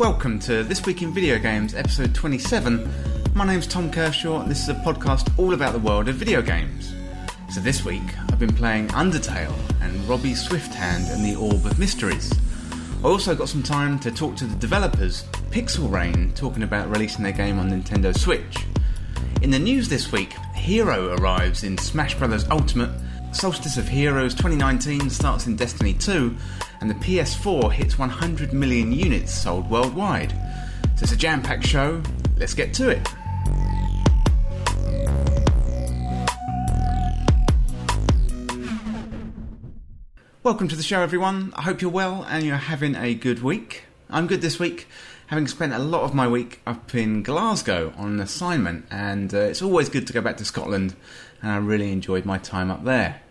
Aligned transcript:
Welcome 0.00 0.38
to 0.40 0.64
This 0.64 0.86
Week 0.86 1.02
in 1.02 1.12
Video 1.12 1.38
Games, 1.38 1.74
episode 1.74 2.14
27. 2.14 2.88
My 3.34 3.44
name's 3.44 3.66
Tom 3.66 3.90
Kershaw, 3.92 4.40
and 4.40 4.50
this 4.50 4.62
is 4.62 4.70
a 4.70 4.74
podcast 4.76 5.30
all 5.38 5.52
about 5.52 5.74
the 5.74 5.78
world 5.78 6.08
of 6.08 6.14
video 6.14 6.40
games. 6.40 6.94
So 7.50 7.60
this 7.60 7.84
week, 7.84 8.00
I've 8.30 8.38
been 8.38 8.54
playing 8.54 8.88
Undertale 8.88 9.54
and 9.82 10.02
Robbie 10.08 10.32
Swifthand 10.32 11.12
and 11.12 11.22
the 11.22 11.36
Orb 11.38 11.66
of 11.66 11.78
Mysteries. 11.78 12.32
I 13.04 13.08
also 13.08 13.34
got 13.34 13.50
some 13.50 13.62
time 13.62 13.98
to 13.98 14.10
talk 14.10 14.36
to 14.36 14.46
the 14.46 14.56
developers, 14.56 15.24
Pixel 15.50 15.92
Rain, 15.92 16.32
talking 16.32 16.62
about 16.62 16.88
releasing 16.88 17.22
their 17.22 17.32
game 17.32 17.58
on 17.58 17.68
Nintendo 17.70 18.16
Switch. 18.16 18.56
In 19.42 19.50
the 19.50 19.58
news 19.58 19.90
this 19.90 20.10
week, 20.10 20.32
Hero 20.54 21.14
arrives 21.16 21.62
in 21.62 21.76
Smash 21.76 22.14
Bros. 22.14 22.48
Ultimate, 22.48 22.98
Solstice 23.32 23.76
of 23.76 23.88
Heroes 23.88 24.34
2019 24.34 25.08
starts 25.08 25.46
in 25.46 25.54
Destiny 25.54 25.94
2, 25.94 26.36
and 26.80 26.90
the 26.90 26.94
PS4 26.94 27.70
hits 27.72 27.96
100 27.96 28.52
million 28.52 28.92
units 28.92 29.32
sold 29.32 29.70
worldwide. 29.70 30.32
So 30.96 31.04
it's 31.04 31.12
a 31.12 31.16
jam 31.16 31.40
packed 31.40 31.64
show, 31.64 32.02
let's 32.36 32.54
get 32.54 32.74
to 32.74 32.90
it. 32.90 33.08
Welcome 40.42 40.66
to 40.66 40.76
the 40.76 40.82
show, 40.82 41.00
everyone. 41.00 41.52
I 41.54 41.62
hope 41.62 41.80
you're 41.80 41.90
well 41.90 42.26
and 42.28 42.44
you're 42.44 42.56
having 42.56 42.96
a 42.96 43.14
good 43.14 43.44
week. 43.44 43.84
I'm 44.10 44.26
good 44.26 44.40
this 44.40 44.58
week, 44.58 44.88
having 45.28 45.46
spent 45.46 45.72
a 45.72 45.78
lot 45.78 46.02
of 46.02 46.12
my 46.14 46.26
week 46.26 46.60
up 46.66 46.96
in 46.96 47.22
Glasgow 47.22 47.94
on 47.96 48.14
an 48.14 48.20
assignment, 48.20 48.86
and 48.90 49.32
uh, 49.32 49.38
it's 49.38 49.62
always 49.62 49.88
good 49.88 50.08
to 50.08 50.12
go 50.12 50.20
back 50.20 50.36
to 50.38 50.44
Scotland, 50.44 50.96
and 51.42 51.50
I 51.50 51.56
really 51.56 51.92
enjoyed 51.92 52.24
my 52.24 52.38
time 52.38 52.70
up 52.70 52.84
there. 52.84 53.22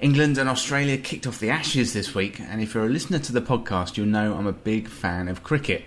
England 0.00 0.38
and 0.38 0.48
Australia 0.48 0.96
kicked 0.96 1.26
off 1.26 1.40
the 1.40 1.50
Ashes 1.50 1.92
this 1.92 2.14
week, 2.14 2.38
and 2.38 2.62
if 2.62 2.74
you're 2.74 2.86
a 2.86 2.88
listener 2.88 3.18
to 3.18 3.32
the 3.32 3.40
podcast, 3.40 3.96
you'll 3.96 4.06
know 4.06 4.34
I'm 4.34 4.46
a 4.46 4.52
big 4.52 4.88
fan 4.88 5.26
of 5.28 5.42
cricket. 5.42 5.84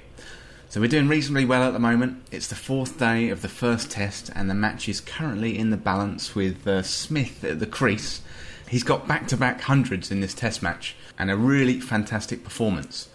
So 0.68 0.82
we're 0.82 0.88
doing 0.88 1.08
reasonably 1.08 1.46
well 1.46 1.64
at 1.64 1.74
the 1.74 1.80
moment. 1.80 2.24
It's 2.32 2.48
the 2.48 2.56
fourth 2.56 2.98
day 2.98 3.30
of 3.30 3.42
the 3.42 3.50
first 3.50 3.90
test, 3.92 4.30
and 4.36 4.50
the 4.50 4.54
match 4.54 4.90
is 4.90 5.02
currently 5.02 5.58
in 5.58 5.70
the 5.70 5.78
balance 5.78 6.36
with 6.36 6.68
uh, 6.68 6.82
Smith 6.82 7.44
at 7.44 7.60
the 7.60 7.66
crease. 7.66 8.22
He's 8.70 8.84
got 8.84 9.08
back 9.08 9.28
to 9.28 9.38
back 9.38 9.62
hundreds 9.62 10.12
in 10.12 10.22
this 10.22 10.34
test 10.34 10.62
match, 10.62 10.96
and 11.18 11.32
a 11.32 11.38
really 11.38 11.80
fantastic 11.80 12.44
performance. 12.44 13.10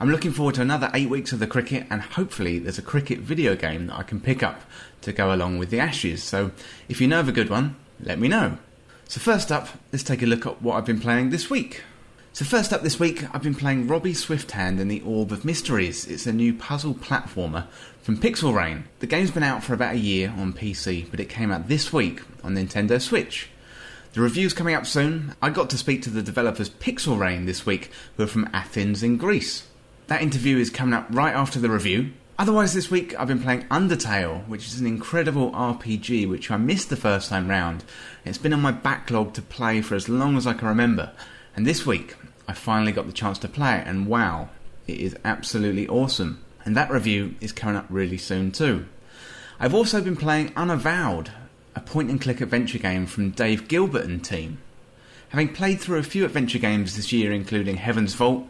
I'm 0.00 0.10
looking 0.10 0.32
forward 0.32 0.56
to 0.56 0.62
another 0.62 0.90
eight 0.92 1.08
weeks 1.08 1.32
of 1.32 1.38
the 1.38 1.46
cricket, 1.46 1.86
and 1.88 2.02
hopefully, 2.02 2.58
there's 2.58 2.78
a 2.78 2.82
cricket 2.82 3.20
video 3.20 3.54
game 3.54 3.86
that 3.86 3.98
I 3.98 4.02
can 4.02 4.20
pick 4.20 4.42
up 4.42 4.62
to 5.04 5.12
go 5.12 5.32
along 5.32 5.58
with 5.58 5.70
the 5.70 5.80
Ashes. 5.80 6.22
So 6.22 6.50
if 6.88 7.00
you 7.00 7.08
know 7.08 7.20
of 7.20 7.28
a 7.28 7.32
good 7.32 7.50
one, 7.50 7.76
let 8.00 8.18
me 8.18 8.28
know. 8.28 8.58
So, 9.06 9.20
first 9.20 9.52
up, 9.52 9.68
let's 9.92 10.02
take 10.02 10.22
a 10.22 10.26
look 10.26 10.46
at 10.46 10.62
what 10.62 10.76
I've 10.76 10.86
been 10.86 11.00
playing 11.00 11.30
this 11.30 11.50
week. 11.50 11.82
So, 12.32 12.44
first 12.44 12.72
up 12.72 12.82
this 12.82 12.98
week, 12.98 13.22
I've 13.34 13.42
been 13.42 13.54
playing 13.54 13.86
Robbie 13.86 14.14
Swifthand 14.14 14.80
and 14.80 14.90
the 14.90 15.02
Orb 15.02 15.30
of 15.30 15.44
Mysteries. 15.44 16.06
It's 16.06 16.26
a 16.26 16.32
new 16.32 16.54
puzzle 16.54 16.94
platformer 16.94 17.66
from 18.02 18.16
Pixel 18.16 18.54
Rain. 18.54 18.84
The 19.00 19.06
game's 19.06 19.30
been 19.30 19.42
out 19.42 19.62
for 19.62 19.74
about 19.74 19.94
a 19.94 19.98
year 19.98 20.34
on 20.36 20.52
PC, 20.52 21.10
but 21.10 21.20
it 21.20 21.28
came 21.28 21.52
out 21.52 21.68
this 21.68 21.92
week 21.92 22.22
on 22.42 22.54
Nintendo 22.54 23.00
Switch. 23.00 23.50
The 24.14 24.20
review's 24.20 24.54
coming 24.54 24.74
up 24.74 24.86
soon. 24.86 25.34
I 25.42 25.50
got 25.50 25.70
to 25.70 25.78
speak 25.78 26.02
to 26.02 26.10
the 26.10 26.22
developers 26.22 26.70
Pixel 26.70 27.18
Rain 27.18 27.46
this 27.46 27.66
week, 27.66 27.90
who 28.16 28.24
are 28.24 28.28
from 28.28 28.48
Athens 28.52 29.02
in 29.02 29.16
Greece. 29.16 29.68
That 30.06 30.22
interview 30.22 30.56
is 30.56 30.70
coming 30.70 30.94
up 30.94 31.06
right 31.10 31.34
after 31.34 31.60
the 31.60 31.70
review, 31.70 32.12
Otherwise, 32.36 32.74
this 32.74 32.90
week 32.90 33.14
I've 33.16 33.28
been 33.28 33.42
playing 33.42 33.62
Undertale, 33.68 34.46
which 34.48 34.66
is 34.66 34.80
an 34.80 34.88
incredible 34.88 35.52
RPG 35.52 36.28
which 36.28 36.50
I 36.50 36.56
missed 36.56 36.90
the 36.90 36.96
first 36.96 37.28
time 37.28 37.48
round. 37.48 37.84
It's 38.24 38.38
been 38.38 38.52
on 38.52 38.60
my 38.60 38.72
backlog 38.72 39.34
to 39.34 39.42
play 39.42 39.80
for 39.80 39.94
as 39.94 40.08
long 40.08 40.36
as 40.36 40.44
I 40.44 40.52
can 40.54 40.66
remember, 40.66 41.12
and 41.54 41.64
this 41.64 41.86
week 41.86 42.16
I 42.48 42.52
finally 42.52 42.90
got 42.90 43.06
the 43.06 43.12
chance 43.12 43.38
to 43.38 43.48
play 43.48 43.78
it, 43.78 43.86
and 43.86 44.08
wow, 44.08 44.48
it 44.88 44.98
is 44.98 45.16
absolutely 45.24 45.86
awesome. 45.86 46.44
And 46.64 46.76
that 46.76 46.90
review 46.90 47.36
is 47.40 47.52
coming 47.52 47.76
up 47.76 47.86
really 47.88 48.18
soon 48.18 48.50
too. 48.50 48.86
I've 49.60 49.74
also 49.74 50.00
been 50.00 50.16
playing 50.16 50.52
Unavowed, 50.56 51.30
a 51.76 51.80
point 51.80 52.10
and 52.10 52.20
click 52.20 52.40
adventure 52.40 52.78
game 52.78 53.06
from 53.06 53.30
Dave 53.30 53.68
Gilbert 53.68 54.06
and 54.06 54.24
team. 54.24 54.58
Having 55.28 55.54
played 55.54 55.80
through 55.80 55.98
a 55.98 56.02
few 56.02 56.24
adventure 56.24 56.58
games 56.58 56.96
this 56.96 57.12
year, 57.12 57.30
including 57.30 57.76
Heaven's 57.76 58.14
Vault, 58.14 58.44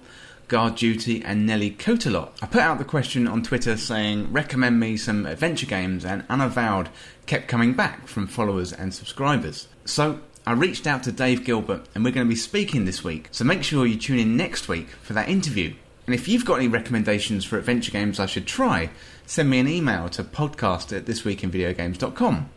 Guard 0.48 0.76
Duty, 0.76 1.22
and 1.24 1.46
Nelly 1.46 1.70
Cootalot. 1.70 2.30
I 2.42 2.46
put 2.46 2.60
out 2.60 2.78
the 2.78 2.84
question 2.84 3.26
on 3.26 3.42
Twitter 3.42 3.76
saying, 3.76 4.32
recommend 4.32 4.78
me 4.78 4.96
some 4.96 5.26
adventure 5.26 5.66
games, 5.66 6.04
and 6.04 6.24
Unavowed 6.28 6.88
kept 7.26 7.48
coming 7.48 7.72
back 7.74 8.06
from 8.06 8.26
followers 8.26 8.72
and 8.72 8.92
subscribers. 8.92 9.68
So 9.84 10.20
I 10.46 10.52
reached 10.52 10.86
out 10.86 11.02
to 11.04 11.12
Dave 11.12 11.44
Gilbert, 11.44 11.86
and 11.94 12.04
we're 12.04 12.12
going 12.12 12.26
to 12.26 12.34
be 12.34 12.36
speaking 12.36 12.84
this 12.84 13.02
week, 13.02 13.28
so 13.30 13.44
make 13.44 13.62
sure 13.62 13.86
you 13.86 13.96
tune 13.96 14.18
in 14.18 14.36
next 14.36 14.68
week 14.68 14.88
for 15.02 15.14
that 15.14 15.28
interview. 15.28 15.74
And 16.06 16.14
if 16.14 16.28
you've 16.28 16.44
got 16.44 16.56
any 16.56 16.68
recommendations 16.68 17.44
for 17.44 17.58
adventure 17.58 17.90
games 17.92 18.20
I 18.20 18.26
should 18.26 18.46
try, 18.46 18.90
send 19.24 19.48
me 19.48 19.58
an 19.58 19.68
email 19.68 20.08
to 20.10 20.22
podcast 20.22 20.94
at 20.94 21.06
thisweekinvideogames.com. 21.06 22.50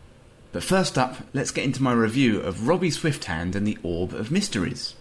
But 0.52 0.62
first 0.62 0.98
up, 0.98 1.16
let's 1.32 1.50
get 1.50 1.64
into 1.64 1.82
my 1.82 1.92
review 1.92 2.40
of 2.40 2.68
Robbie 2.68 2.90
Swifthand 2.90 3.54
and 3.54 3.66
the 3.66 3.78
Orb 3.82 4.12
of 4.12 4.30
Mysteries. 4.30 4.94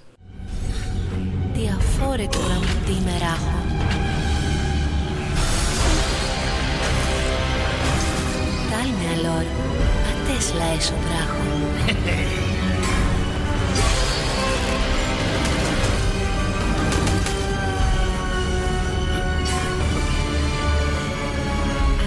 αφόρετο 1.65 2.39
να 2.39 2.53
μου 2.53 2.85
τι 2.85 2.91
ημεράχω. 2.91 3.57
Τάλμε 8.71 9.05
αλόρ, 9.13 9.45
ατέσλα 10.09 10.63
έσω 10.77 10.93
τράχω. 10.93 11.43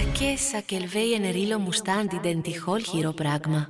Ακέσα 0.02 0.60
κελβέι 0.60 1.12
ενερίλο 1.12 1.58
μουστάντι 1.58 2.08
στάντιντεν 2.08 2.42
τυχόλ 2.42 2.82
χειροπράγμα. 2.84 3.66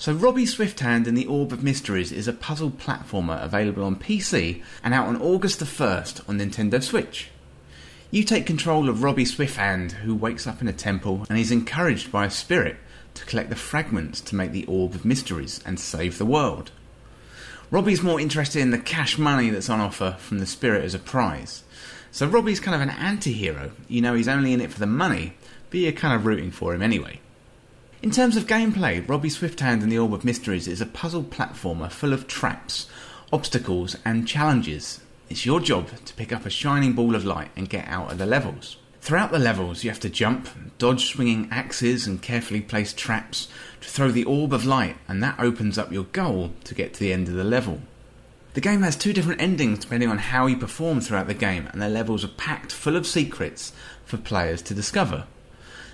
So, 0.00 0.12
Robbie 0.12 0.44
Swifthand 0.44 1.08
and 1.08 1.18
the 1.18 1.26
Orb 1.26 1.52
of 1.52 1.64
Mysteries 1.64 2.12
is 2.12 2.28
a 2.28 2.32
puzzle 2.32 2.70
platformer 2.70 3.42
available 3.42 3.82
on 3.82 3.96
PC 3.96 4.62
and 4.84 4.94
out 4.94 5.08
on 5.08 5.20
August 5.20 5.58
the 5.58 5.64
1st 5.64 6.28
on 6.28 6.38
Nintendo 6.38 6.80
Switch. 6.80 7.30
You 8.12 8.22
take 8.22 8.46
control 8.46 8.88
of 8.88 9.02
Robbie 9.02 9.24
Swifthand, 9.24 9.90
who 9.90 10.14
wakes 10.14 10.46
up 10.46 10.62
in 10.62 10.68
a 10.68 10.72
temple 10.72 11.26
and 11.28 11.36
is 11.36 11.50
encouraged 11.50 12.12
by 12.12 12.26
a 12.26 12.30
spirit 12.30 12.76
to 13.14 13.24
collect 13.24 13.50
the 13.50 13.56
fragments 13.56 14.20
to 14.20 14.36
make 14.36 14.52
the 14.52 14.66
Orb 14.66 14.94
of 14.94 15.04
Mysteries 15.04 15.60
and 15.66 15.80
save 15.80 16.18
the 16.18 16.24
world. 16.24 16.70
Robbie's 17.72 18.00
more 18.00 18.20
interested 18.20 18.60
in 18.60 18.70
the 18.70 18.78
cash 18.78 19.18
money 19.18 19.50
that's 19.50 19.68
on 19.68 19.80
offer 19.80 20.14
from 20.20 20.38
the 20.38 20.46
spirit 20.46 20.84
as 20.84 20.94
a 20.94 21.00
prize. 21.00 21.64
So 22.12 22.28
Robbie's 22.28 22.60
kind 22.60 22.76
of 22.76 22.82
an 22.82 22.90
anti 22.90 23.32
hero. 23.32 23.72
You 23.88 24.02
know, 24.02 24.14
he's 24.14 24.28
only 24.28 24.52
in 24.52 24.60
it 24.60 24.70
for 24.70 24.78
the 24.78 24.86
money, 24.86 25.32
but 25.70 25.80
you're 25.80 25.90
kind 25.90 26.14
of 26.14 26.24
rooting 26.24 26.52
for 26.52 26.72
him 26.72 26.82
anyway. 26.82 27.18
In 28.00 28.12
terms 28.12 28.36
of 28.36 28.46
gameplay, 28.46 29.06
Robbie 29.08 29.28
Swifthand 29.28 29.82
and 29.82 29.90
the 29.90 29.98
Orb 29.98 30.14
of 30.14 30.24
Mysteries 30.24 30.68
is 30.68 30.80
a 30.80 30.86
puzzle 30.86 31.24
platformer 31.24 31.90
full 31.90 32.12
of 32.12 32.28
traps, 32.28 32.86
obstacles, 33.32 33.96
and 34.04 34.28
challenges. 34.28 35.00
It's 35.28 35.44
your 35.44 35.58
job 35.58 35.88
to 36.04 36.14
pick 36.14 36.32
up 36.32 36.46
a 36.46 36.50
shining 36.50 36.92
ball 36.92 37.16
of 37.16 37.24
light 37.24 37.50
and 37.56 37.68
get 37.68 37.88
out 37.88 38.12
of 38.12 38.18
the 38.18 38.24
levels. 38.24 38.76
Throughout 39.00 39.32
the 39.32 39.40
levels, 39.40 39.82
you 39.82 39.90
have 39.90 39.98
to 40.00 40.08
jump, 40.08 40.48
dodge 40.78 41.06
swinging 41.06 41.48
axes 41.50 42.06
and 42.06 42.22
carefully 42.22 42.60
placed 42.60 42.96
traps 42.96 43.48
to 43.80 43.88
throw 43.88 44.12
the 44.12 44.24
orb 44.24 44.52
of 44.52 44.64
light, 44.64 44.96
and 45.08 45.20
that 45.24 45.40
opens 45.40 45.76
up 45.76 45.90
your 45.90 46.04
goal 46.04 46.52
to 46.62 46.76
get 46.76 46.94
to 46.94 47.00
the 47.00 47.12
end 47.12 47.26
of 47.26 47.34
the 47.34 47.42
level. 47.42 47.80
The 48.54 48.60
game 48.60 48.82
has 48.82 48.94
two 48.94 49.12
different 49.12 49.42
endings 49.42 49.80
depending 49.80 50.08
on 50.08 50.18
how 50.18 50.46
you 50.46 50.56
perform 50.56 51.00
throughout 51.00 51.26
the 51.26 51.34
game, 51.34 51.66
and 51.72 51.82
the 51.82 51.88
levels 51.88 52.24
are 52.24 52.28
packed 52.28 52.70
full 52.70 52.94
of 52.94 53.08
secrets 53.08 53.72
for 54.04 54.18
players 54.18 54.62
to 54.62 54.74
discover. 54.74 55.26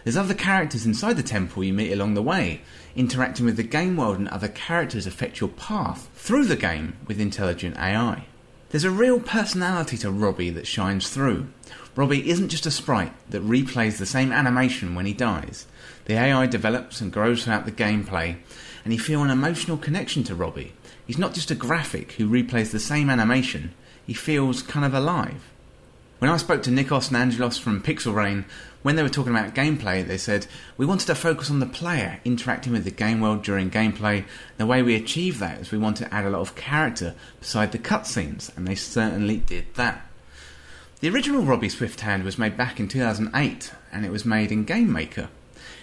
There's 0.04 0.18
other 0.18 0.34
characters 0.34 0.84
inside 0.84 1.16
the 1.16 1.22
temple 1.22 1.64
you 1.64 1.72
meet 1.72 1.90
along 1.90 2.12
the 2.12 2.22
way. 2.22 2.60
Interacting 2.94 3.46
with 3.46 3.56
the 3.56 3.62
game 3.62 3.96
world 3.96 4.18
and 4.18 4.28
other 4.28 4.48
characters 4.48 5.06
affect 5.06 5.40
your 5.40 5.48
path 5.48 6.10
through 6.14 6.44
the 6.44 6.56
game 6.56 6.96
with 7.06 7.18
intelligent 7.18 7.78
AI. 7.78 8.26
There's 8.68 8.84
a 8.84 8.90
real 8.90 9.18
personality 9.18 9.96
to 9.98 10.10
Robbie 10.10 10.50
that 10.50 10.66
shines 10.66 11.08
through. 11.08 11.48
Robbie 11.96 12.28
isn't 12.28 12.50
just 12.50 12.66
a 12.66 12.70
sprite 12.70 13.12
that 13.30 13.46
replays 13.46 13.98
the 13.98 14.04
same 14.04 14.30
animation 14.30 14.94
when 14.94 15.06
he 15.06 15.14
dies. 15.14 15.66
The 16.04 16.14
AI 16.14 16.46
develops 16.46 17.00
and 17.00 17.12
grows 17.12 17.44
throughout 17.44 17.64
the 17.64 17.72
gameplay, 17.72 18.36
and 18.84 18.92
you 18.92 18.98
feel 18.98 19.22
an 19.22 19.30
emotional 19.30 19.78
connection 19.78 20.22
to 20.24 20.34
Robbie. 20.34 20.74
He's 21.06 21.18
not 21.18 21.32
just 21.32 21.50
a 21.50 21.54
graphic 21.54 22.12
who 22.12 22.28
replays 22.28 22.72
the 22.72 22.80
same 22.80 23.08
animation, 23.08 23.72
he 24.06 24.12
feels 24.12 24.60
kind 24.60 24.84
of 24.84 24.92
alive. 24.92 25.50
When 26.18 26.30
I 26.30 26.36
spoke 26.36 26.62
to 26.64 26.70
Nikos 26.70 27.08
and 27.08 27.16
Angelos 27.16 27.58
from 27.58 27.82
Pixel 27.82 28.14
Rain, 28.14 28.44
when 28.84 28.96
they 28.96 29.02
were 29.02 29.08
talking 29.08 29.32
about 29.32 29.54
gameplay, 29.54 30.06
they 30.06 30.18
said 30.18 30.46
we 30.76 30.84
wanted 30.84 31.06
to 31.06 31.14
focus 31.14 31.50
on 31.50 31.58
the 31.58 31.64
player 31.64 32.20
interacting 32.22 32.70
with 32.70 32.84
the 32.84 32.90
game 32.90 33.18
world 33.18 33.42
during 33.42 33.70
gameplay. 33.70 34.26
The 34.58 34.66
way 34.66 34.82
we 34.82 34.94
achieve 34.94 35.38
that 35.38 35.58
is 35.58 35.70
we 35.70 35.78
want 35.78 35.96
to 35.96 36.12
add 36.12 36.26
a 36.26 36.30
lot 36.30 36.42
of 36.42 36.54
character 36.54 37.14
beside 37.40 37.72
the 37.72 37.78
cutscenes, 37.78 38.54
and 38.54 38.68
they 38.68 38.74
certainly 38.74 39.38
did 39.38 39.64
that. 39.76 40.06
The 41.00 41.08
original 41.08 41.44
Robbie 41.44 41.70
Swift 41.70 42.02
Hand 42.02 42.24
was 42.24 42.36
made 42.36 42.58
back 42.58 42.78
in 42.78 42.86
2008 42.86 43.72
and 43.90 44.04
it 44.04 44.12
was 44.12 44.26
made 44.26 44.52
in 44.52 44.64
Game 44.64 44.92
Maker. 44.92 45.30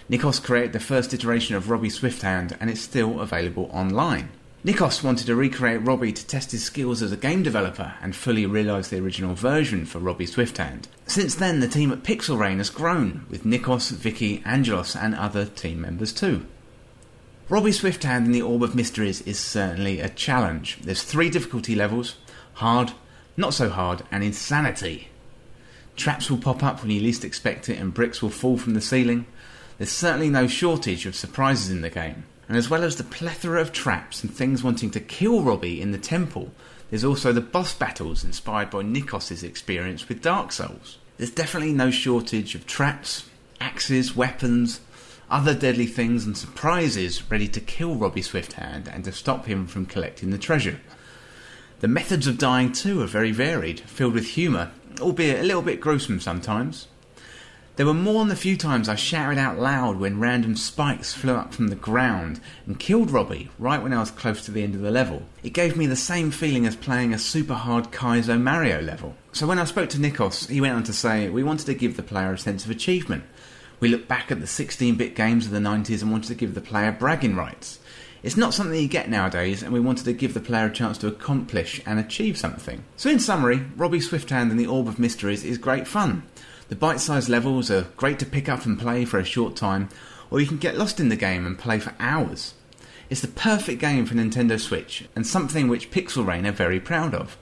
Nikos 0.08 0.40
created 0.40 0.72
the 0.72 0.78
first 0.78 1.12
iteration 1.12 1.56
of 1.56 1.70
Robbie 1.70 1.90
Swift 1.90 2.22
Hand, 2.22 2.56
and 2.60 2.70
it's 2.70 2.80
still 2.80 3.20
available 3.20 3.68
online. 3.72 4.28
Nikos 4.64 5.02
wanted 5.02 5.26
to 5.26 5.34
recreate 5.34 5.82
Robbie 5.82 6.12
to 6.12 6.24
test 6.24 6.52
his 6.52 6.62
skills 6.62 7.02
as 7.02 7.10
a 7.10 7.16
game 7.16 7.42
developer 7.42 7.94
and 8.00 8.14
fully 8.14 8.46
realise 8.46 8.88
the 8.88 9.00
original 9.00 9.34
version 9.34 9.84
for 9.84 9.98
Robbie 9.98 10.26
Swifthand. 10.26 10.84
Since 11.04 11.34
then, 11.34 11.58
the 11.58 11.66
team 11.66 11.90
at 11.90 12.04
Pixel 12.04 12.38
Rain 12.38 12.58
has 12.58 12.70
grown, 12.70 13.26
with 13.28 13.42
Nikos, 13.42 13.90
Vicky, 13.90 14.40
Angelos, 14.44 14.94
and 14.94 15.16
other 15.16 15.46
team 15.46 15.80
members 15.80 16.12
too. 16.12 16.46
Robbie 17.48 17.72
Swifthand 17.72 18.26
in 18.26 18.30
the 18.30 18.42
Orb 18.42 18.62
of 18.62 18.76
Mysteries 18.76 19.20
is 19.22 19.40
certainly 19.40 19.98
a 19.98 20.08
challenge. 20.08 20.78
There's 20.80 21.02
three 21.02 21.28
difficulty 21.28 21.74
levels 21.74 22.14
hard, 22.54 22.92
not 23.36 23.54
so 23.54 23.68
hard, 23.68 24.02
and 24.12 24.22
insanity. 24.22 25.08
Traps 25.96 26.30
will 26.30 26.38
pop 26.38 26.62
up 26.62 26.82
when 26.82 26.92
you 26.92 27.00
least 27.00 27.24
expect 27.24 27.68
it, 27.68 27.80
and 27.80 27.92
bricks 27.92 28.22
will 28.22 28.30
fall 28.30 28.58
from 28.58 28.74
the 28.74 28.80
ceiling. 28.80 29.26
There's 29.78 29.90
certainly 29.90 30.30
no 30.30 30.46
shortage 30.46 31.04
of 31.04 31.16
surprises 31.16 31.68
in 31.68 31.80
the 31.80 31.90
game. 31.90 32.26
And 32.52 32.58
as 32.58 32.68
well 32.68 32.84
as 32.84 32.96
the 32.96 33.04
plethora 33.04 33.62
of 33.62 33.72
traps 33.72 34.22
and 34.22 34.30
things 34.30 34.62
wanting 34.62 34.90
to 34.90 35.00
kill 35.00 35.40
Robbie 35.40 35.80
in 35.80 35.92
the 35.92 35.96
temple, 35.96 36.52
there's 36.90 37.02
also 37.02 37.32
the 37.32 37.40
boss 37.40 37.72
battles 37.72 38.24
inspired 38.24 38.68
by 38.68 38.82
Nikos' 38.82 39.42
experience 39.42 40.06
with 40.06 40.20
Dark 40.20 40.52
Souls. 40.52 40.98
There's 41.16 41.30
definitely 41.30 41.72
no 41.72 41.90
shortage 41.90 42.54
of 42.54 42.66
traps, 42.66 43.26
axes, 43.58 44.14
weapons, 44.14 44.82
other 45.30 45.54
deadly 45.54 45.86
things, 45.86 46.26
and 46.26 46.36
surprises 46.36 47.22
ready 47.30 47.48
to 47.48 47.58
kill 47.58 47.94
Robbie 47.94 48.20
Swifthand 48.20 48.86
and 48.86 49.02
to 49.04 49.12
stop 49.12 49.46
him 49.46 49.66
from 49.66 49.86
collecting 49.86 50.28
the 50.28 50.36
treasure. 50.36 50.78
The 51.80 51.88
methods 51.88 52.26
of 52.26 52.36
dying 52.36 52.72
too 52.72 53.00
are 53.00 53.06
very 53.06 53.32
varied, 53.32 53.80
filled 53.80 54.12
with 54.12 54.26
humour, 54.26 54.72
albeit 55.00 55.40
a 55.40 55.44
little 55.44 55.62
bit 55.62 55.80
gruesome 55.80 56.20
sometimes. 56.20 56.86
There 57.76 57.86
were 57.86 57.94
more 57.94 58.18
than 58.18 58.28
the 58.28 58.36
few 58.36 58.58
times 58.58 58.86
I 58.86 58.96
shouted 58.96 59.38
out 59.38 59.58
loud 59.58 59.96
when 59.96 60.20
random 60.20 60.56
spikes 60.56 61.14
flew 61.14 61.34
up 61.34 61.54
from 61.54 61.68
the 61.68 61.74
ground 61.74 62.38
and 62.66 62.78
killed 62.78 63.10
Robbie 63.10 63.48
right 63.58 63.82
when 63.82 63.94
I 63.94 64.00
was 64.00 64.10
close 64.10 64.44
to 64.44 64.50
the 64.50 64.62
end 64.62 64.74
of 64.74 64.82
the 64.82 64.90
level. 64.90 65.22
It 65.42 65.54
gave 65.54 65.74
me 65.74 65.86
the 65.86 65.96
same 65.96 66.30
feeling 66.30 66.66
as 66.66 66.76
playing 66.76 67.14
a 67.14 67.18
super 67.18 67.54
hard 67.54 67.90
Kaizo 67.90 68.38
Mario 68.38 68.82
level. 68.82 69.16
So 69.32 69.46
when 69.46 69.58
I 69.58 69.64
spoke 69.64 69.88
to 69.90 69.98
Nikos, 69.98 70.50
he 70.50 70.60
went 70.60 70.74
on 70.74 70.82
to 70.84 70.92
say 70.92 71.30
we 71.30 71.42
wanted 71.42 71.64
to 71.64 71.74
give 71.74 71.96
the 71.96 72.02
player 72.02 72.34
a 72.34 72.38
sense 72.38 72.66
of 72.66 72.70
achievement. 72.70 73.24
We 73.80 73.88
looked 73.88 74.06
back 74.06 74.30
at 74.30 74.40
the 74.40 74.46
16 74.46 74.96
bit 74.96 75.16
games 75.16 75.46
of 75.46 75.52
the 75.52 75.58
90s 75.58 76.02
and 76.02 76.12
wanted 76.12 76.28
to 76.28 76.34
give 76.34 76.54
the 76.54 76.60
player 76.60 76.92
bragging 76.92 77.36
rights. 77.36 77.78
It's 78.22 78.36
not 78.36 78.54
something 78.54 78.78
you 78.80 78.86
get 78.86 79.10
nowadays, 79.10 79.64
and 79.64 79.72
we 79.72 79.80
wanted 79.80 80.04
to 80.04 80.12
give 80.12 80.32
the 80.32 80.40
player 80.40 80.66
a 80.66 80.72
chance 80.72 80.96
to 80.98 81.08
accomplish 81.08 81.80
and 81.84 81.98
achieve 81.98 82.38
something. 82.38 82.84
So, 82.96 83.10
in 83.10 83.18
summary, 83.18 83.64
Robbie 83.76 83.98
Swifthand 83.98 84.52
and 84.52 84.60
the 84.60 84.66
Orb 84.66 84.86
of 84.86 85.00
Mysteries 85.00 85.42
is 85.42 85.58
great 85.58 85.88
fun. 85.88 86.22
The 86.72 86.78
bite 86.78 87.00
sized 87.02 87.28
levels 87.28 87.70
are 87.70 87.88
great 87.98 88.18
to 88.20 88.24
pick 88.24 88.48
up 88.48 88.64
and 88.64 88.78
play 88.78 89.04
for 89.04 89.18
a 89.18 89.24
short 89.26 89.56
time, 89.56 89.90
or 90.30 90.40
you 90.40 90.46
can 90.46 90.56
get 90.56 90.78
lost 90.78 91.00
in 91.00 91.10
the 91.10 91.16
game 91.16 91.44
and 91.44 91.58
play 91.58 91.78
for 91.78 91.92
hours. 92.00 92.54
It's 93.10 93.20
the 93.20 93.28
perfect 93.28 93.78
game 93.78 94.06
for 94.06 94.14
Nintendo 94.14 94.58
Switch, 94.58 95.04
and 95.14 95.26
something 95.26 95.68
which 95.68 95.90
Pixel 95.90 96.26
Rain 96.26 96.46
are 96.46 96.50
very 96.50 96.80
proud 96.80 97.14
of. 97.14 97.36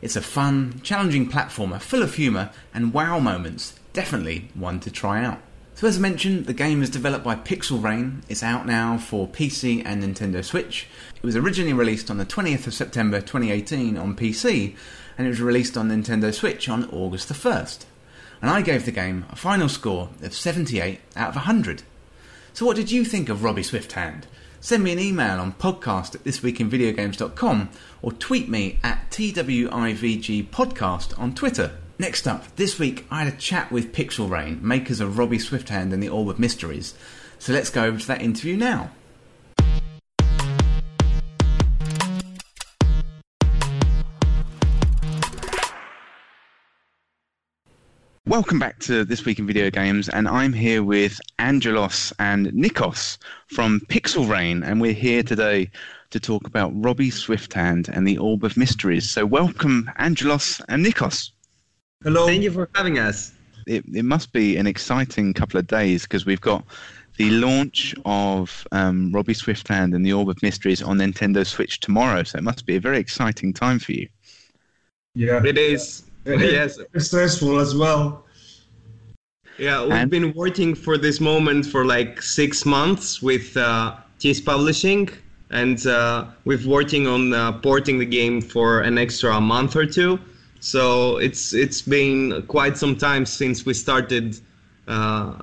It's 0.00 0.16
a 0.16 0.20
fun, 0.20 0.80
challenging 0.82 1.30
platformer 1.30 1.80
full 1.80 2.02
of 2.02 2.16
humour 2.16 2.50
and 2.74 2.92
wow 2.92 3.20
moments, 3.20 3.78
definitely 3.92 4.48
one 4.54 4.80
to 4.80 4.90
try 4.90 5.24
out. 5.24 5.40
So, 5.76 5.86
as 5.86 5.98
I 5.98 6.00
mentioned, 6.00 6.46
the 6.46 6.52
game 6.52 6.82
is 6.82 6.90
developed 6.90 7.24
by 7.24 7.36
Pixel 7.36 7.80
Rain. 7.80 8.24
It's 8.28 8.42
out 8.42 8.66
now 8.66 8.98
for 8.98 9.28
PC 9.28 9.84
and 9.86 10.02
Nintendo 10.02 10.44
Switch. 10.44 10.88
It 11.14 11.22
was 11.22 11.36
originally 11.36 11.72
released 11.72 12.10
on 12.10 12.18
the 12.18 12.26
20th 12.26 12.66
of 12.66 12.74
September 12.74 13.20
2018 13.20 13.96
on 13.96 14.16
PC, 14.16 14.74
and 15.16 15.28
it 15.28 15.30
was 15.30 15.40
released 15.40 15.76
on 15.76 15.88
Nintendo 15.88 16.34
Switch 16.34 16.68
on 16.68 16.90
August 16.90 17.28
the 17.28 17.34
1st 17.34 17.84
and 18.42 18.50
I 18.50 18.60
gave 18.60 18.84
the 18.84 18.92
game 18.92 19.24
a 19.30 19.36
final 19.36 19.68
score 19.68 20.10
of 20.20 20.34
78 20.34 21.00
out 21.16 21.30
of 21.30 21.36
100. 21.36 21.84
So, 22.52 22.66
what 22.66 22.76
did 22.76 22.90
you 22.90 23.04
think 23.04 23.28
of 23.28 23.44
Robbie 23.44 23.62
Swifthand? 23.62 24.24
Send 24.60 24.84
me 24.84 24.92
an 24.92 24.98
email 24.98 25.40
on 25.40 25.54
podcast 25.54 26.14
at 26.14 26.24
thisweekinvideogames.com 26.24 27.70
or 28.02 28.12
tweet 28.12 28.48
me 28.48 28.78
at 28.82 29.10
TWIVG 29.10 30.48
Podcast 30.50 31.18
on 31.18 31.34
Twitter. 31.34 31.78
Next 31.98 32.28
up, 32.28 32.54
this 32.56 32.78
week 32.78 33.06
I 33.10 33.24
had 33.24 33.32
a 33.32 33.36
chat 33.36 33.72
with 33.72 33.92
Pixel 33.92 34.28
Rain, 34.28 34.60
makers 34.60 35.00
of 35.00 35.18
Robbie 35.18 35.38
Swifthand 35.38 35.92
and 35.92 36.02
the 36.02 36.08
Orb 36.08 36.28
of 36.28 36.38
Mysteries. 36.38 36.94
So 37.38 37.52
let's 37.52 37.70
go 37.70 37.84
over 37.84 37.98
to 37.98 38.06
that 38.08 38.22
interview 38.22 38.56
now. 38.56 38.90
Welcome 48.32 48.58
back 48.58 48.78
to 48.78 49.04
This 49.04 49.26
Week 49.26 49.38
in 49.38 49.46
Video 49.46 49.68
Games, 49.68 50.08
and 50.08 50.26
I'm 50.26 50.54
here 50.54 50.82
with 50.82 51.20
Angelos 51.38 52.14
and 52.18 52.46
Nikos 52.46 53.18
from 53.48 53.80
Pixel 53.88 54.26
Rain, 54.26 54.62
and 54.62 54.80
we're 54.80 54.94
here 54.94 55.22
today 55.22 55.70
to 56.08 56.18
talk 56.18 56.46
about 56.46 56.72
Robbie 56.74 57.10
Swifthand 57.10 57.90
and 57.90 58.08
the 58.08 58.16
Orb 58.16 58.42
of 58.42 58.56
Mysteries. 58.56 59.10
So, 59.10 59.26
welcome, 59.26 59.90
Angelos 59.98 60.62
and 60.70 60.82
Nikos. 60.82 61.32
Hello. 62.02 62.24
Thank 62.24 62.42
you 62.42 62.50
for 62.50 62.70
having 62.74 62.98
us. 62.98 63.32
It, 63.66 63.84
it 63.92 64.06
must 64.06 64.32
be 64.32 64.56
an 64.56 64.66
exciting 64.66 65.34
couple 65.34 65.60
of 65.60 65.66
days 65.66 66.04
because 66.04 66.24
we've 66.24 66.40
got 66.40 66.64
the 67.18 67.28
launch 67.28 67.94
of 68.06 68.66
um, 68.72 69.12
Robbie 69.12 69.34
Swifthand 69.34 69.94
and 69.94 70.06
the 70.06 70.14
Orb 70.14 70.30
of 70.30 70.42
Mysteries 70.42 70.80
on 70.80 70.96
Nintendo 70.96 71.46
Switch 71.46 71.80
tomorrow, 71.80 72.22
so 72.22 72.38
it 72.38 72.44
must 72.44 72.64
be 72.64 72.76
a 72.76 72.80
very 72.80 72.96
exciting 72.96 73.52
time 73.52 73.78
for 73.78 73.92
you. 73.92 74.08
Yeah, 75.14 75.44
it 75.44 75.58
is. 75.58 76.04
Yes, 76.26 76.78
stressful 76.98 77.58
as 77.58 77.74
well. 77.74 78.24
Yeah, 79.58 79.82
we've 79.82 79.92
and? 79.92 80.10
been 80.10 80.32
working 80.32 80.74
for 80.74 80.96
this 80.96 81.20
moment 81.20 81.66
for 81.66 81.84
like 81.84 82.22
six 82.22 82.64
months 82.64 83.22
with 83.22 83.56
uh, 83.56 83.96
Cheese 84.18 84.40
Publishing, 84.40 85.08
and 85.50 85.86
uh, 85.86 86.26
we've 86.44 86.66
working 86.66 87.06
on 87.06 87.34
uh, 87.34 87.52
porting 87.52 87.98
the 87.98 88.06
game 88.06 88.40
for 88.40 88.80
an 88.80 88.98
extra 88.98 89.40
month 89.40 89.76
or 89.76 89.86
two. 89.86 90.18
So 90.60 91.18
it's 91.18 91.52
it's 91.52 91.82
been 91.82 92.44
quite 92.46 92.78
some 92.78 92.96
time 92.96 93.26
since 93.26 93.66
we 93.66 93.74
started 93.74 94.38
uh, 94.88 95.34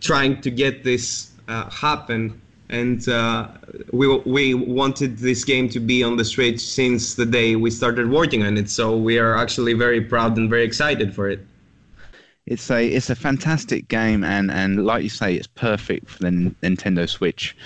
trying 0.00 0.40
to 0.40 0.50
get 0.50 0.82
this 0.82 1.32
uh, 1.46 1.70
happen, 1.70 2.40
and 2.68 3.08
uh, 3.08 3.48
we 3.92 4.08
we 4.18 4.54
wanted 4.54 5.18
this 5.18 5.44
game 5.44 5.68
to 5.70 5.80
be 5.80 6.02
on 6.02 6.16
the 6.16 6.24
Switch 6.24 6.60
since 6.60 7.14
the 7.14 7.26
day 7.26 7.56
we 7.56 7.70
started 7.70 8.10
working 8.10 8.42
on 8.42 8.56
it. 8.56 8.68
So 8.68 8.96
we 8.96 9.18
are 9.18 9.36
actually 9.36 9.74
very 9.74 10.00
proud 10.00 10.36
and 10.36 10.50
very 10.50 10.64
excited 10.64 11.14
for 11.14 11.28
it. 11.28 11.40
It's 12.46 12.70
a 12.70 12.86
it's 12.86 13.10
a 13.10 13.16
fantastic 13.16 13.88
game 13.88 14.22
and 14.22 14.50
and 14.50 14.86
like 14.86 15.02
you 15.02 15.08
say 15.08 15.34
it's 15.34 15.48
perfect 15.48 16.08
for 16.08 16.22
the 16.22 16.54
Nintendo 16.62 17.08
Switch. 17.08 17.56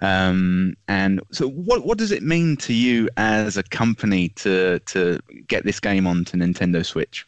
Um, 0.00 0.74
and 0.88 1.20
so 1.30 1.48
what 1.48 1.84
what 1.84 1.98
does 1.98 2.10
it 2.10 2.22
mean 2.22 2.56
to 2.58 2.72
you 2.72 3.08
as 3.16 3.56
a 3.56 3.62
company 3.62 4.30
to 4.30 4.78
to 4.80 5.20
get 5.46 5.64
this 5.64 5.80
game 5.80 6.06
onto 6.06 6.38
Nintendo 6.38 6.84
Switch? 6.84 7.26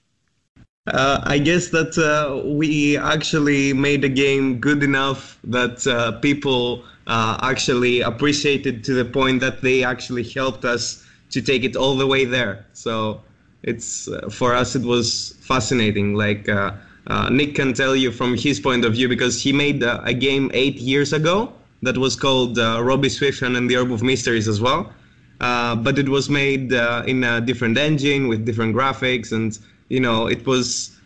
Uh, 0.89 1.21
I 1.23 1.39
guess 1.39 1.69
that 1.69 1.97
uh, 1.97 2.43
we 2.45 2.97
actually 2.97 3.73
made 3.73 4.05
a 4.05 4.09
game 4.09 4.59
good 4.59 4.83
enough 4.83 5.39
that 5.45 5.87
uh, 5.87 6.13
people 6.19 6.83
uh, 7.07 7.39
actually 7.43 8.01
appreciated 8.01 8.85
to 8.85 8.95
the 8.95 9.05
point 9.05 9.41
that 9.41 9.63
they 9.63 9.83
actually 9.85 10.23
helped 10.23 10.65
us 10.65 11.07
to 11.31 11.41
take 11.41 11.65
it 11.65 11.77
all 11.77 11.97
the 11.97 12.07
way 12.07 12.25
there 12.25 12.65
so 12.73 13.21
it's 13.63 14.09
uh, 14.09 14.29
for 14.29 14.55
us 14.55 14.75
it 14.75 14.83
was 14.83 15.35
fascinating 15.41 16.15
like 16.15 16.49
uh, 16.49 16.73
uh, 17.09 17.29
Nick 17.31 17.55
can 17.55 17.73
tell 17.73 17.97
you 17.97 18.13
from 18.13 18.37
his 18.37 18.61
point 18.61 18.85
of 18.85 18.93
view 18.93 19.09
because 19.09 19.43
he 19.43 19.53
made 19.53 19.83
a 19.83 20.15
game 20.15 20.51
eight 20.55 20.77
years 20.77 21.13
ago 21.13 21.53
that 21.83 21.99
was 21.99 22.15
called 22.15 22.59
uh, 22.59 22.81
Robbie 22.83 23.09
Swifthand 23.09 23.57
and 23.57 23.69
the 23.69 23.77
Orb 23.77 23.91
of 23.91 24.03
Mysteries 24.03 24.47
as 24.47 24.61
well. 24.61 24.93
Uh, 25.41 25.75
but 25.75 25.99
it 25.99 26.09
was 26.09 26.31
made 26.31 26.73
in 26.73 27.25
a 27.25 27.41
different 27.41 27.77
engine 27.77 28.29
with 28.29 28.45
different 28.45 28.77
graphics, 28.77 29.33
and 29.33 29.59
you 29.89 29.99
know 29.99 30.29
it 30.29 30.47
was 30.47 30.97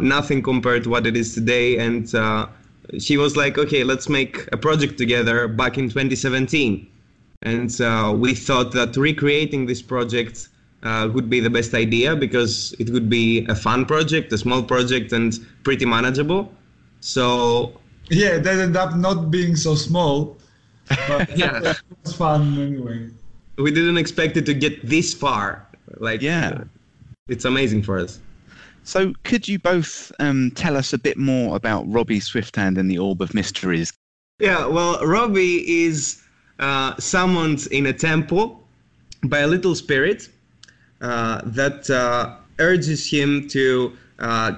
nothing 0.00 0.40
compared 0.40 0.84
to 0.84 0.90
what 0.90 1.04
it 1.04 1.16
is 1.16 1.34
today. 1.34 1.78
And 1.78 2.08
he 2.92 3.16
was 3.16 3.36
like, 3.36 3.58
"Okay, 3.58 3.84
let's 3.84 4.08
make 4.08 4.48
a 4.52 4.56
project 4.56 4.98
together." 4.98 5.48
Back 5.48 5.78
in 5.78 5.88
2017, 5.88 6.86
and 7.42 8.20
we 8.20 8.34
thought 8.34 8.72
that 8.72 8.96
recreating 8.96 9.66
this 9.66 9.82
project 9.82 10.48
uh, 10.82 11.08
would 11.12 11.28
be 11.28 11.40
the 11.40 11.50
best 11.50 11.74
idea 11.74 12.16
because 12.16 12.74
it 12.78 12.90
would 12.90 13.10
be 13.10 13.44
a 13.46 13.54
fun 13.54 13.84
project, 13.84 14.32
a 14.32 14.38
small 14.38 14.62
project, 14.62 15.12
and 15.12 15.38
pretty 15.62 15.84
manageable. 15.84 16.52
So 17.00 17.78
yeah, 18.08 18.38
that 18.38 18.58
ended 18.58 18.76
up 18.76 18.96
not 18.96 19.30
being 19.30 19.56
so 19.56 19.74
small, 19.74 20.38
but 21.08 21.36
yeah, 21.36 21.60
it 21.60 21.82
was 22.04 22.14
fun 22.14 22.58
anyway. 22.58 23.08
We 23.58 23.70
didn't 23.70 23.98
expect 23.98 24.36
it 24.36 24.46
to 24.46 24.54
get 24.54 24.86
this 24.86 25.12
far. 25.12 25.66
Like 25.98 26.22
yeah, 26.22 26.64
it's 27.28 27.44
amazing 27.44 27.82
for 27.82 27.98
us. 27.98 28.20
So, 28.90 29.14
could 29.22 29.46
you 29.46 29.60
both 29.60 30.10
um, 30.18 30.50
tell 30.56 30.76
us 30.76 30.92
a 30.92 30.98
bit 30.98 31.16
more 31.16 31.54
about 31.54 31.84
Robbie 31.86 32.18
Swifthand 32.18 32.76
and 32.76 32.90
the 32.90 32.98
Orb 32.98 33.22
of 33.22 33.34
Mysteries? 33.34 33.92
Yeah, 34.40 34.66
well, 34.66 34.98
Robbie 35.06 35.84
is 35.84 36.20
uh, 36.58 36.96
summoned 36.98 37.68
in 37.70 37.86
a 37.86 37.92
temple 37.92 38.66
by 39.22 39.38
a 39.38 39.46
little 39.46 39.76
spirit 39.76 40.28
uh, 41.00 41.40
that 41.44 41.88
uh, 41.88 42.34
urges 42.58 43.08
him 43.08 43.46
to 43.50 43.96
uh, 44.18 44.54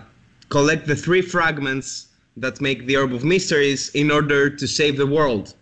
collect 0.49 0.87
the 0.87 0.97
three 0.97 1.21
fragments 1.21 2.07
that 2.39 2.59
make 2.63 2.87
the 2.87 2.97
Orb 2.97 3.13
of 3.13 3.25
Mysteries 3.25 3.91
in 3.91 4.11
order 4.11 4.49
to 4.49 4.67
save 4.67 4.97
the 4.97 5.07
world. 5.07 5.53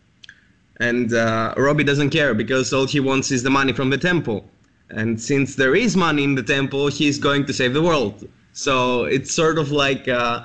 And 0.79 1.13
uh, 1.13 1.55
Robbie 1.57 1.83
doesn't 1.83 2.11
care 2.11 2.35
because 2.35 2.73
all 2.73 2.87
he 2.87 3.01
wants 3.01 3.33
is 3.33 3.43
the 3.43 3.51
money 3.51 3.73
from 3.73 3.91
the 3.91 3.99
temple. 3.99 4.49
And 4.91 5.21
since 5.21 5.57
there 5.57 5.75
is 5.75 5.97
money 5.97 6.23
in 6.23 6.37
the 6.37 6.45
temple, 6.45 6.87
he's 6.87 7.19
going 7.19 7.47
to 7.47 7.53
save 7.53 7.75
the 7.75 7.83
world. 7.83 8.29
So 8.53 9.05
it's 9.05 9.33
sort 9.33 9.59
of 9.59 9.71
like 9.71 10.09
uh, 10.09 10.45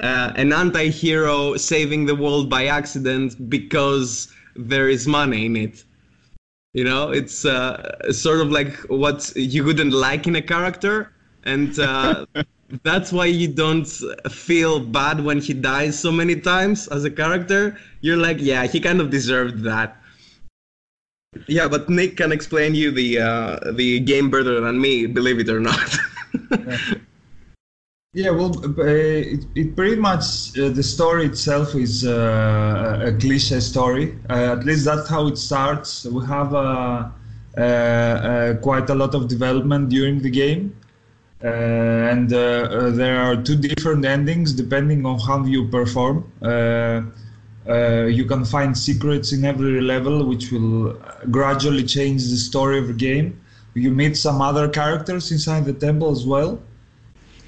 uh, 0.00 0.32
an 0.36 0.52
anti 0.52 0.90
hero 0.90 1.56
saving 1.56 2.06
the 2.06 2.14
world 2.14 2.50
by 2.50 2.66
accident 2.66 3.48
because 3.48 4.32
there 4.54 4.88
is 4.88 5.06
money 5.06 5.46
in 5.46 5.56
it. 5.56 5.84
You 6.74 6.84
know, 6.84 7.10
it's 7.10 7.44
uh, 7.44 8.12
sort 8.12 8.40
of 8.40 8.50
like 8.50 8.76
what 8.88 9.32
you 9.34 9.64
wouldn't 9.64 9.92
like 9.92 10.26
in 10.26 10.36
a 10.36 10.42
character. 10.42 11.12
And 11.44 11.78
uh, 11.78 12.26
that's 12.82 13.12
why 13.12 13.26
you 13.26 13.48
don't 13.48 13.86
feel 14.30 14.80
bad 14.80 15.24
when 15.24 15.40
he 15.40 15.54
dies 15.54 15.98
so 15.98 16.12
many 16.12 16.38
times 16.38 16.88
as 16.88 17.04
a 17.04 17.10
character. 17.10 17.78
You're 18.02 18.18
like, 18.18 18.38
yeah, 18.40 18.66
he 18.66 18.80
kind 18.80 19.00
of 19.00 19.10
deserved 19.10 19.62
that. 19.64 19.96
Yeah, 21.46 21.68
but 21.68 21.88
Nick 21.88 22.16
can 22.16 22.32
explain 22.32 22.74
you 22.74 22.90
the 22.90 23.18
uh, 23.20 23.72
the 23.72 24.00
game 24.00 24.30
better 24.30 24.60
than 24.60 24.80
me, 24.80 25.06
believe 25.06 25.38
it 25.38 25.48
or 25.48 25.60
not. 25.60 25.96
yeah. 28.16 28.30
well, 28.30 28.52
uh, 28.78 28.84
it, 28.84 29.44
it 29.54 29.76
pretty 29.76 29.96
much 29.96 30.58
uh, 30.58 30.70
the 30.70 30.82
story 30.82 31.26
itself 31.26 31.74
is 31.74 32.06
uh, 32.06 33.02
a 33.06 33.12
cliche 33.12 33.60
story. 33.60 34.18
Uh, 34.30 34.56
at 34.56 34.64
least 34.64 34.86
that's 34.86 35.08
how 35.08 35.26
it 35.26 35.36
starts. 35.36 36.06
We 36.06 36.24
have 36.26 36.54
uh, 36.54 37.10
quite 38.62 38.88
a 38.90 38.94
lot 38.94 39.14
of 39.14 39.28
development 39.28 39.90
during 39.90 40.20
the 40.20 40.30
game. 40.30 40.74
And 41.42 42.30
there 42.30 43.20
are 43.20 43.36
two 43.36 43.56
different 43.56 44.04
endings 44.04 44.52
depending 44.52 45.04
on 45.04 45.18
how 45.20 45.44
you 45.44 45.68
perform. 45.68 46.24
you 48.18 48.24
can 48.24 48.44
find 48.44 48.76
secrets 48.76 49.32
in 49.32 49.44
every 49.44 49.80
level, 49.80 50.24
which 50.24 50.50
will 50.50 50.98
gradually 51.30 51.84
change 51.84 52.22
the 52.30 52.36
story 52.36 52.78
of 52.78 52.86
the 52.88 52.94
game. 52.94 53.38
You 53.74 53.90
meet 53.90 54.16
some 54.16 54.40
other 54.40 54.68
characters 54.68 55.30
inside 55.30 55.66
the 55.66 55.74
temple 55.74 56.10
as 56.10 56.24
well 56.24 56.58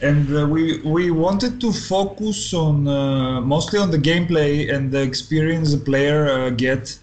and 0.00 0.36
uh, 0.36 0.46
we 0.46 0.80
we 0.82 1.10
wanted 1.10 1.60
to 1.60 1.72
focus 1.72 2.54
on 2.54 2.86
uh, 2.86 3.40
mostly 3.40 3.78
on 3.78 3.90
the 3.90 3.98
gameplay 3.98 4.72
and 4.72 4.92
the 4.92 5.02
experience 5.02 5.72
the 5.72 5.78
player 5.78 6.28
uh, 6.28 6.50
get 6.50 6.98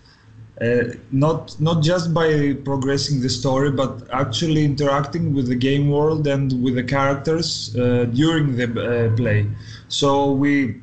uh, 0.62 0.84
not 1.12 1.60
not 1.60 1.84
just 1.84 2.14
by 2.14 2.54
progressing 2.64 3.20
the 3.20 3.30
story, 3.30 3.72
but 3.72 4.08
actually 4.14 4.64
interacting 4.64 5.34
with 5.34 5.48
the 5.48 5.56
game 5.56 5.90
world 5.90 6.26
and 6.28 6.64
with 6.64 6.76
the 6.76 6.84
characters 6.84 7.76
uh, 7.76 8.06
during 8.14 8.56
the 8.56 8.64
uh, 8.64 9.16
play. 9.18 9.46
So 9.90 10.32
we, 10.32 10.82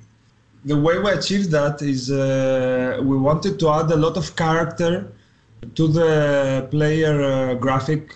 the 0.66 0.76
way 0.76 0.99
we 0.99 1.11
achieved 1.11 1.50
that 1.52 1.81
is 1.81 2.11
we 2.11 3.16
wanted 3.16 3.59
to 3.61 3.71
add 3.71 3.90
a 3.90 3.97
lot 3.97 4.19
of 4.19 4.37
character 4.37 5.11
to 5.75 5.88
the 5.88 6.69
player 6.71 7.54
graphic. 7.54 8.14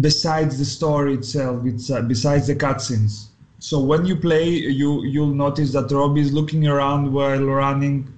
Besides 0.00 0.58
the 0.58 0.64
story 0.64 1.14
itself, 1.14 1.64
it's 1.66 1.90
besides 2.08 2.46
the 2.46 2.54
cutscenes. 2.54 3.28
So 3.58 3.80
when 3.80 4.04
you 4.06 4.16
play, 4.16 4.48
you 4.48 5.04
you'll 5.04 5.34
notice 5.46 5.72
that 5.72 5.90
Robbie 5.90 6.22
is 6.22 6.32
looking 6.32 6.66
around 6.66 7.12
while 7.12 7.44
running 7.44 8.12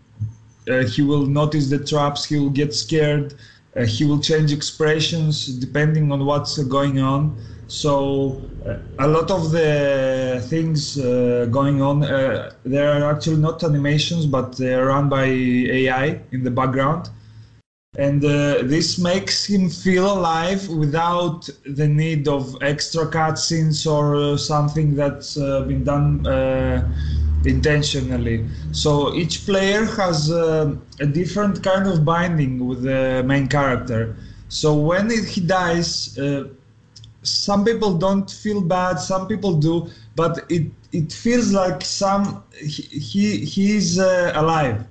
uh, 0.71 0.85
he 0.85 1.03
will 1.03 1.27
notice 1.27 1.69
the 1.69 1.79
traps, 1.79 2.25
he 2.25 2.39
will 2.39 2.51
get 2.51 2.75
scared, 2.75 3.35
uh, 3.77 3.85
he 3.85 4.05
will 4.05 4.21
change 4.21 4.53
expressions 4.53 5.47
depending 5.47 6.11
on 6.11 6.25
what's 6.25 6.57
going 6.65 7.01
on. 7.01 7.37
So 7.67 8.51
uh, 8.67 8.77
a 8.99 9.09
lot 9.09 9.31
of 9.31 9.51
the 9.51 10.45
things 10.49 10.99
uh, 10.99 11.47
going 11.51 11.83
on, 11.83 12.03
uh, 12.05 12.53
they 12.65 12.79
are 12.79 13.11
actually 13.11 13.37
not 13.37 13.63
animations, 13.63 14.27
but 14.27 14.57
they 14.57 14.75
are 14.75 14.87
run 14.87 15.09
by 15.09 15.25
AI 15.25 16.21
in 16.33 16.45
the 16.45 16.51
background. 16.51 17.11
And 17.97 18.25
uh, 18.25 18.63
this 18.65 18.99
makes 18.99 19.45
him 19.45 19.71
feel 19.71 20.13
alive 20.19 20.69
without 20.69 21.49
the 21.65 21.87
need 21.87 22.27
of 22.27 22.57
extra 22.61 23.07
cutscenes 23.07 23.87
or 23.91 24.37
something 24.37 24.97
that's 24.97 25.37
been 25.37 25.85
done 25.85 26.27
intentionally. 27.45 28.49
So 28.73 29.15
each 29.15 29.45
player 29.47 29.85
has 29.85 30.31
uh, 30.31 30.77
a 31.01 31.07
different 31.07 31.63
kind 31.63 31.87
of 31.87 32.05
binding 32.05 32.67
with 32.67 32.83
the 32.83 33.23
main 33.25 33.49
character. 33.49 34.17
So 34.49 34.75
when 34.75 35.11
it, 35.11 35.25
he 35.25 35.41
dies, 35.41 36.17
uh, 36.19 36.49
some 37.23 37.65
people 37.65 37.95
don't 37.95 38.31
feel 38.31 38.61
bad, 38.61 38.99
some 38.99 39.27
people 39.27 39.55
do, 39.55 39.89
but 40.15 40.45
it 40.49 40.71
it 40.93 41.13
feels 41.13 41.53
like 41.53 41.83
some 41.83 42.43
he 42.61 42.83
he 42.83 43.39
he's 43.45 43.99
uh, 43.99 44.33
alive, 44.35 44.85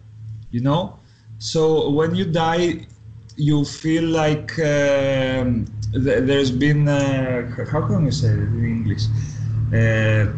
you 0.52 0.62
know. 0.62 1.00
So 1.40 1.90
when 1.90 2.16
you 2.16 2.26
die, 2.26 2.88
you 3.36 3.66
feel 3.66 4.04
like 4.04 4.52
um, 4.60 5.66
th- 5.94 6.24
there's 6.28 6.52
been 6.52 6.88
uh, 6.88 7.66
how 7.72 7.82
can 7.88 8.06
we 8.06 8.12
say 8.12 8.30
it 8.30 8.40
in 8.40 8.66
English? 8.66 9.04
Uh, 9.74 10.32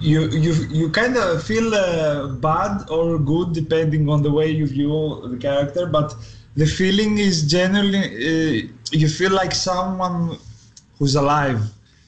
you 0.00 0.28
you 0.30 0.52
you 0.70 0.88
kind 0.90 1.16
of 1.16 1.42
feel 1.42 1.74
uh, 1.74 2.28
bad 2.28 2.88
or 2.90 3.18
good 3.18 3.52
depending 3.52 4.08
on 4.08 4.22
the 4.22 4.30
way 4.30 4.48
you 4.50 4.66
view 4.66 5.20
the 5.28 5.36
character 5.36 5.86
but 5.86 6.14
the 6.56 6.66
feeling 6.66 7.18
is 7.18 7.42
generally 7.42 8.04
uh, 8.04 8.68
you 8.92 9.08
feel 9.08 9.30
like 9.30 9.54
someone 9.54 10.38
who's 10.98 11.16
alive 11.16 11.60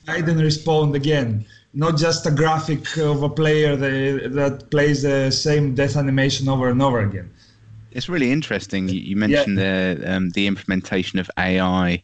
I 0.08 0.16
didn't 0.20 0.40
respond 0.40 0.96
again 0.96 1.44
not 1.74 1.98
just 1.98 2.26
a 2.26 2.30
graphic 2.30 2.96
of 2.96 3.22
a 3.22 3.28
player 3.28 3.76
that, 3.76 4.32
that 4.32 4.70
plays 4.70 5.02
the 5.02 5.30
same 5.30 5.74
death 5.74 5.96
animation 5.96 6.48
over 6.48 6.68
and 6.68 6.80
over 6.80 7.00
again 7.00 7.30
it's 7.94 8.08
really 8.08 8.30
interesting 8.30 8.88
you 8.88 9.16
mentioned 9.16 9.58
yeah. 9.58 9.94
the 9.94 10.12
um, 10.14 10.30
the 10.30 10.46
implementation 10.46 11.18
of 11.18 11.30
ai 11.36 12.02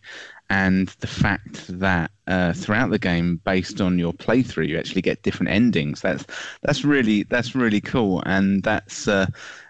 and 0.50 0.88
the 1.00 1.06
fact 1.06 1.66
that 1.68 2.10
uh, 2.26 2.52
throughout 2.54 2.90
the 2.90 2.98
game, 2.98 3.40
based 3.44 3.80
on 3.80 3.98
your 3.98 4.14
playthrough, 4.14 4.66
you 4.66 4.78
actually 4.78 5.02
get 5.02 5.22
different 5.22 5.50
endings. 5.50 6.00
That's 6.00 6.24
that's 6.62 6.84
really 6.84 7.24
that's 7.24 7.54
really 7.54 7.80
cool, 7.82 8.22
and 8.24 8.62
that's 8.62 9.08
uh, 9.08 9.26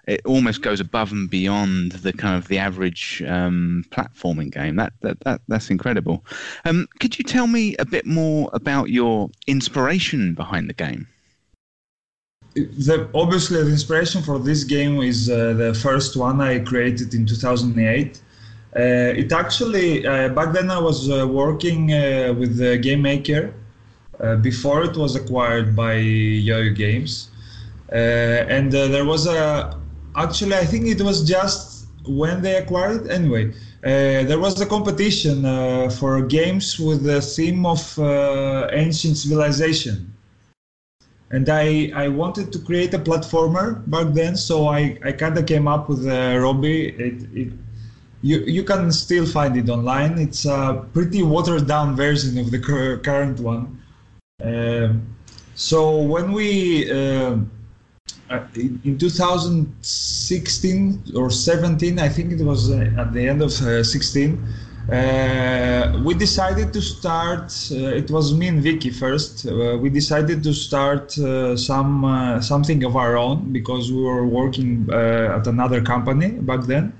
it 0.07 0.21
almost 0.25 0.63
goes 0.63 0.79
above 0.81 1.11
and 1.11 1.29
beyond 1.29 1.93
the 1.93 2.13
kind 2.13 2.37
of 2.37 2.47
the 2.49 2.59
average 2.59 3.23
um, 3.27 3.85
platforming 3.91 4.53
game. 4.53 4.77
That, 4.77 4.93
that 5.01 5.19
that 5.21 5.41
that's 5.49 5.71
incredible. 5.71 6.25
Um, 6.65 6.87
could 7.01 7.19
you 7.19 7.25
tell 7.25 7.49
me 7.49 7.75
a 7.79 7.85
bit 7.85 8.07
more 8.07 8.49
about 8.53 8.91
your 8.91 9.31
inspiration 9.49 10.35
behind 10.35 10.69
the 10.69 10.75
game? 10.75 11.09
The, 12.87 13.09
obviously, 13.15 13.63
the 13.63 13.71
inspiration 13.71 14.23
for 14.23 14.39
this 14.39 14.65
game 14.65 15.01
is 15.03 15.29
uh, 15.31 15.55
the 15.55 15.75
first 15.75 16.17
one 16.17 16.41
I 16.41 16.61
created 16.61 17.15
in 17.15 17.27
2008 17.27 18.21
uh, 18.77 18.81
it 19.17 19.33
actually 19.33 20.07
uh, 20.07 20.29
back 20.29 20.53
then 20.53 20.71
I 20.71 20.79
was 20.79 21.09
uh, 21.11 21.27
working 21.27 21.87
with 22.39 22.59
the 22.59 22.77
Game 22.77 23.03
Maker 23.03 23.55
before 24.43 24.83
it 24.83 24.95
was 24.97 25.17
acquired 25.17 25.75
by 25.75 25.95
YoYo 25.95 26.75
Games, 26.75 27.31
and 27.89 28.71
there 28.71 29.07
was 29.07 29.27
a 29.27 29.81
actually 30.17 30.55
I 30.55 30.67
think 30.67 30.87
it 30.87 31.01
was 31.01 31.27
just 31.27 31.87
when 32.05 32.43
they 32.43 32.57
acquired 32.57 33.07
it 33.07 33.11
anyway. 33.11 33.53
Uh, 33.85 34.25
there 34.25 34.39
was 34.39 34.61
a 34.61 34.67
competition 34.67 35.45
uh, 35.45 35.89
for 35.89 36.21
games 36.23 36.79
with 36.79 37.05
the 37.05 37.21
theme 37.21 37.65
of 37.65 37.99
uh, 37.99 38.69
ancient 38.73 39.17
civilization. 39.17 40.13
And 41.31 41.49
I, 41.51 41.93
I 41.95 42.09
wanted 42.09 42.53
to 42.53 42.59
create 42.59 42.95
a 42.95 42.99
platformer 42.99 43.89
back 43.91 44.15
then, 44.15 44.37
so 44.37 44.69
I, 44.69 44.99
I 45.05 45.13
kind 45.13 45.37
of 45.37 45.47
came 45.47 45.69
up 45.69 45.89
with 45.89 46.07
Robbie. 46.07 46.89
It, 46.89 47.23
it, 47.35 47.53
you 48.23 48.41
you 48.41 48.65
can 48.65 48.91
still 48.93 49.27
find 49.27 49.57
it 49.57 49.69
online. 49.69 50.19
It's 50.19 50.45
a 50.45 50.85
pretty 50.93 51.23
watered 51.23 51.69
down 51.69 51.95
version 51.95 52.37
of 52.39 52.51
the 52.51 52.59
current 53.05 53.39
one. 53.41 53.81
Um, 54.43 55.15
so 55.55 55.99
when 55.99 56.33
we 56.33 56.91
uh, 56.91 57.37
uh 58.31 58.41
in 58.55 58.99
2016 58.99 61.03
or 61.15 61.31
17, 61.31 61.99
I 61.99 62.09
think 62.09 62.33
it 62.33 62.43
was 62.45 62.71
uh, 62.71 62.91
at 62.97 63.13
the 63.13 63.29
end 63.29 63.43
of 63.43 63.51
uh, 63.63 63.85
16, 63.85 64.43
uh, 64.91 66.01
we 66.05 66.15
decided 66.15 66.73
to 66.73 66.81
start. 66.81 67.53
Uh, 67.71 68.01
it 68.03 68.11
was 68.11 68.33
me 68.33 68.49
and 68.49 68.63
Vicky 68.63 68.91
first. 68.91 69.45
we 69.83 69.91
decided 69.91 70.43
to 70.43 70.53
start 70.53 71.13
some 71.57 72.39
something 72.41 72.85
of 72.85 72.97
our 72.97 73.17
own 73.17 73.53
because 73.53 73.93
we 73.93 74.03
were 74.03 74.27
working 74.27 74.89
at 74.91 75.47
another 75.47 75.81
company 75.83 76.29
back 76.31 76.63
then 76.63 76.93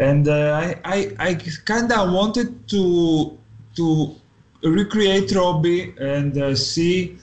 and 0.00 0.26
uh, 0.28 0.60
I, 0.62 0.80
I, 0.84 1.14
I 1.18 1.34
kind 1.64 1.92
of 1.92 2.12
wanted 2.12 2.68
to 2.68 3.38
to 3.76 4.14
recreate 4.62 5.32
Robbie 5.32 5.94
and 5.98 6.36
uh, 6.36 6.54
see 6.54 7.18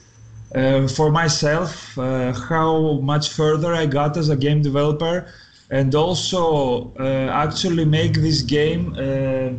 uh, 0.54 0.86
for 0.88 1.10
myself 1.10 1.98
uh, 1.98 2.32
how 2.32 3.00
much 3.00 3.30
further 3.30 3.74
I 3.74 3.86
got 3.86 4.16
as 4.16 4.28
a 4.28 4.36
game 4.36 4.62
developer, 4.62 5.26
and 5.72 5.94
also 5.94 6.92
uh, 7.00 7.30
actually 7.32 7.86
make 7.86 8.12
this 8.12 8.42
game 8.42 8.94
uh, 8.94 9.50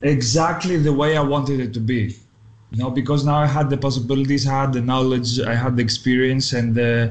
exactly 0.00 0.76
the 0.76 0.92
way 0.92 1.16
I 1.16 1.20
wanted 1.20 1.58
it 1.58 1.74
to 1.74 1.80
be. 1.80 2.14
You 2.70 2.78
know, 2.78 2.90
because 2.90 3.24
now 3.24 3.38
I 3.38 3.46
had 3.46 3.70
the 3.70 3.76
possibilities, 3.76 4.46
I 4.46 4.60
had 4.60 4.72
the 4.72 4.80
knowledge, 4.80 5.40
I 5.40 5.54
had 5.54 5.76
the 5.76 5.82
experience, 5.82 6.52
and 6.52 6.78
uh, 6.78 7.08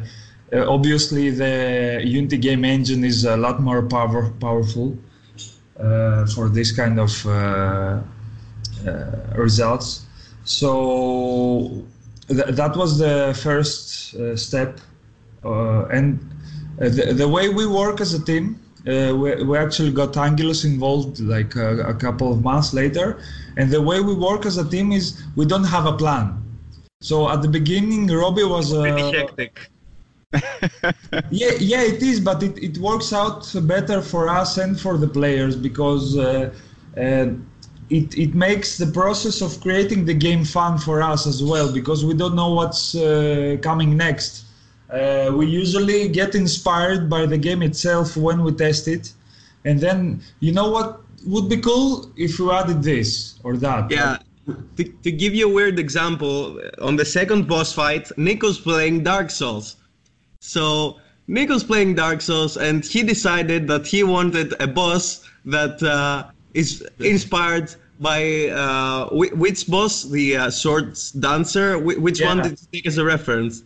uh, 0.54 0.72
obviously 0.72 1.30
the 1.30 2.02
Unity 2.06 2.38
game 2.38 2.64
engine 2.64 3.04
is 3.04 3.26
a 3.26 3.36
lot 3.36 3.60
more 3.60 3.82
power, 3.82 4.30
powerful 4.40 4.98
uh, 5.78 6.26
for 6.28 6.48
this 6.48 6.72
kind 6.72 7.00
of 7.00 7.26
uh, 7.26 8.00
results. 9.36 10.06
So 10.46 11.84
th- 12.30 12.52
that 12.62 12.78
was 12.78 12.98
the 12.98 13.38
first 13.44 14.16
step, 14.38 14.80
and 15.44 16.37
the, 16.78 17.14
the 17.14 17.28
way 17.28 17.50
we 17.50 17.66
work 17.66 18.02
as 18.02 18.14
a 18.14 18.24
team 18.24 18.60
uh, 18.88 19.14
we, 19.14 19.44
we 19.44 19.58
actually 19.58 19.92
got 19.92 20.16
Angelos 20.16 20.64
involved 20.64 21.20
like 21.20 21.56
a, 21.56 21.80
a, 21.90 21.94
couple 21.94 22.32
of 22.32 22.42
months 22.42 22.74
later. 22.74 23.20
And 23.58 23.70
the 23.70 23.82
way 23.82 24.00
we 24.00 24.14
work 24.14 24.46
as 24.46 24.58
a 24.58 24.70
team 24.70 24.94
is 24.94 25.22
we 25.36 25.46
don't 25.46 25.66
have 25.66 25.86
a 25.86 25.92
plan. 25.92 26.42
So 27.02 27.30
at 27.30 27.42
the 27.42 27.50
beginning, 27.50 28.08
Robbie 28.08 28.46
was 28.46 28.74
uh, 28.74 28.82
pretty 28.82 29.18
hectic. 29.18 29.70
yeah, 31.32 31.52
yeah, 31.60 31.82
it 31.82 32.02
is, 32.02 32.20
but 32.22 32.42
it, 32.44 32.58
it 32.64 32.78
works 32.78 33.12
out 33.12 33.54
better 33.64 34.02
for 34.02 34.30
us 34.30 34.58
and 34.58 34.80
for 34.80 34.98
the 34.98 35.08
players 35.08 35.56
because 35.56 36.18
uh, 36.18 36.54
uh, 36.98 37.28
it 37.90 38.18
it 38.18 38.36
makes 38.36 38.78
the 38.78 38.88
process 38.88 39.42
of 39.42 39.60
creating 39.62 40.06
the 40.06 40.14
game 40.14 40.44
fun 40.44 40.78
for 40.78 41.02
us 41.02 41.28
as 41.28 41.42
well 41.42 41.72
because 41.72 42.04
we 42.04 42.14
don't 42.14 42.36
know 42.36 42.52
what's 42.54 42.96
uh, 42.96 43.58
coming 43.62 43.96
next. 43.96 44.47
Uh, 44.90 45.32
we 45.34 45.46
usually 45.46 46.08
get 46.08 46.36
inspired 46.36 47.10
by 47.10 47.26
the 47.26 47.38
game 47.38 47.62
itself 47.62 48.16
when 48.16 48.44
we 48.44 48.52
test 48.54 48.88
it, 48.88 49.14
and 49.66 49.80
then 49.80 50.22
you 50.40 50.52
know 50.54 50.70
what 50.70 51.02
would 51.26 51.50
be 51.50 51.58
cool 51.58 52.10
if 52.16 52.40
we 52.40 52.50
added 52.50 52.82
this 52.82 53.40
or 53.44 53.58
that. 53.58 53.92
Yeah. 53.92 54.18
To, 54.78 54.84
to 54.86 55.12
give 55.12 55.36
you 55.36 55.50
a 55.50 55.54
weird 55.54 55.78
example, 55.78 56.62
on 56.82 56.96
the 56.96 57.04
second 57.04 57.50
boss 57.50 57.74
fight, 57.74 58.06
Nikos 58.18 58.64
playing 58.64 59.04
Dark 59.04 59.30
Souls. 59.30 59.76
So 60.40 61.02
Nikos 61.28 61.68
playing 61.68 61.96
Dark 61.96 62.22
Souls, 62.22 62.56
and 62.56 62.86
he 62.86 63.04
decided 63.04 63.68
that 63.68 63.86
he 63.86 64.04
wanted 64.04 64.54
a 64.62 64.68
boss 64.68 65.28
that 65.44 65.84
uh, 65.84 66.30
is 66.54 66.88
inspired 67.00 67.76
by 68.00 68.48
uh, 68.48 69.10
which 69.12 69.68
boss, 69.68 70.04
the 70.04 70.38
uh, 70.38 70.50
Swords 70.50 71.12
Dancer. 71.12 71.78
Which 71.78 72.22
yeah. 72.22 72.28
one 72.28 72.42
did 72.44 72.52
you 72.52 72.68
take 72.72 72.88
as 72.88 72.98
a 72.98 73.04
reference? 73.04 73.64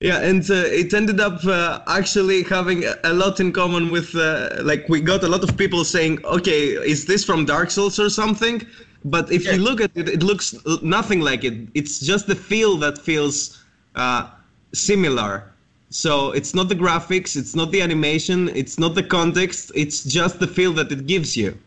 Yeah, 0.00 0.20
and 0.20 0.42
uh, 0.50 0.54
it 0.54 0.94
ended 0.94 1.20
up 1.20 1.44
uh, 1.44 1.80
actually 1.86 2.42
having 2.44 2.84
a 3.04 3.12
lot 3.12 3.38
in 3.38 3.52
common 3.52 3.90
with, 3.90 4.14
uh, 4.14 4.48
like, 4.62 4.88
we 4.88 5.02
got 5.02 5.22
a 5.24 5.28
lot 5.28 5.44
of 5.44 5.58
people 5.58 5.84
saying, 5.84 6.24
okay, 6.24 6.68
is 6.68 7.04
this 7.04 7.22
from 7.22 7.44
Dark 7.44 7.70
Souls 7.70 7.98
or 7.98 8.08
something? 8.08 8.66
But 9.04 9.30
if 9.30 9.44
yeah. 9.44 9.52
you 9.52 9.58
look 9.58 9.78
at 9.82 9.90
it, 9.94 10.08
it 10.08 10.22
looks 10.22 10.54
nothing 10.82 11.20
like 11.20 11.44
it. 11.44 11.68
It's 11.74 12.00
just 12.00 12.26
the 12.26 12.34
feel 12.34 12.78
that 12.78 12.96
feels 12.96 13.62
uh, 13.94 14.30
similar. 14.72 15.52
So 15.90 16.32
it's 16.32 16.54
not 16.54 16.70
the 16.70 16.76
graphics, 16.76 17.36
it's 17.36 17.54
not 17.54 17.70
the 17.70 17.82
animation, 17.82 18.48
it's 18.50 18.78
not 18.78 18.94
the 18.94 19.02
context, 19.02 19.70
it's 19.74 20.04
just 20.04 20.38
the 20.38 20.46
feel 20.46 20.72
that 20.74 20.90
it 20.92 21.06
gives 21.06 21.36
you. 21.36 21.58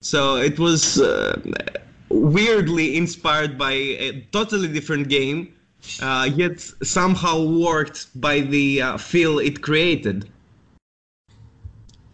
So 0.00 0.36
it 0.36 0.58
was 0.58 1.00
uh, 1.00 1.38
weirdly 2.08 2.96
inspired 2.96 3.56
by 3.56 3.72
a 3.72 4.20
totally 4.32 4.66
different 4.66 5.08
game 5.08 5.54
uh, 6.00 6.28
yet 6.34 6.60
somehow 6.82 7.42
worked 7.42 8.20
by 8.20 8.40
the 8.40 8.82
uh, 8.82 8.96
feel 8.96 9.38
it 9.38 9.62
created. 9.62 10.28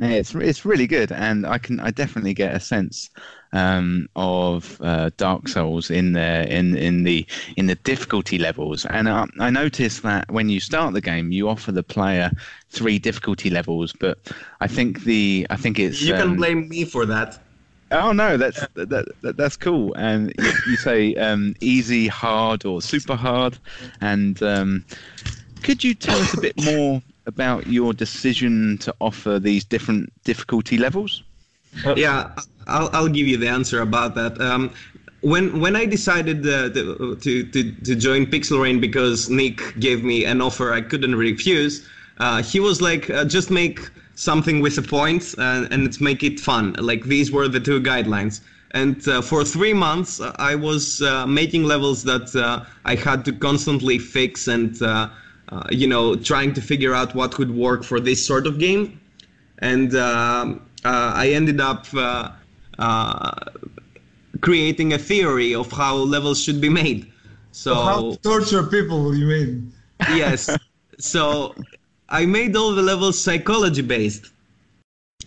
Yeah, 0.01 0.11
it's 0.11 0.35
it's 0.35 0.65
really 0.65 0.87
good, 0.87 1.11
and 1.11 1.45
I 1.45 1.59
can 1.59 1.81
I 1.81 1.91
definitely 1.91 2.33
get 2.33 2.55
a 2.55 2.61
sense 2.61 3.11
um, 3.53 4.09
of 4.15 4.81
uh, 4.81 5.11
Dark 5.17 5.49
Souls 5.49 5.91
in 5.91 6.13
there 6.13 6.43
in 6.43 6.77
in 6.77 7.03
the 7.03 7.27
in 7.57 7.67
the 7.67 7.75
difficulty 7.77 8.39
levels. 8.39 8.87
And 8.87 9.09
I, 9.09 9.27
I 9.41 9.51
noticed 9.51 10.03
that 10.05 10.31
when 10.31 10.49
you 10.49 10.61
start 10.61 10.95
the 10.95 11.01
game, 11.01 11.33
you 11.33 11.49
offer 11.49 11.73
the 11.73 11.83
player 11.83 12.31
three 12.71 12.99
difficulty 13.01 13.51
levels, 13.51 13.93
but 13.93 14.19
I 14.61 14.69
think 14.69 15.03
the 15.03 15.47
I 15.51 15.57
think 15.57 15.81
it's 15.81 16.01
you 16.01 16.15
can 16.15 16.31
um, 16.31 16.37
blame 16.37 16.69
me 16.69 16.85
for 16.85 17.05
that. 17.07 17.43
Oh 17.91 18.13
no, 18.13 18.37
that's 18.37 18.61
that, 18.75 18.89
that, 19.23 19.37
that's 19.37 19.57
cool. 19.57 19.95
And 19.95 20.33
you, 20.39 20.53
you 20.69 20.77
say 20.77 21.15
um, 21.15 21.55
easy, 21.61 22.07
hard, 22.07 22.65
or 22.65 22.83
super 22.83 23.17
hard. 23.17 23.59
And 24.01 24.43
um, 24.43 24.85
could 25.63 25.83
you 25.83 25.95
tell 25.95 26.19
us 26.19 26.35
a 26.35 26.41
bit 26.41 26.61
more 26.63 27.03
about 27.27 27.67
your 27.67 27.93
decision 27.93 28.79
to 28.79 28.95
offer 29.01 29.39
these 29.39 29.65
different 29.65 30.13
difficulty 30.25 30.79
levels? 30.79 31.23
Yeah, 31.97 32.31
I'll, 32.67 32.91
I'll 32.93 33.09
give 33.09 33.27
you 33.27 33.37
the 33.37 33.49
answer 33.49 33.81
about 33.81 34.15
that. 34.15 34.41
Um, 34.41 34.73
when 35.21 35.61
when 35.61 35.75
I 35.77 35.85
decided 35.85 36.47
uh, 36.47 36.71
to, 36.71 37.17
to, 37.17 37.73
to 37.73 37.95
join 37.97 38.27
Pixel 38.27 38.63
Rain 38.63 38.81
because 38.81 39.29
Nick 39.29 39.79
gave 39.79 40.05
me 40.05 40.25
an 40.25 40.41
offer 40.41 40.73
I 40.73 40.81
couldn't 40.81 41.17
refuse, 41.17 41.87
uh, 42.19 42.43
he 42.43 42.61
was 42.61 42.81
like, 42.81 43.11
uh, 43.11 43.25
just 43.25 43.51
make 43.51 43.91
something 44.19 44.61
with 44.61 44.77
a 44.79 44.83
point 44.83 45.33
and, 45.39 45.73
and 45.73 46.01
make 46.01 46.25
it 46.25 46.41
fun. 46.41 46.73
Like 46.73 47.05
these 47.05 47.31
were 47.31 47.47
the 47.47 47.61
two 47.61 47.81
guidelines. 47.81 48.41
And 48.73 49.07
uh, 49.07 49.23
for 49.23 49.45
three 49.45 49.73
months, 49.73 50.21
uh, 50.21 50.35
I 50.37 50.57
was 50.57 51.01
uh, 51.01 51.25
making 51.27 51.65
levels 51.65 52.03
that 52.03 52.35
uh, 52.35 52.65
I 52.85 52.97
had 52.97 53.25
to 53.27 53.33
constantly 53.33 53.99
fix 53.99 54.49
and, 54.49 54.83
uh, 54.83 55.09
uh, 55.51 55.63
you 55.71 55.87
know, 55.87 56.17
trying 56.17 56.53
to 56.55 56.61
figure 56.61 56.95
out 56.95 57.15
what 57.15 57.33
could 57.33 57.55
work 57.55 57.85
for 57.85 58.01
this 58.01 58.27
sort 58.27 58.49
of 58.49 58.59
game. 58.59 59.01
And 59.61 59.95
um, 59.95 60.67
I 60.85 61.31
ended 61.33 61.61
up 61.61 61.87
creating 64.41 64.93
a 64.93 64.99
theory 64.99 65.55
of 65.55 65.71
how 65.71 65.95
levels 65.95 66.43
should 66.43 66.61
be 66.61 66.69
made. 66.69 67.11
So 67.53 67.75
how 67.75 68.11
to 68.11 68.17
torture 68.19 68.65
people? 68.65 69.15
You 69.15 69.27
mean? 69.27 69.73
Yes. 70.11 70.51
So 71.01 71.55
I 72.11 72.25
made 72.25 72.57
all 72.57 72.75
the 72.75 72.83
levels 72.83 73.21
psychology 73.21 73.83
based. 73.83 74.31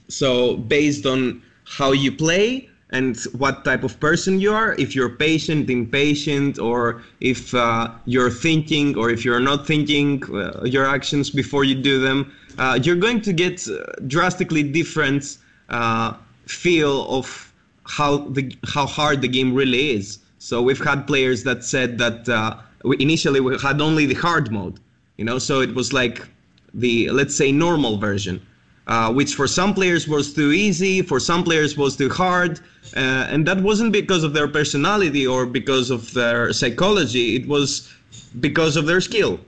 So 0.07 0.57
based 0.57 1.05
on 1.05 1.41
how 1.65 1.91
you 1.91 2.11
play 2.11 2.69
and 2.89 3.17
what 3.37 3.63
type 3.63 3.83
of 3.83 3.99
person 3.99 4.39
you 4.39 4.51
are, 4.51 4.73
if 4.73 4.95
you're 4.95 5.09
patient, 5.09 5.69
impatient, 5.69 6.59
or 6.59 7.03
if 7.19 7.53
uh, 7.53 7.91
you're 8.05 8.31
thinking, 8.31 8.97
or 8.97 9.09
if 9.11 9.23
you're 9.23 9.39
not 9.39 9.65
thinking 9.67 10.23
uh, 10.33 10.63
your 10.63 10.85
actions 10.85 11.29
before 11.29 11.63
you 11.63 11.75
do 11.75 12.01
them, 12.01 12.33
uh, 12.57 12.79
you're 12.81 12.95
going 12.95 13.21
to 13.21 13.31
get 13.31 13.65
uh, 13.67 13.85
drastically 14.07 14.63
different 14.63 15.37
uh, 15.69 16.13
feel 16.47 17.07
of 17.09 17.53
how 17.85 18.17
the 18.29 18.53
how 18.67 18.85
hard 18.85 19.21
the 19.21 19.27
game 19.27 19.53
really 19.53 19.91
is. 19.91 20.19
So 20.39 20.61
we've 20.61 20.83
had 20.83 21.05
players 21.07 21.43
that 21.43 21.63
said 21.63 21.97
that 21.99 22.27
uh, 22.27 22.57
we 22.83 22.97
initially 22.99 23.39
we 23.39 23.57
had 23.59 23.79
only 23.79 24.05
the 24.05 24.15
hard 24.15 24.51
mode, 24.51 24.79
you 25.17 25.23
know, 25.23 25.37
so 25.37 25.61
it 25.61 25.73
was 25.73 25.93
like 25.93 26.27
the 26.73 27.09
let's 27.09 27.35
say 27.35 27.51
normal 27.51 27.97
version, 27.97 28.45
uh, 28.87 29.11
which 29.13 29.35
for 29.35 29.47
some 29.47 29.73
players 29.73 30.07
was 30.07 30.33
too 30.33 30.51
easy, 30.51 31.01
for 31.01 31.19
some 31.19 31.43
players 31.43 31.77
was 31.77 31.95
too 31.95 32.09
hard, 32.09 32.59
uh, 32.95 33.27
and 33.29 33.47
that 33.47 33.61
wasn't 33.61 33.91
because 33.91 34.23
of 34.23 34.33
their 34.33 34.47
personality 34.47 35.25
or 35.27 35.45
because 35.45 35.89
of 35.89 36.13
their 36.13 36.53
psychology. 36.53 37.35
It 37.35 37.47
was 37.47 37.91
because 38.39 38.75
of 38.77 38.85
their 38.85 39.01
skill. 39.01 39.39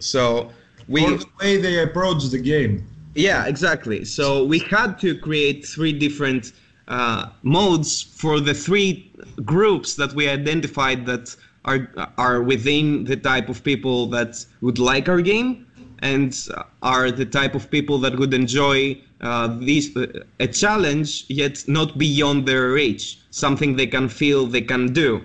So 0.00 0.50
we 0.88 1.04
or 1.04 1.18
the 1.18 1.26
way 1.40 1.56
they 1.56 1.82
approach 1.82 2.24
the 2.28 2.38
game. 2.38 2.86
Yeah, 3.14 3.46
exactly. 3.46 4.04
So 4.04 4.44
we 4.44 4.58
had 4.58 4.98
to 5.00 5.18
create 5.18 5.64
three 5.64 5.92
different 5.92 6.52
uh, 6.88 7.30
modes 7.42 8.02
for 8.02 8.40
the 8.40 8.52
three 8.52 9.10
groups 9.44 9.94
that 9.94 10.12
we 10.12 10.28
identified 10.28 11.06
that 11.06 11.34
are 11.64 11.88
are 12.18 12.42
within 12.42 13.04
the 13.04 13.16
type 13.16 13.48
of 13.48 13.64
people 13.64 14.06
that 14.06 14.44
would 14.60 14.78
like 14.78 15.08
our 15.08 15.20
game 15.20 15.65
and 16.02 16.48
are 16.82 17.10
the 17.10 17.24
type 17.24 17.54
of 17.54 17.70
people 17.70 17.98
that 17.98 18.18
would 18.18 18.34
enjoy 18.34 18.96
uh, 19.20 19.56
these 19.58 19.96
uh, 19.96 20.06
a 20.40 20.46
challenge 20.46 21.24
yet 21.28 21.64
not 21.66 21.96
beyond 21.96 22.46
their 22.46 22.72
reach 22.72 23.18
something 23.30 23.76
they 23.76 23.86
can 23.86 24.08
feel 24.08 24.46
they 24.46 24.60
can 24.60 24.92
do. 24.92 25.22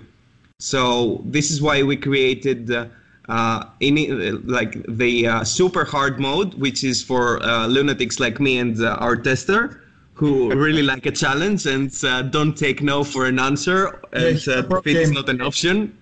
So 0.58 1.20
this 1.24 1.50
is 1.50 1.60
why 1.60 1.82
we 1.82 1.96
created 1.96 2.70
uh, 2.70 2.86
uh 3.28 3.64
in 3.80 3.94
uh, 3.98 4.38
like 4.44 4.84
the 4.88 5.26
uh, 5.26 5.44
super 5.44 5.84
hard 5.84 6.18
mode 6.18 6.54
which 6.54 6.82
is 6.82 7.02
for 7.02 7.38
lunatics 7.68 8.18
like 8.18 8.40
me 8.40 8.58
and 8.58 8.84
our 8.84 9.16
tester 9.16 9.80
who 10.14 10.52
really 10.54 10.82
like 10.82 11.06
a 11.06 11.10
challenge 11.10 11.64
and 11.66 11.92
don't 12.32 12.56
take 12.56 12.82
no 12.82 13.04
for 13.04 13.26
an 13.26 13.38
answer 13.38 14.00
and 14.12 14.36
if 14.36 14.86
it's 14.86 15.10
not 15.10 15.28
an 15.28 15.40
option 15.40 15.96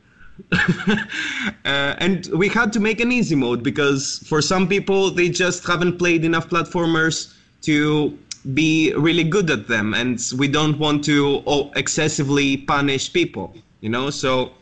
uh, 0.53 1.95
and 1.99 2.27
we 2.35 2.49
had 2.49 2.73
to 2.73 2.81
make 2.81 3.01
an 3.01 3.13
easy 3.13 3.35
mode 3.35 3.63
because 3.63 4.23
for 4.27 4.41
some 4.43 4.69
people 4.69 5.11
they 5.11 5.29
just 5.29 5.67
haven't 5.67 5.99
played 5.99 6.25
enough 6.25 6.49
platformers 6.49 7.35
to 7.63 8.17
be 8.55 8.93
really 8.95 9.25
good 9.25 9.51
at 9.51 9.69
them. 9.69 9.95
And 9.95 10.23
we 10.39 10.49
don't 10.49 10.79
want 10.79 11.05
to 11.05 11.43
oh, 11.47 11.71
excessively 11.77 12.57
punish 12.57 13.13
people 13.13 13.55
you 13.81 13.89
know? 13.89 14.11
So 14.11 14.53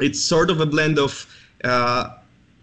it's 0.00 0.20
sort 0.20 0.50
of 0.50 0.60
a 0.60 0.66
blend 0.66 0.98
of 0.98 1.26
uh, 1.64 2.16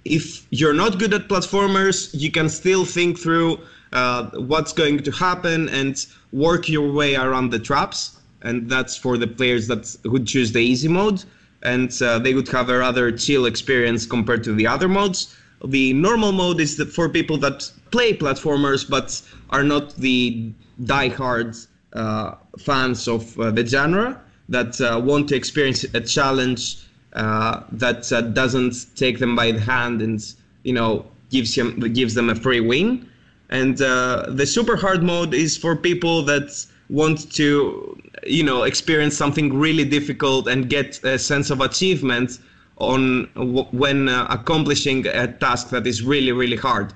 if 0.06 0.46
you're 0.50 0.74
not 0.74 1.00
good 1.00 1.14
at 1.14 1.28
platformers 1.28 2.10
you 2.14 2.32
can 2.32 2.50
still 2.50 2.86
think 2.86 3.20
through 3.20 3.60
uh, 3.92 4.30
what's 4.32 4.74
going 4.74 5.00
to 5.04 5.12
happen 5.12 5.68
and 5.70 6.06
work 6.32 6.70
your 6.70 6.92
way 6.92 7.16
around 7.16 7.52
the 7.52 7.60
traps. 7.60 8.18
And 8.42 8.70
that's 8.70 8.96
for 8.96 9.18
the 9.18 9.28
players 9.28 9.68
that 9.68 9.98
would 10.06 10.26
choose 10.26 10.52
the 10.52 10.60
easy 10.60 10.88
mode, 10.88 11.24
and 11.64 12.02
uh, 12.02 12.20
they 12.20 12.34
would 12.34 12.48
have 12.50 12.70
a 12.70 12.78
rather 12.78 13.12
chill 13.12 13.46
experience 13.46 14.06
compared 14.06 14.44
to 14.44 14.54
the 14.54 14.68
other 14.68 14.88
modes. 14.88 15.36
The 15.66 15.94
normal 15.94 16.32
mode 16.32 16.60
is 16.62 16.82
for 16.96 17.10
people 17.10 17.38
that 17.40 17.70
play 17.92 18.14
platformers 18.14 18.90
but 18.90 19.22
are 19.50 19.64
not 19.64 19.96
the 19.98 20.52
die-hard 20.86 21.56
uh, 21.94 22.36
fans 22.60 23.08
of 23.08 23.38
uh, 23.40 23.52
the 23.52 23.66
genre 23.66 24.22
that 24.48 24.80
want 25.04 25.30
to 25.30 25.36
experience 25.36 25.84
a 25.94 26.02
challenge 26.02 26.88
that 27.14 28.32
doesn't 28.34 28.96
take 28.96 29.20
them 29.20 29.36
by 29.36 29.52
the 29.52 29.60
hand 29.60 30.02
and 30.02 30.34
you 30.64 30.74
know 30.74 31.06
gives 31.30 31.56
him 31.56 31.80
gives 31.94 32.14
them 32.14 32.30
a 32.30 32.36
free 32.36 32.60
win. 32.60 33.08
And 33.50 33.82
uh, 33.82 34.28
the 34.30 34.46
super 34.46 34.76
hard 34.76 35.02
mode 35.02 35.34
is 35.34 35.58
for 35.58 35.76
people 35.76 36.22
that 36.24 36.66
want 36.90 37.32
to 37.34 37.98
you 38.26 38.44
know 38.44 38.64
experience 38.64 39.16
something 39.16 39.58
really 39.58 39.86
difficult 39.86 40.48
and 40.48 40.70
get 40.70 41.04
a 41.04 41.18
sense 41.18 41.50
of 41.50 41.62
achievement 41.62 42.40
on 42.78 43.26
when 43.72 44.10
uh, 44.10 44.26
accomplishing 44.30 45.06
a 45.08 45.28
task 45.28 45.70
that 45.70 45.86
is 45.86 46.02
really 46.04 46.32
really 46.32 46.58
hard. 46.58 46.94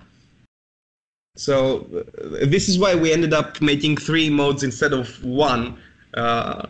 So 1.36 1.88
uh, 1.96 2.46
this 2.46 2.70
is 2.70 2.78
why 2.78 2.94
we 2.96 3.12
ended 3.12 3.34
up 3.34 3.60
making 3.62 3.98
three 3.98 4.30
modes 4.30 4.64
instead 4.64 4.94
of 4.94 5.24
one 5.24 5.78
uh, 6.14 6.68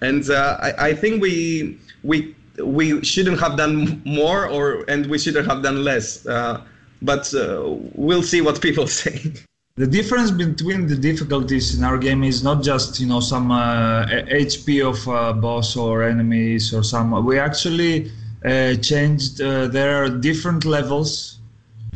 and 0.00 0.28
uh, 0.30 0.58
I, 0.60 0.88
I 0.88 0.94
think 0.94 1.22
we 1.22 1.78
we 2.02 2.34
we 2.62 3.02
shouldn't 3.04 3.40
have 3.40 3.56
done 3.56 4.02
more 4.04 4.46
or 4.46 4.84
and 4.88 5.06
we 5.06 5.18
shouldn't 5.18 5.46
have 5.46 5.62
done 5.62 5.84
less 5.84 6.26
uh, 6.26 6.60
but 7.02 7.32
uh, 7.34 7.62
we'll 7.94 8.22
see 8.22 8.40
what 8.40 8.60
people 8.60 8.86
say 9.02 9.32
the 9.80 9.86
difference 9.86 10.30
between 10.30 10.86
the 10.86 10.94
difficulties 10.94 11.74
in 11.74 11.82
our 11.82 11.96
game 11.96 12.22
is 12.22 12.44
not 12.44 12.62
just 12.62 13.00
you 13.00 13.06
know 13.06 13.20
some 13.20 13.50
uh, 13.50 14.04
HP 14.44 14.66
of 14.86 14.98
uh, 15.08 15.32
boss 15.32 15.74
or 15.74 16.02
enemies 16.02 16.74
or 16.74 16.82
some. 16.82 17.06
We 17.24 17.38
actually 17.38 18.12
uh, 18.44 18.74
changed. 18.90 19.40
Uh, 19.40 19.68
there 19.68 19.92
are 20.02 20.10
different 20.10 20.66
levels 20.66 21.38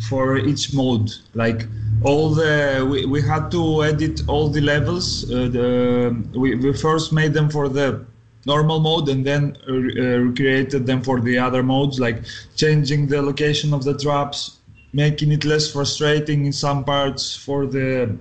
for 0.09 0.39
each 0.39 0.73
mode. 0.73 1.13
Like 1.35 1.67
all 2.03 2.31
the 2.31 2.89
we, 2.91 3.05
we 3.05 3.21
had 3.21 3.51
to 3.51 3.85
edit 3.85 4.23
all 4.29 4.49
the 4.49 4.63
levels. 4.63 5.07
Uh, 5.31 5.49
the, 5.57 5.69
we, 6.35 6.55
we 6.55 6.73
first 6.73 7.13
made 7.13 7.35
them 7.35 7.51
for 7.51 7.69
the 7.69 8.07
normal 8.47 8.81
mode 8.81 9.11
and 9.11 9.27
then 9.27 9.59
uh, 9.69 9.73
recreated 9.73 10.87
them 10.87 11.03
for 11.03 11.21
the 11.21 11.37
other 11.39 11.63
modes, 11.63 12.01
like 12.01 12.23
changing 12.57 13.09
the 13.09 13.21
location 13.21 13.75
of 13.75 13.85
the 13.85 13.97
traps, 13.99 14.59
making 14.95 15.33
it 15.33 15.45
less 15.45 15.71
frustrating 15.71 16.47
in 16.47 16.53
some 16.53 16.85
parts 16.85 17.37
for 17.37 17.67
the 17.67 18.17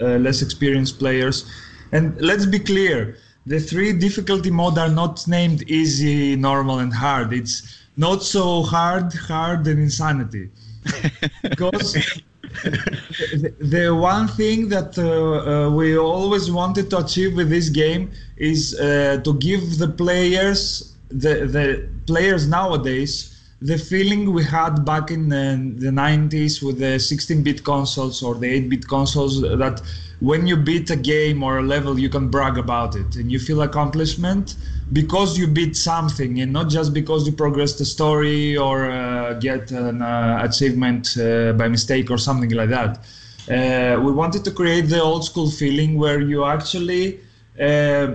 uh, 0.00 0.04
less 0.18 0.42
experienced 0.42 0.98
players. 0.98 1.50
And 1.90 2.20
let's 2.20 2.44
be 2.44 2.58
clear, 2.58 3.16
the 3.46 3.58
three 3.58 3.94
difficulty 3.94 4.50
mode 4.50 4.76
are 4.76 4.90
not 4.90 5.26
named 5.26 5.62
easy, 5.70 6.36
normal, 6.36 6.80
and 6.80 6.92
hard. 6.92 7.32
It's 7.32 7.78
not 7.96 8.22
so 8.22 8.62
hard, 8.62 9.12
hard, 9.14 9.66
and 9.66 9.80
insanity. 9.80 10.50
because 11.42 11.94
the, 12.62 13.54
the, 13.58 13.94
one 13.94 14.28
thing 14.28 14.68
that 14.68 14.98
uh, 14.98 15.02
uh, 15.04 15.70
we 15.70 15.96
always 15.96 16.50
wanted 16.50 16.90
to 16.90 16.98
achieve 16.98 17.34
with 17.34 17.48
this 17.48 17.68
game 17.70 18.10
is 18.36 18.78
uh, 18.78 19.20
to 19.24 19.34
give 19.34 19.78
the 19.78 19.88
players, 19.88 20.94
the, 21.08 21.46
the 21.46 21.88
players 22.06 22.46
nowadays, 22.46 23.37
the 23.60 23.76
feeling 23.76 24.32
we 24.32 24.44
had 24.44 24.84
back 24.84 25.10
in 25.10 25.28
the, 25.28 25.74
the 25.78 25.90
90s 25.90 26.62
with 26.62 26.78
the 26.78 26.96
16-bit 26.96 27.64
consoles 27.64 28.22
or 28.22 28.36
the 28.36 28.46
8-bit 28.46 28.86
consoles 28.86 29.40
that 29.40 29.82
when 30.20 30.46
you 30.46 30.56
beat 30.56 30.90
a 30.90 30.96
game 30.96 31.42
or 31.42 31.58
a 31.58 31.62
level 31.62 31.98
you 31.98 32.08
can 32.08 32.28
brag 32.28 32.56
about 32.56 32.94
it 32.94 33.16
and 33.16 33.32
you 33.32 33.38
feel 33.38 33.62
accomplishment 33.62 34.56
because 34.92 35.36
you 35.36 35.46
beat 35.46 35.76
something 35.76 36.40
and 36.40 36.52
not 36.52 36.68
just 36.68 36.94
because 36.94 37.26
you 37.26 37.32
progress 37.32 37.74
the 37.78 37.84
story 37.84 38.56
or 38.56 38.90
uh, 38.90 39.34
get 39.34 39.70
an 39.72 40.02
uh, 40.02 40.40
achievement 40.42 41.16
uh, 41.18 41.52
by 41.52 41.68
mistake 41.68 42.10
or 42.10 42.18
something 42.18 42.50
like 42.50 42.70
that. 42.70 42.98
Uh, 43.50 44.00
we 44.00 44.12
wanted 44.12 44.44
to 44.44 44.50
create 44.50 44.88
the 44.88 45.00
old 45.00 45.24
school 45.24 45.50
feeling 45.50 45.98
where 45.98 46.20
you 46.20 46.44
actually 46.44 47.20
uh, 47.60 48.14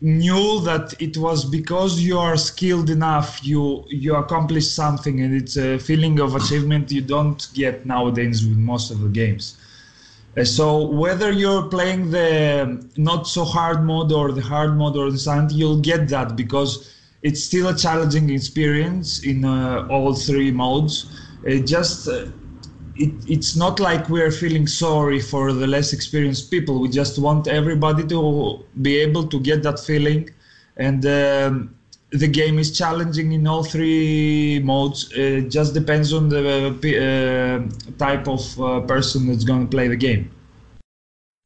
knew 0.00 0.60
that 0.60 0.94
it 1.00 1.16
was 1.16 1.44
because 1.44 2.00
you 2.00 2.18
are 2.18 2.36
skilled 2.36 2.90
enough 2.90 3.42
you 3.42 3.84
you 3.88 4.14
accomplish 4.14 4.68
something 4.68 5.22
and 5.22 5.34
it's 5.34 5.56
a 5.56 5.78
feeling 5.78 6.20
of 6.20 6.34
achievement 6.34 6.92
you 6.92 7.00
don't 7.00 7.48
get 7.54 7.86
nowadays 7.86 8.46
with 8.46 8.58
most 8.58 8.90
of 8.90 9.00
the 9.00 9.08
games. 9.08 9.58
Uh, 10.36 10.44
so 10.44 10.86
whether 10.86 11.32
you're 11.32 11.66
playing 11.68 12.10
the 12.10 12.86
not 12.98 13.26
so 13.26 13.42
hard 13.42 13.82
mode 13.84 14.12
or 14.12 14.32
the 14.32 14.42
hard 14.42 14.76
mode 14.76 14.96
or 14.96 15.10
the 15.10 15.18
silent 15.18 15.50
you'll 15.52 15.80
get 15.80 16.08
that 16.08 16.36
because 16.36 16.92
it's 17.22 17.42
still 17.42 17.68
a 17.68 17.76
challenging 17.76 18.28
experience 18.30 19.24
in 19.24 19.44
uh, 19.44 19.86
all 19.88 20.14
three 20.14 20.50
modes. 20.50 21.10
It 21.42 21.66
just 21.66 22.06
uh, 22.06 22.26
it, 22.98 23.12
it's 23.28 23.56
not 23.56 23.80
like 23.80 24.08
we're 24.08 24.30
feeling 24.30 24.66
sorry 24.66 25.20
for 25.20 25.52
the 25.52 25.66
less 25.66 25.92
experienced 25.92 26.50
people. 26.50 26.80
We 26.80 26.88
just 26.88 27.18
want 27.18 27.46
everybody 27.46 28.06
to 28.08 28.64
be 28.82 28.96
able 28.98 29.26
to 29.28 29.40
get 29.40 29.62
that 29.62 29.80
feeling. 29.80 30.30
And 30.76 31.04
um, 31.06 31.74
the 32.10 32.28
game 32.28 32.58
is 32.58 32.76
challenging 32.76 33.32
in 33.32 33.46
all 33.46 33.64
three 33.64 34.60
modes. 34.60 35.10
It 35.12 35.50
just 35.50 35.74
depends 35.74 36.12
on 36.12 36.28
the 36.28 36.76
uh, 36.76 37.92
type 37.98 38.28
of 38.28 38.60
uh, 38.60 38.80
person 38.80 39.26
that's 39.26 39.44
going 39.44 39.62
to 39.62 39.70
play 39.70 39.88
the 39.88 39.96
game. 39.96 40.30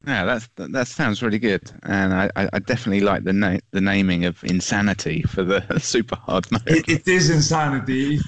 Yeah, 0.05 0.25
that's, 0.25 0.49
that, 0.55 0.71
that 0.71 0.87
sounds 0.87 1.21
really 1.21 1.37
good, 1.37 1.71
and 1.83 2.11
I, 2.11 2.31
I 2.35 2.57
definitely 2.57 3.01
like 3.01 3.23
the 3.23 3.33
na- 3.33 3.59
the 3.69 3.81
naming 3.81 4.25
of 4.25 4.43
insanity 4.43 5.21
for 5.21 5.43
the 5.43 5.63
super 5.79 6.15
hard 6.15 6.51
mode. 6.51 6.63
it, 6.65 6.89
it 6.89 7.07
is 7.07 7.29
insanity. 7.29 8.19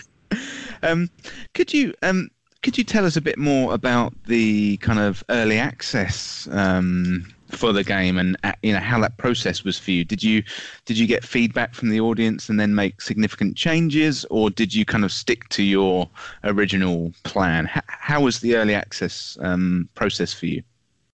um, 0.84 1.10
could 1.54 1.74
you 1.74 1.92
um, 2.02 2.30
could 2.62 2.78
you 2.78 2.84
tell 2.84 3.04
us 3.04 3.16
a 3.16 3.20
bit 3.20 3.38
more 3.38 3.74
about 3.74 4.14
the 4.26 4.76
kind 4.78 4.98
of 4.98 5.22
early 5.28 5.58
access 5.58 6.48
um, 6.52 7.26
for 7.48 7.72
the 7.72 7.84
game 7.84 8.16
and 8.16 8.36
uh, 8.44 8.52
you 8.62 8.72
know 8.72 8.78
how 8.78 9.00
that 9.00 9.18
process 9.18 9.64
was 9.64 9.78
for 9.78 9.90
you? 9.90 10.04
Did 10.04 10.22
you 10.22 10.42
did 10.84 10.96
you 10.96 11.06
get 11.06 11.24
feedback 11.24 11.74
from 11.74 11.90
the 11.90 12.00
audience 12.00 12.48
and 12.48 12.58
then 12.58 12.74
make 12.74 13.00
significant 13.00 13.56
changes, 13.56 14.24
or 14.30 14.48
did 14.48 14.72
you 14.74 14.84
kind 14.84 15.04
of 15.04 15.12
stick 15.12 15.48
to 15.50 15.62
your 15.62 16.08
original 16.44 17.12
plan? 17.24 17.68
H- 17.74 17.82
how 17.88 18.20
was 18.22 18.40
the 18.40 18.56
early 18.56 18.74
access 18.74 19.36
um, 19.40 19.88
process 19.94 20.32
for 20.32 20.46
you? 20.46 20.62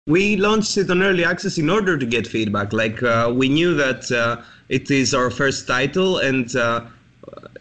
We 0.06 0.36
launched 0.36 0.76
it 0.78 0.90
on 0.90 1.02
early 1.02 1.24
access 1.24 1.58
in 1.58 1.68
order 1.68 1.98
to 1.98 2.06
get 2.06 2.26
feedback. 2.26 2.72
Like 2.72 3.02
uh, 3.02 3.32
we 3.34 3.48
knew 3.48 3.74
that 3.74 4.10
uh, 4.10 4.42
it 4.68 4.90
is 4.90 5.14
our 5.14 5.30
first 5.30 5.66
title 5.66 6.18
and 6.18 6.54
uh, 6.56 6.86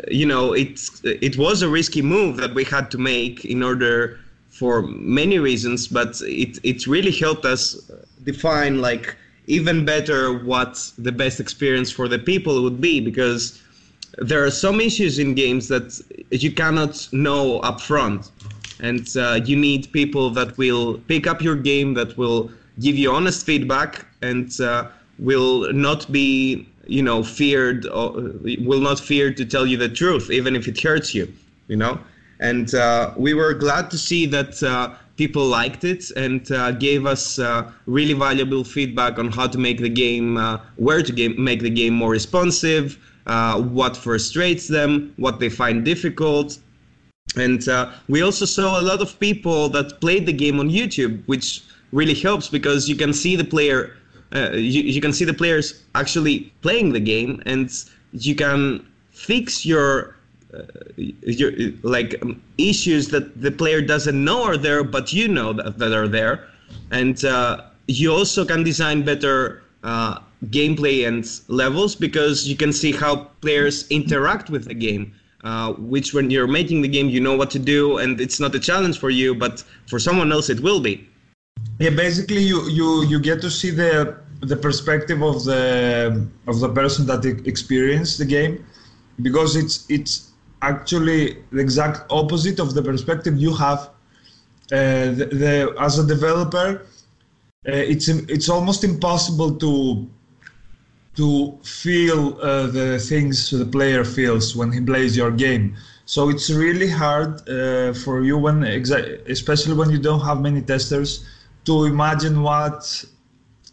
you 0.10 0.26
know, 0.26 0.54
it's 0.54 1.02
it 1.04 1.38
was 1.38 1.62
a 1.62 1.70
risky 1.70 2.02
move 2.02 2.38
that 2.38 2.54
we 2.54 2.64
had 2.64 2.92
to 2.92 2.98
make 2.98 3.46
in 3.46 3.64
order 3.64 4.20
for 4.50 4.82
many 4.82 5.40
reasons, 5.40 5.88
but 5.88 6.22
it 6.22 6.60
it 6.64 6.88
really 6.88 7.12
helped 7.12 7.46
us 7.46 7.92
define 8.24 8.82
like 8.82 9.16
even 9.48 9.86
better 9.86 10.34
what 10.44 10.92
the 10.98 11.12
best 11.12 11.40
experience 11.40 11.90
for 11.90 12.08
the 12.08 12.20
people 12.20 12.62
would 12.64 12.82
be 12.82 13.00
because 13.00 13.62
there 14.18 14.44
are 14.44 14.52
some 14.52 14.82
issues 14.82 15.20
in 15.20 15.34
games 15.34 15.68
that 15.68 16.00
you 16.32 16.52
cannot 16.52 17.08
know 17.12 17.62
upfront. 17.62 18.32
And 18.80 19.08
uh, 19.18 19.40
you 19.44 19.56
need 19.56 19.92
people 19.92 20.30
that 20.32 20.58
will 20.58 21.00
pick 21.08 21.26
up 21.26 21.42
your 21.42 21.56
game 21.56 21.94
that 21.96 22.18
will 22.18 22.52
give 22.80 22.96
you 22.96 23.12
honest 23.12 23.46
feedback 23.46 24.06
and 24.22 24.60
uh, 24.62 24.90
will 25.18 25.72
not 25.74 26.12
be 26.12 26.68
you 26.88 27.02
know 27.02 27.24
feared 27.24 27.86
uh, 27.88 28.12
will 28.60 28.82
not 28.82 29.00
fear 29.00 29.34
to 29.34 29.46
tell 29.46 29.66
you 29.66 29.78
the 29.78 29.90
truth 29.90 30.30
even 30.32 30.56
if 30.56 30.68
it 30.68 30.82
hurts 30.82 31.14
you 31.14 31.32
you 31.68 31.76
know? 31.76 32.00
And 32.40 32.74
uh, 32.76 33.14
we 33.18 33.34
were 33.34 33.54
glad 33.54 33.90
to 33.92 33.98
see 33.98 34.26
that 34.28 34.62
uh, 34.62 34.94
people 35.16 35.46
liked 35.46 35.84
it 35.84 36.12
and 36.12 36.50
uh, 36.52 36.72
gave 36.72 37.06
us 37.06 37.40
uh, 37.40 37.72
really 37.86 38.14
valuable 38.14 38.64
feedback 38.64 39.18
on 39.18 39.32
how 39.32 39.48
to 39.48 39.58
make 39.58 39.80
the 39.80 39.90
game 39.90 40.38
uh, 40.38 40.60
where 40.76 41.02
to 41.02 41.12
game, 41.12 41.42
make 41.44 41.62
the 41.62 41.70
game 41.70 41.94
more 41.94 42.12
responsive 42.12 42.98
what 43.26 43.98
frustrates 43.98 44.68
them 44.68 45.14
what 45.18 45.40
they 45.40 45.50
find 45.50 45.84
difficult. 45.84 46.60
And 47.36 47.68
we 48.08 48.22
also 48.22 48.46
saw 48.46 48.80
a 48.80 48.84
lot 48.84 49.02
of 49.02 49.20
people 49.20 49.70
that 49.70 50.00
played 50.00 50.26
the 50.26 50.34
game 50.34 50.60
on 50.60 50.70
youtube 50.70 51.22
which 51.26 51.64
really 51.92 52.14
helps 52.14 52.48
because 52.48 52.88
you 52.88 52.96
can 52.96 53.14
see 53.14 53.36
the 53.36 53.44
player 53.44 53.96
uh, 54.36 54.52
you, 54.52 54.82
you 54.82 55.02
can 55.02 55.14
see 55.14 55.26
the 55.26 55.34
players 55.34 55.84
actually 55.96 56.52
playing 56.62 56.94
the 56.94 57.00
game 57.00 57.42
and 57.46 57.72
you 58.12 58.36
can 58.36 58.86
fix 59.12 59.66
your 59.66 60.16
uh, 60.54 60.64
your 60.96 61.52
like 61.84 62.16
um, 62.22 62.42
issues 62.58 63.10
that 63.10 63.42
the 63.42 63.52
player 63.52 63.82
doesn't 63.82 64.24
know 64.24 64.44
are 64.44 64.58
there 64.58 64.84
but 64.84 65.14
you 65.14 65.28
know 65.28 65.54
that, 65.54 65.78
that 65.78 65.94
are 65.94 66.08
there. 66.08 66.48
And 66.92 67.24
uh, 67.26 67.64
you 67.88 68.12
also 68.12 68.46
can 68.46 68.64
design 68.64 69.04
better 69.04 69.64
uh, 69.84 70.20
gameplay 70.46 71.08
and 71.08 71.26
levels 71.48 71.96
because 71.96 72.48
you 72.48 72.56
can 72.56 72.72
see 72.72 72.92
how 72.92 73.16
players 73.42 73.88
interact 73.90 74.50
with 74.50 74.66
the 74.66 74.74
game 74.74 75.14
uh, 75.44 75.74
which 75.74 76.14
when 76.14 76.30
you're 76.30 76.48
making 76.48 76.82
the 76.82 76.88
game 76.88 77.10
you 77.10 77.20
know 77.20 77.36
what 77.36 77.50
to 77.52 77.60
do 77.60 77.98
and 77.98 78.20
it's 78.20 78.40
not 78.40 78.54
a 78.54 78.60
challenge 78.60 79.00
for 79.00 79.10
you 79.10 79.34
but 79.34 79.64
for 79.88 80.00
someone 80.00 80.32
else 80.32 80.50
it 80.50 80.60
will 80.60 80.80
be 80.80 81.08
yeah 81.80 81.90
basically 81.90 82.42
you 82.42 82.68
you 82.70 83.04
you 83.06 83.20
get 83.20 83.42
to 83.42 83.50
see 83.50 83.70
the 83.70 84.18
the 84.42 84.56
perspective 84.56 85.22
of 85.22 85.44
the 85.44 86.28
of 86.48 86.60
the 86.60 86.70
person 86.70 87.06
that 87.06 87.26
experienced 87.46 88.18
the 88.18 88.26
game 88.26 88.66
because 89.22 89.56
it's 89.56 89.86
it's 89.90 90.32
actually 90.62 91.38
the 91.52 91.60
exact 91.60 92.12
opposite 92.12 92.60
of 92.60 92.74
the 92.74 92.82
perspective 92.82 93.38
you 93.38 93.54
have. 93.54 93.90
Uh, 94.70 95.16
the, 95.20 95.30
the, 95.32 95.76
as 95.80 95.98
a 95.98 96.06
developer 96.06 96.82
uh, 97.68 97.72
it's 97.72 98.08
it's 98.08 98.50
almost 98.50 98.84
impossible 98.84 99.56
to 99.56 100.06
to 101.16 101.58
feel 101.64 102.40
uh, 102.42 102.68
the 102.68 103.00
things 103.00 103.50
the 103.50 103.66
player 103.66 104.04
feels 104.04 104.56
when 104.56 104.72
he 104.72 104.80
plays 104.80 105.18
your 105.18 105.32
game. 105.32 105.76
So 106.06 106.30
it's 106.30 106.50
really 106.50 106.90
hard 106.90 107.48
uh, 107.50 107.94
for 107.94 108.24
you 108.24 108.38
when 108.38 108.64
especially 108.64 109.74
when 109.74 109.90
you 109.90 110.00
don't 110.00 110.22
have 110.22 110.42
many 110.42 110.62
testers 110.62 111.26
to 111.68 111.84
imagine 111.84 112.42
what 112.42 112.82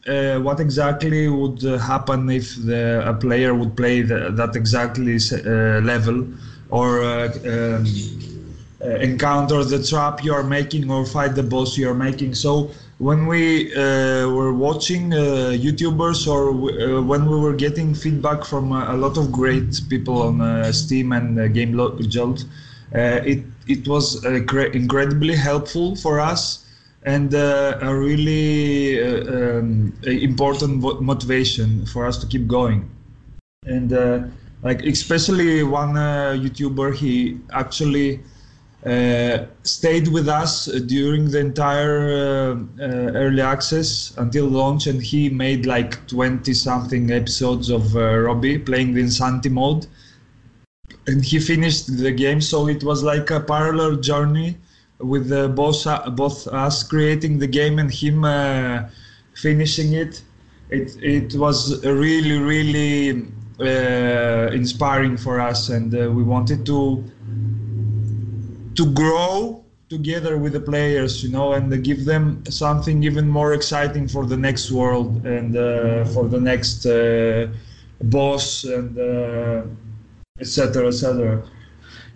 uh, 0.06 0.38
what 0.40 0.58
exactly 0.60 1.28
would 1.28 1.64
uh, 1.64 1.78
happen 1.78 2.28
if 2.28 2.56
the, 2.56 3.08
a 3.08 3.14
player 3.14 3.54
would 3.54 3.74
play 3.76 4.02
the, 4.02 4.30
that 4.32 4.54
exactly 4.54 5.16
uh, 5.16 5.80
level 5.80 6.26
or 6.70 7.02
uh, 7.02 7.28
um, 7.46 7.86
uh, 8.82 8.88
encounter 9.10 9.62
the 9.64 9.82
trap 9.82 10.22
you 10.24 10.34
are 10.34 10.42
making 10.42 10.90
or 10.90 11.06
fight 11.06 11.34
the 11.34 11.42
boss 11.42 11.78
you 11.78 11.88
are 11.88 11.94
making. 12.08 12.34
So 12.34 12.70
when 12.98 13.26
we 13.26 13.72
uh, 13.74 14.28
were 14.28 14.52
watching 14.52 15.10
YouTubers 15.10 16.26
or 16.26 16.52
when 17.00 17.30
we 17.30 17.38
were 17.38 17.54
getting 17.54 17.94
feedback 17.94 18.44
from 18.44 18.72
a 18.72 18.96
lot 18.96 19.16
of 19.16 19.32
great 19.32 19.80
people 19.88 20.20
on 20.20 20.72
Steam 20.72 21.12
and 21.12 21.54
Game 21.54 21.72
Jolt, 22.08 22.44
it 22.92 23.44
it 23.66 23.88
was 23.88 24.24
incredibly 24.24 25.36
helpful 25.36 25.96
for 25.96 26.20
us 26.20 26.63
and 27.04 27.34
uh, 27.34 27.78
a 27.82 27.94
really 27.94 29.02
uh, 29.02 29.58
um, 29.58 29.92
important 30.04 31.02
motivation 31.02 31.84
for 31.86 32.06
us 32.06 32.18
to 32.18 32.26
keep 32.26 32.46
going. 32.46 32.90
And 33.66 33.92
uh, 33.92 34.22
like 34.62 34.82
especially 34.82 35.62
one 35.62 35.96
uh, 35.96 36.34
YouTuber, 36.38 36.94
he 36.94 37.38
actually 37.52 38.20
uh, 38.86 39.44
stayed 39.62 40.08
with 40.08 40.28
us 40.28 40.66
during 40.66 41.30
the 41.30 41.40
entire 41.40 42.52
uh, 42.52 42.84
early 43.14 43.42
access 43.42 44.14
until 44.16 44.46
launch, 44.46 44.86
and 44.86 45.02
he 45.02 45.28
made 45.28 45.66
like 45.66 46.06
20 46.08 46.52
something 46.54 47.10
episodes 47.10 47.68
of 47.68 47.94
Robbie 47.94 48.58
playing 48.58 48.94
the 48.94 49.00
Insanity 49.00 49.50
mode. 49.50 49.86
And 51.06 51.22
he 51.22 51.38
finished 51.38 51.98
the 51.98 52.12
game, 52.12 52.40
so 52.40 52.66
it 52.68 52.82
was 52.82 53.02
like 53.02 53.30
a 53.30 53.40
parallel 53.40 53.96
journey 53.96 54.56
with 55.04 55.30
uh, 55.30 55.48
both 55.48 55.86
uh, 55.86 56.10
both 56.10 56.46
us 56.48 56.82
creating 56.82 57.38
the 57.38 57.46
game 57.46 57.78
and 57.78 57.90
him 57.92 58.24
uh, 58.24 58.88
finishing 59.34 59.92
it. 59.92 60.22
It 60.70 60.96
it 61.02 61.34
was 61.34 61.84
really 61.84 62.38
really 62.38 63.26
uh, 63.60 64.50
inspiring 64.52 65.16
for 65.16 65.40
us, 65.40 65.68
and 65.68 65.94
uh, 65.94 66.10
we 66.10 66.22
wanted 66.22 66.64
to 66.66 67.04
to 68.74 68.92
grow 68.92 69.62
together 69.90 70.38
with 70.38 70.54
the 70.54 70.60
players, 70.60 71.22
you 71.22 71.30
know, 71.30 71.52
and 71.52 71.84
give 71.84 72.04
them 72.04 72.42
something 72.48 73.04
even 73.04 73.28
more 73.28 73.52
exciting 73.52 74.08
for 74.08 74.26
the 74.26 74.36
next 74.36 74.72
world 74.72 75.24
and 75.26 75.56
uh, 75.56 76.04
for 76.06 76.26
the 76.26 76.40
next 76.40 76.86
boss 78.10 78.64
and 78.64 78.98
etc. 80.40 80.88
etc. 80.88 81.42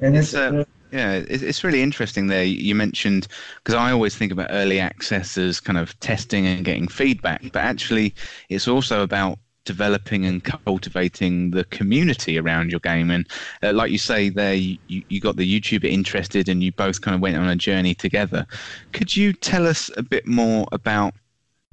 And 0.00 0.16
it's, 0.16 0.34
it's 0.34 0.68
yeah, 0.92 1.22
it's 1.28 1.64
really 1.64 1.82
interesting 1.82 2.28
there. 2.28 2.44
You 2.44 2.74
mentioned 2.74 3.28
because 3.58 3.74
I 3.74 3.92
always 3.92 4.16
think 4.16 4.32
about 4.32 4.48
early 4.50 4.80
access 4.80 5.36
as 5.36 5.60
kind 5.60 5.78
of 5.78 5.98
testing 6.00 6.46
and 6.46 6.64
getting 6.64 6.88
feedback, 6.88 7.42
but 7.52 7.62
actually, 7.62 8.14
it's 8.48 8.68
also 8.68 9.02
about 9.02 9.38
developing 9.64 10.24
and 10.24 10.42
cultivating 10.44 11.50
the 11.50 11.64
community 11.64 12.38
around 12.38 12.70
your 12.70 12.80
game. 12.80 13.10
And 13.10 13.28
uh, 13.62 13.74
like 13.74 13.90
you 13.90 13.98
say, 13.98 14.30
there 14.30 14.54
you, 14.54 14.78
you 14.86 15.20
got 15.20 15.36
the 15.36 15.60
YouTuber 15.60 15.84
interested, 15.84 16.48
and 16.48 16.62
you 16.62 16.72
both 16.72 17.02
kind 17.02 17.14
of 17.14 17.20
went 17.20 17.36
on 17.36 17.48
a 17.48 17.56
journey 17.56 17.94
together. 17.94 18.46
Could 18.92 19.14
you 19.14 19.34
tell 19.34 19.66
us 19.66 19.90
a 19.98 20.02
bit 20.02 20.26
more 20.26 20.66
about, 20.72 21.12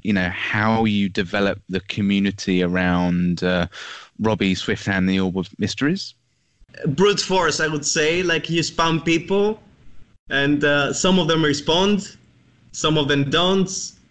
you 0.01 0.12
know, 0.12 0.30
how 0.30 0.84
you 0.84 1.08
develop 1.08 1.62
the 1.69 1.80
community 1.80 2.62
around 2.62 3.43
uh, 3.43 3.67
Robbie 4.19 4.56
Swift 4.56 4.89
and 4.89 5.08
the 5.08 5.21
Orb 5.21 5.38
of 5.38 5.49
Mysteries? 5.58 6.15
Brute 6.88 7.20
force, 7.20 7.60
I 7.60 7.68
would 7.68 7.86
say. 7.86 8.24
Like 8.24 8.50
you 8.50 8.62
spam 8.62 9.04
people, 9.04 9.60
and 10.30 10.64
uh, 10.64 10.94
some 10.94 11.20
of 11.20 11.28
them 11.28 11.44
respond, 11.44 12.18
some 12.72 12.98
of 12.98 13.08
them 13.08 13.30
don't, 13.30 13.70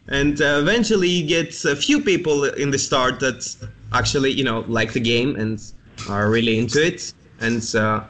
and 0.08 0.40
uh, 0.40 0.58
eventually 0.60 1.08
you 1.08 1.26
get 1.26 1.64
a 1.64 1.76
few 1.76 2.00
people 2.00 2.44
in 2.44 2.70
the 2.70 2.78
start 2.78 3.20
that 3.20 3.56
actually, 3.92 4.32
you 4.32 4.44
know, 4.44 4.64
like 4.68 4.92
the 4.92 5.00
game 5.00 5.36
and 5.36 5.60
are 6.08 6.30
really 6.30 6.58
into 6.58 6.84
it, 6.84 7.12
and 7.40 7.74
uh, 7.74 8.04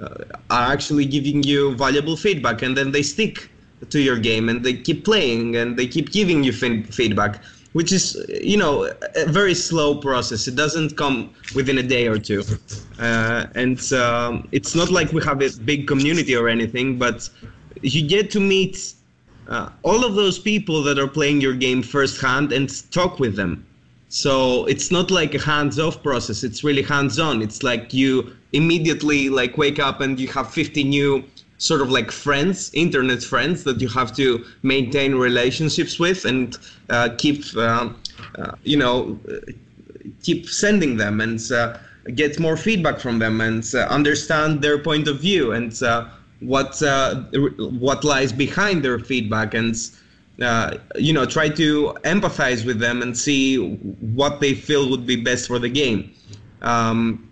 uh 0.00 0.24
are 0.50 0.72
actually 0.72 1.04
giving 1.04 1.42
you 1.42 1.74
valuable 1.76 2.16
feedback, 2.16 2.62
and 2.62 2.76
then 2.76 2.92
they 2.92 3.02
stick 3.02 3.50
to 3.88 4.00
your 4.00 4.18
game 4.18 4.48
and 4.48 4.64
they 4.64 4.74
keep 4.74 5.04
playing 5.04 5.56
and 5.56 5.78
they 5.78 5.86
keep 5.86 6.10
giving 6.12 6.44
you 6.44 6.52
feedback 6.52 7.42
which 7.72 7.92
is 7.92 8.16
you 8.42 8.56
know 8.56 8.92
a 9.16 9.26
very 9.26 9.54
slow 9.54 9.94
process. 9.94 10.48
It 10.48 10.56
doesn't 10.56 10.96
come 10.96 11.34
within 11.54 11.78
a 11.78 11.82
day 11.82 12.08
or 12.08 12.18
two. 12.18 12.42
Uh, 12.98 13.46
and 13.54 13.80
um, 13.92 14.48
it's 14.52 14.74
not 14.74 14.90
like 14.90 15.12
we 15.12 15.22
have 15.24 15.40
a 15.40 15.50
big 15.64 15.86
community 15.86 16.36
or 16.36 16.48
anything 16.48 16.98
but 16.98 17.30
you 17.82 18.06
get 18.06 18.30
to 18.32 18.40
meet 18.40 18.94
uh, 19.48 19.70
all 19.82 20.04
of 20.04 20.14
those 20.14 20.38
people 20.38 20.82
that 20.82 20.98
are 20.98 21.08
playing 21.08 21.40
your 21.40 21.54
game 21.54 21.82
firsthand 21.82 22.52
and 22.52 22.90
talk 22.92 23.18
with 23.18 23.36
them. 23.36 23.66
So 24.08 24.64
it's 24.66 24.90
not 24.90 25.10
like 25.10 25.34
a 25.34 25.40
hands-off 25.40 26.02
process. 26.02 26.42
It's 26.42 26.64
really 26.64 26.82
hands-on. 26.82 27.42
It's 27.42 27.62
like 27.62 27.92
you 27.94 28.36
immediately 28.52 29.28
like 29.28 29.56
wake 29.56 29.78
up 29.78 30.00
and 30.00 30.18
you 30.18 30.28
have 30.28 30.52
50 30.52 30.84
new 30.84 31.24
sort 31.60 31.82
of 31.82 31.90
like 31.90 32.10
friends, 32.10 32.70
internet 32.72 33.22
friends 33.22 33.64
that 33.64 33.80
you 33.82 33.88
have 33.88 34.16
to 34.16 34.44
maintain 34.62 35.14
relationships 35.14 35.98
with 35.98 36.24
and 36.24 36.56
uh, 36.88 37.10
keep, 37.18 37.44
uh, 37.54 37.90
uh, 38.38 38.52
you 38.64 38.78
know, 38.78 39.18
keep 40.22 40.48
sending 40.48 40.96
them 40.96 41.20
and 41.20 41.52
uh, 41.52 41.76
get 42.14 42.40
more 42.40 42.56
feedback 42.56 42.98
from 42.98 43.18
them 43.18 43.42
and 43.42 43.74
uh, 43.74 43.80
understand 43.90 44.62
their 44.62 44.78
point 44.78 45.06
of 45.06 45.20
view 45.20 45.52
and 45.52 45.82
uh, 45.82 46.08
what 46.40 46.80
what 47.58 48.02
lies 48.04 48.32
behind 48.32 48.82
their 48.82 48.98
feedback 48.98 49.54
and. 49.54 49.76
you 51.08 51.12
know, 51.12 51.26
try 51.26 51.50
to 51.50 51.94
empathize 52.14 52.64
with 52.64 52.78
them 52.78 53.02
and 53.02 53.12
see 53.14 53.58
what 54.16 54.40
they 54.40 54.54
feel 54.54 54.88
would 54.88 55.06
be 55.06 55.16
best 55.30 55.46
for 55.46 55.58
the 55.58 55.68
game. 55.68 56.00
Um, 56.62 57.28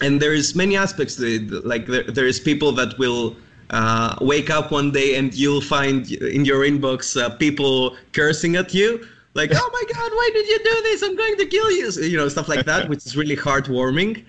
and 0.00 0.22
there's 0.22 0.54
many 0.54 0.76
aspects 0.76 1.16
to 1.16 1.26
it. 1.26 1.66
Like 1.66 1.86
there, 1.86 2.04
there's 2.04 2.38
people 2.38 2.70
that 2.72 2.96
will 2.96 3.34
uh, 3.70 4.16
wake 4.20 4.50
up 4.50 4.70
one 4.70 4.90
day 4.90 5.16
and 5.16 5.34
you'll 5.34 5.60
find 5.60 6.10
in 6.12 6.44
your 6.44 6.64
inbox 6.64 7.20
uh, 7.20 7.30
people 7.36 7.96
cursing 8.12 8.56
at 8.56 8.74
you. 8.74 9.06
Like 9.34 9.50
oh 9.52 9.70
my 9.72 9.82
god 9.92 10.10
why 10.12 10.30
did 10.32 10.46
you 10.48 10.58
do 10.58 10.82
this? 10.82 11.02
I'm 11.02 11.16
going 11.16 11.36
to 11.36 11.46
kill 11.46 11.70
you. 11.70 11.90
You 11.90 12.16
know 12.16 12.28
stuff 12.28 12.48
like 12.48 12.64
that 12.66 12.88
which 12.90 13.04
is 13.06 13.16
really 13.16 13.36
heartwarming. 13.36 14.24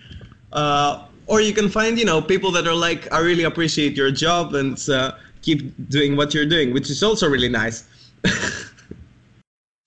Uh, 0.52 1.06
or 1.28 1.42
you 1.42 1.54
can 1.54 1.70
find 1.70 1.98
you 2.00 2.06
know 2.06 2.22
people 2.22 2.52
that 2.52 2.68
are 2.68 2.76
like 2.76 3.12
i 3.12 3.20
really 3.20 3.44
appreciate 3.44 3.98
your 3.98 4.12
job 4.12 4.54
and 4.54 4.90
uh, 4.90 5.12
keep 5.42 5.74
doing 5.90 6.16
what 6.16 6.34
you're 6.34 6.46
doing 6.46 6.74
which 6.74 6.90
is 6.90 7.04
also 7.04 7.30
really 7.30 7.50
nice. 7.50 7.84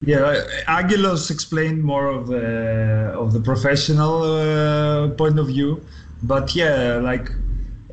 Yeah 0.00 0.44
Angelos 0.68 1.28
explained 1.28 1.82
more 1.82 2.06
of 2.06 2.28
the 2.28 3.12
of 3.18 3.32
the 3.32 3.40
professional 3.40 4.22
uh, 4.22 5.08
point 5.10 5.38
of 5.40 5.48
view. 5.48 5.84
But 6.22 6.54
yeah 6.54 7.00
like 7.02 7.32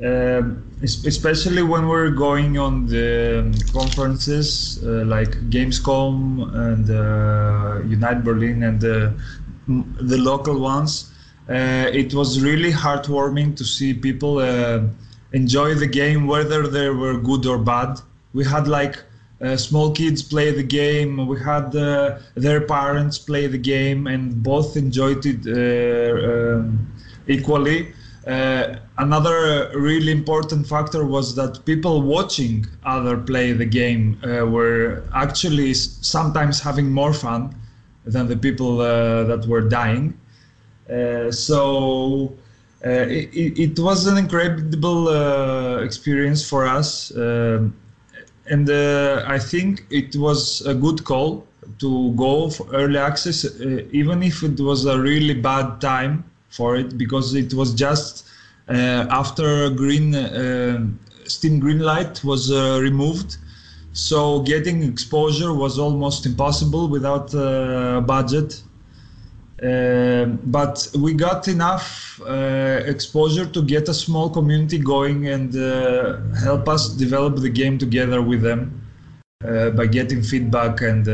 especially 0.01 1.63
when 1.63 1.88
we're 1.88 2.10
going 2.10 2.58
on 2.58 2.86
the 2.88 3.43
conferences 3.71 4.84
uh, 4.84 5.05
like 5.05 5.31
Gamescom 5.49 6.53
and 6.53 6.89
uh, 6.89 7.81
Unite 7.88 8.23
Berlin 8.23 8.63
and 8.63 8.79
the, 8.81 9.13
the 9.67 10.17
local 10.17 10.60
ones. 10.60 11.12
Uh, 11.47 11.89
it 11.93 12.13
was 12.13 12.41
really 12.41 12.71
heartwarming 12.71 13.55
to 13.55 13.63
see 13.63 13.93
people 13.93 14.39
uh, 14.39 14.81
enjoy 15.31 15.75
the 15.75 15.88
game, 15.88 16.27
whether 16.27 16.67
they 16.67 16.89
were 16.89 17.17
good 17.17 17.45
or 17.45 17.58
bad. 17.58 17.99
We 18.34 18.43
had 18.43 18.67
like 18.67 19.01
uh, 19.41 19.55
small 19.55 19.91
kids 19.91 20.21
play 20.23 20.51
the 20.51 20.63
game. 20.63 21.25
We 21.27 21.39
had 21.39 21.75
uh, 21.75 22.17
their 22.36 22.62
parents 22.62 23.17
play 23.19 23.47
the 23.47 23.58
game, 23.58 24.08
and 24.08 24.41
both 24.41 24.75
enjoyed 24.75 25.25
it 25.25 25.45
um, 25.47 26.88
equally. 27.27 27.93
Uh, 28.25 28.77
another 28.97 29.69
really 29.75 30.11
important 30.11 30.65
factor 30.65 31.05
was 31.05 31.35
that 31.35 31.63
people 31.63 32.01
watching 32.01 32.65
other 32.83 33.17
play 33.17 33.51
the 33.51 33.65
game 33.65 34.19
uh, 34.23 34.43
were 34.43 35.03
actually 35.13 35.75
sometimes 35.75 36.59
having 36.59 36.89
more 36.89 37.13
fun 37.13 37.55
than 38.03 38.27
the 38.27 38.35
people 38.35 38.81
uh, 38.81 39.23
that 39.25 39.45
were 39.45 39.61
dying. 39.61 40.19
Uh, 40.89 41.31
so 41.31 42.33
uh, 42.83 42.89
it, 42.89 43.59
it, 43.59 43.79
was 43.79 44.07
an 44.07 44.17
incredible 44.17 45.79
experience 45.83 46.47
for 46.47 46.65
us. 46.65 47.11
and 47.11 48.69
I 48.69 49.38
think 49.38 49.85
it 49.91 50.15
was 50.15 50.65
a 50.65 50.73
good 50.73 51.03
call 51.03 51.45
to 51.77 52.11
go 52.13 52.49
for 52.49 52.67
early 52.73 52.97
access, 52.97 53.45
even 53.91 54.23
if 54.23 54.41
it 54.41 54.59
was 54.59 54.85
a 54.85 54.99
really 54.99 55.35
bad 55.35 55.79
time 55.79 56.23
for 56.55 56.75
it, 56.75 56.97
because 56.97 57.35
it 57.35 57.53
was 57.53 57.73
just 57.73 58.27
uh, 58.67 59.05
after 59.09 59.69
green 59.69 60.15
uh, 60.15 60.87
Steam 61.25 61.61
Greenlight 61.61 62.23
was 62.23 62.51
uh, 62.51 62.79
removed. 62.81 63.37
So 63.93 64.41
getting 64.41 64.83
exposure 64.83 65.53
was 65.53 65.79
almost 65.79 66.25
impossible 66.25 66.87
without 66.87 67.31
budget. 68.05 68.61
Uh, 69.63 70.25
but 70.43 70.85
we 70.99 71.13
got 71.13 71.47
enough 71.47 72.19
uh, 72.27 72.81
exposure 72.85 73.45
to 73.45 73.61
get 73.61 73.87
a 73.87 73.93
small 73.93 74.29
community 74.29 74.77
going 74.77 75.27
and 75.27 75.55
uh, 75.55 76.17
help 76.43 76.67
us 76.67 76.89
develop 76.89 77.37
the 77.37 77.49
game 77.49 77.77
together 77.77 78.21
with 78.21 78.41
them 78.41 78.81
by 79.75 79.85
getting 79.85 80.23
feedback 80.23 80.81
and 80.81 81.05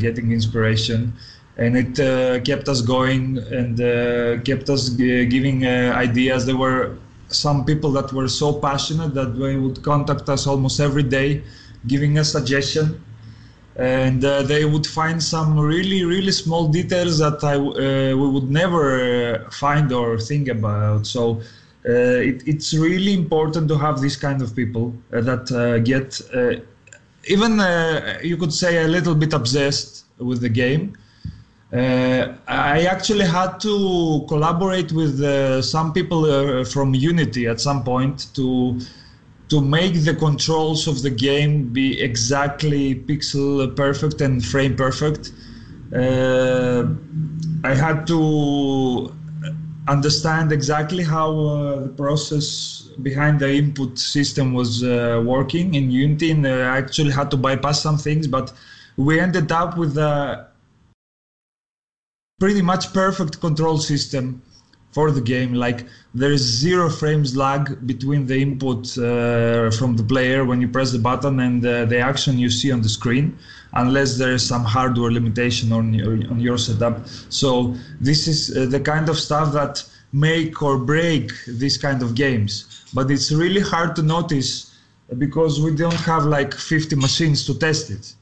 getting 0.00 0.30
inspiration. 0.32 1.12
And 1.56 1.76
it 1.76 2.00
uh, 2.00 2.40
kept 2.40 2.68
us 2.68 2.80
going 2.80 3.38
and 3.38 3.78
kept 4.44 4.68
us 4.68 4.88
g- 4.90 5.24
giving 5.26 5.66
ideas. 5.66 6.46
There 6.46 6.56
were 6.56 6.96
some 7.28 7.64
people 7.64 7.90
that 7.92 8.12
were 8.12 8.28
so 8.28 8.52
passionate 8.52 9.14
that 9.14 9.38
they 9.38 9.56
would 9.56 9.82
contact 9.82 10.28
us 10.28 10.46
almost 10.46 10.80
every 10.80 11.04
day, 11.04 11.42
giving 11.86 12.18
us 12.18 12.32
suggestion 12.32 13.00
and 13.76 14.24
uh, 14.24 14.42
they 14.42 14.64
would 14.64 14.86
find 14.86 15.22
some 15.22 15.58
really 15.58 16.04
really 16.04 16.30
small 16.30 16.68
details 16.68 17.18
that 17.18 17.42
I 17.42 17.56
uh, 17.56 18.16
we 18.16 18.28
would 18.28 18.50
never 18.50 18.84
uh, 19.44 19.50
find 19.50 19.92
or 19.92 20.18
think 20.18 20.48
about. 20.48 21.06
So 21.06 21.40
uh, 21.86 22.30
it, 22.30 22.46
it's 22.46 22.72
really 22.72 23.14
important 23.14 23.68
to 23.68 23.76
have 23.76 24.00
this 24.00 24.16
kind 24.16 24.40
of 24.42 24.54
people 24.54 24.94
uh, 25.12 25.20
that 25.22 25.50
uh, 25.50 25.78
get 25.78 26.20
even 27.26 27.52
you 28.22 28.36
could 28.36 28.52
say 28.52 28.84
a 28.84 28.88
little 28.88 29.14
bit 29.14 29.32
obsessed 29.32 30.04
with 30.18 30.40
the 30.40 30.48
game. 30.48 30.96
I 31.74 32.86
actually 32.88 33.26
had 33.26 33.58
to 33.60 34.24
collaborate 34.28 34.92
with 34.92 35.14
some 35.64 35.92
people 35.92 36.64
from 36.64 36.94
Unity 36.94 37.46
at 37.46 37.60
some 37.60 37.82
point 37.82 38.28
to 38.34 38.78
to 39.48 39.60
make 39.60 39.94
the 40.04 40.14
controls 40.14 40.88
of 40.88 41.02
the 41.02 41.10
game 41.10 41.68
be 41.72 42.00
exactly 42.00 42.94
pixel 42.94 43.74
perfect 43.76 44.20
and 44.20 44.44
frame 44.44 44.74
perfect. 44.74 45.32
Uh, 45.94 46.84
I 47.62 47.74
had 47.74 48.06
to 48.06 49.14
understand 49.86 50.50
exactly 50.50 51.04
how 51.04 51.30
uh, 51.38 51.80
the 51.82 51.88
process 51.88 52.88
behind 53.02 53.40
the 53.40 53.54
input 53.54 53.98
system 53.98 54.54
was 54.54 54.82
uh, 54.82 55.22
working 55.24 55.74
in 55.74 55.90
Unity, 55.90 56.30
and 56.30 56.46
uh, 56.46 56.50
I 56.50 56.78
actually 56.78 57.12
had 57.12 57.30
to 57.32 57.36
bypass 57.36 57.82
some 57.82 57.98
things, 57.98 58.26
but 58.26 58.52
we 58.96 59.20
ended 59.20 59.52
up 59.52 59.76
with 59.76 59.98
a 59.98 60.48
pretty 62.44 62.60
much 62.60 62.92
perfect 62.92 63.40
control 63.40 63.78
system 63.78 64.42
for 64.92 65.10
the 65.10 65.24
game. 65.34 65.54
Like 65.54 65.86
there 66.14 66.30
is 66.30 66.42
zero 66.42 66.90
frames 66.90 67.34
lag 67.34 67.64
between 67.86 68.26
the 68.26 68.38
input 68.46 68.82
uh, 68.98 69.70
from 69.78 69.96
the 69.96 70.06
player 70.12 70.44
when 70.44 70.60
you 70.60 70.68
press 70.68 70.92
the 70.92 70.98
button 70.98 71.40
and 71.40 71.64
uh, 71.64 71.86
the 71.86 71.98
action 72.10 72.38
you 72.38 72.50
see 72.50 72.70
on 72.70 72.82
the 72.82 72.90
screen, 72.98 73.26
unless 73.72 74.18
there 74.18 74.32
is 74.38 74.46
some 74.46 74.62
hardware 74.62 75.10
limitation 75.10 75.72
on 75.72 75.94
your, 75.94 76.12
on 76.32 76.38
your 76.38 76.58
setup. 76.58 76.96
So 77.30 77.74
this 77.98 78.28
is 78.28 78.38
uh, 78.54 78.66
the 78.66 78.80
kind 78.92 79.08
of 79.08 79.16
stuff 79.18 79.54
that 79.54 79.82
make 80.12 80.62
or 80.62 80.76
break 80.76 81.32
these 81.62 81.78
kind 81.78 82.02
of 82.02 82.14
games. 82.14 82.52
But 82.92 83.10
it's 83.10 83.32
really 83.32 83.62
hard 83.62 83.96
to 83.96 84.02
notice 84.02 84.50
because 85.16 85.62
we 85.62 85.74
don't 85.74 86.02
have 86.12 86.24
like 86.26 86.52
50 86.52 86.94
machines 86.96 87.46
to 87.46 87.54
test 87.58 87.90
it. 87.90 88.14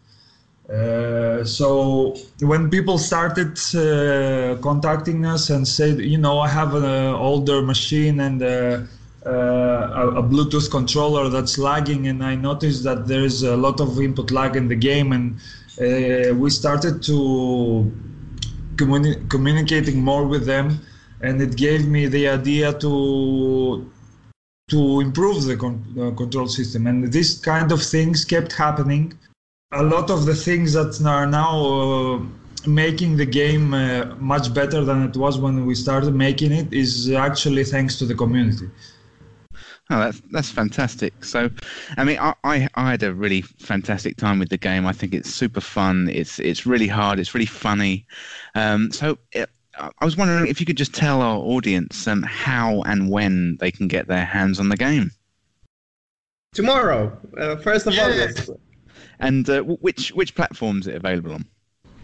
Uh, 0.71 1.45
so 1.45 2.15
when 2.41 2.71
people 2.71 2.97
started 2.97 3.59
uh, 3.75 4.57
contacting 4.63 5.27
us 5.27 5.51
and 5.51 5.67
said, 5.67 5.99
you 5.99 6.19
know, 6.19 6.39
I 6.39 6.49
have 6.49 6.75
an 6.75 6.85
uh, 6.85 7.17
older 7.17 7.63
machine 7.63 8.21
and 8.21 8.41
uh, 8.43 8.83
uh, 9.27 9.31
a, 9.31 10.09
a, 10.19 10.23
Bluetooth 10.23 10.71
controller 10.71 11.29
that's 11.29 11.59
lagging, 11.59 12.07
and 12.07 12.25
I 12.25 12.37
noticed 12.37 12.85
that 12.85 13.07
there 13.07 13.23
is 13.23 13.43
a 13.43 13.57
lot 13.57 13.81
of 13.81 14.01
input 14.01 14.31
lag 14.31 14.57
in 14.57 14.69
the 14.69 14.77
game, 14.77 15.13
and 15.13 15.39
we 16.41 16.51
started 16.51 17.03
to 17.05 17.93
communi- 18.77 19.29
communicating 19.31 20.03
more 20.03 20.27
with 20.27 20.45
them, 20.45 20.81
and 21.21 21.41
it 21.41 21.57
gave 21.57 21.87
me 21.87 22.07
the 22.07 22.29
idea 22.29 22.73
to 22.81 23.89
to 24.69 25.01
improve 25.01 25.45
the 25.45 25.57
con- 25.57 26.15
control 26.17 26.49
system, 26.49 26.87
and 26.87 27.13
this 27.13 27.39
kind 27.39 27.71
of 27.71 27.81
things 27.83 28.25
kept 28.25 28.53
happening 28.53 29.13
a 29.73 29.83
lot 29.83 30.11
of 30.11 30.27
the 30.27 30.35
things 30.35 30.75
that 30.75 31.01
are 31.07 31.27
now 31.27 31.65
uh, 31.65 32.23
making 32.67 33.17
the 33.17 33.27
game 33.27 33.75
uh, 33.75 34.05
much 34.17 34.53
better 34.53 34.85
than 34.85 35.03
it 35.03 35.17
was 35.17 35.39
when 35.39 35.67
we 35.67 35.75
started 35.75 36.15
making 36.15 36.53
it 36.53 36.73
is 36.73 37.11
actually 37.11 37.65
thanks 37.65 37.99
to 37.99 38.05
the 38.05 38.15
community. 38.15 38.71
Oh, 39.91 39.99
that's 39.99 40.21
that's 40.31 40.51
fantastic. 40.51 41.25
So, 41.25 41.51
I 41.97 42.05
mean, 42.05 42.19
I, 42.19 42.35
I, 42.45 42.69
I 42.75 42.91
had 42.93 43.03
a 43.03 43.13
really 43.13 43.43
fantastic 43.43 44.17
time 44.17 44.39
with 44.39 44.49
the 44.49 44.57
game. 44.57 44.87
I 44.87 44.93
think 44.93 45.13
it's 45.13 45.29
super 45.29 45.61
fun. 45.61 46.09
It's 46.11 46.39
it's 46.39 46.65
really 46.65 46.87
hard. 46.87 47.19
It's 47.19 47.35
really 47.35 47.47
funny. 47.47 48.07
Um, 48.55 48.91
so, 48.93 49.19
it, 49.33 49.51
I 49.79 50.05
was 50.05 50.17
wondering 50.17 50.47
if 50.47 50.61
you 50.61 50.67
could 50.67 50.77
just 50.77 50.95
tell 50.95 51.21
our 51.21 51.39
audience 51.39 52.07
um, 52.07 52.23
how 52.23 52.83
and 52.83 53.11
when 53.11 53.57
they 53.59 53.71
can 53.71 53.89
get 53.89 54.07
their 54.07 54.25
hands 54.25 54.61
on 54.61 54.69
the 54.69 54.77
game. 54.77 55.11
Tomorrow, 56.55 57.19
uh, 57.39 57.57
first 57.57 57.87
of 57.87 57.99
August. 57.99 58.51
And 59.21 59.49
uh, 59.49 59.63
which 59.63 60.11
which 60.13 60.35
platforms 60.35 60.87
is 60.87 60.95
it 60.95 60.97
available 60.97 61.33
on? 61.33 61.45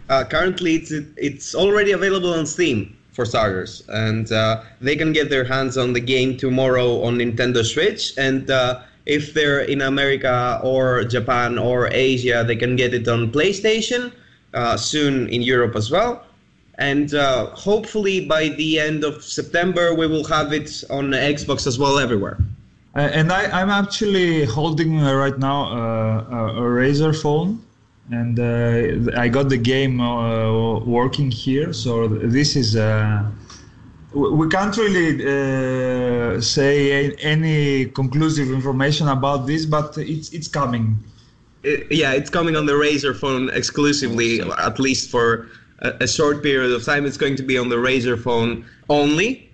Uh, 0.09 0.23
currently, 0.23 0.75
it's 0.75 0.91
it's 1.17 1.55
already 1.55 1.91
available 1.91 2.33
on 2.33 2.45
Steam 2.45 2.95
for 3.11 3.25
starters, 3.25 3.83
and 3.89 4.31
uh, 4.31 4.63
they 4.81 4.95
can 4.95 5.11
get 5.11 5.29
their 5.29 5.43
hands 5.43 5.77
on 5.77 5.93
the 5.93 5.99
game 5.99 6.37
tomorrow 6.37 7.03
on 7.03 7.17
Nintendo 7.17 7.63
Switch. 7.63 8.17
And 8.17 8.49
uh, 8.49 8.81
if 9.05 9.33
they're 9.33 9.61
in 9.61 9.81
America 9.81 10.59
or 10.63 11.03
Japan 11.03 11.57
or 11.57 11.89
Asia, 11.91 12.43
they 12.45 12.55
can 12.55 12.75
get 12.75 12.93
it 12.93 13.07
on 13.07 13.31
PlayStation 13.31 14.13
uh, 14.53 14.77
soon 14.77 15.27
in 15.29 15.41
Europe 15.41 15.75
as 15.75 15.91
well. 15.91 16.23
And 16.77 17.13
uh, 17.13 17.47
hopefully 17.47 18.25
by 18.25 18.49
the 18.49 18.79
end 18.79 19.03
of 19.03 19.23
September, 19.23 19.93
we 19.93 20.07
will 20.07 20.23
have 20.25 20.53
it 20.53 20.83
on 20.89 21.11
Xbox 21.11 21.67
as 21.67 21.77
well 21.77 21.99
everywhere. 21.99 22.37
Uh, 22.95 23.01
and 23.01 23.31
I, 23.31 23.61
am 23.61 23.69
actually 23.69 24.45
holding 24.45 24.99
uh, 25.03 25.13
right 25.13 25.37
now 25.37 25.65
uh, 25.65 26.25
a, 26.31 26.47
a 26.55 26.61
Razer 26.61 27.15
phone, 27.15 27.63
and 28.09 28.39
I 29.15 29.27
got 29.27 29.49
the 29.49 29.57
game 29.57 29.99
working 30.87 31.29
here. 31.29 31.71
So 31.71 32.07
this 32.07 32.55
is 32.55 32.75
we 34.13 34.49
can't 34.49 34.75
really 34.75 35.21
uh, 35.23 36.41
say 36.41 37.11
any 37.17 37.85
conclusive 37.85 38.51
information 38.51 39.07
about 39.07 39.45
this, 39.45 39.65
but 39.65 39.97
it's 39.97 40.29
it's 40.33 40.47
coming. 40.47 40.97
It, 41.61 41.91
yeah, 41.91 42.13
it's 42.13 42.29
coming 42.29 42.55
on 42.55 42.65
the 42.65 42.73
Razer 42.73 43.15
phone 43.15 43.49
exclusively, 43.51 44.41
at 44.41 44.79
least 44.79 45.11
for 45.11 45.49
a, 45.79 45.93
a, 46.01 46.07
short 46.07 46.41
period 46.41 46.71
of 46.71 46.83
time. 46.83 47.05
It's 47.05 47.17
going 47.17 47.35
to 47.35 47.43
be 47.43 47.57
on 47.57 47.69
the 47.69 47.75
Razer 47.75 48.19
phone 48.19 48.65
only. 48.89 49.48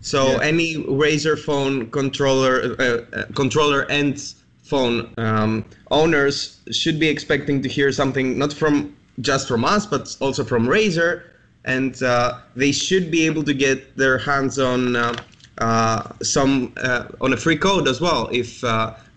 So 0.00 0.32
yeah. 0.32 0.42
any 0.42 0.76
Razer 0.76 1.38
phone 1.38 1.90
controller, 1.90 2.76
uh, 2.78 2.82
uh, 3.16 3.24
controller 3.34 3.82
and 3.90 4.20
phone 4.62 5.12
um, 5.16 5.64
owners 5.90 6.60
should 6.70 7.00
be 7.00 7.08
expecting 7.08 7.62
to 7.62 7.68
hear 7.68 7.90
something 7.90 8.38
not 8.38 8.52
from 8.52 8.96
just 9.20 9.48
from 9.48 9.64
us, 9.64 9.86
but 9.86 10.16
also 10.20 10.44
from 10.44 10.66
Razer, 10.66 11.22
and 11.64 12.00
uh, 12.02 12.38
they 12.54 12.70
should 12.70 13.10
be 13.10 13.26
able 13.26 13.42
to 13.42 13.54
get 13.54 13.96
their 13.96 14.18
hands 14.18 14.58
on 14.58 14.94
uh, 14.94 15.14
uh 15.58 16.02
some 16.22 16.72
uh, 16.76 17.06
on 17.20 17.32
a 17.32 17.36
free 17.36 17.56
code 17.56 17.88
as 17.88 18.00
well 18.00 18.28
if 18.30 18.60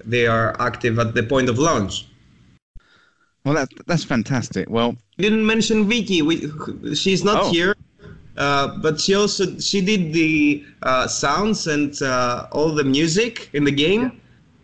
they 0.03 0.25
are 0.25 0.59
active 0.59 0.97
at 0.97 1.13
the 1.13 1.21
point 1.21 1.49
of 1.49 1.59
launch. 1.59 2.07
Well, 3.43 3.55
that's 3.55 3.73
that's 3.87 4.03
fantastic. 4.03 4.69
Well, 4.69 4.95
you 5.17 5.23
didn't 5.29 5.45
mention 5.45 5.87
Vicky. 5.89 6.21
We, 6.21 6.51
she's 6.95 7.23
not 7.23 7.45
oh. 7.45 7.51
here. 7.51 7.75
Uh, 8.41 8.75
but 8.79 8.99
she 8.99 9.13
also 9.13 9.45
she 9.59 9.81
did 9.81 10.13
the 10.13 10.65
uh, 10.81 11.05
sounds 11.05 11.67
and 11.67 12.01
uh, 12.01 12.47
all 12.51 12.71
the 12.73 12.83
music 12.83 13.51
in 13.53 13.63
the 13.63 13.71
game. 13.71 14.19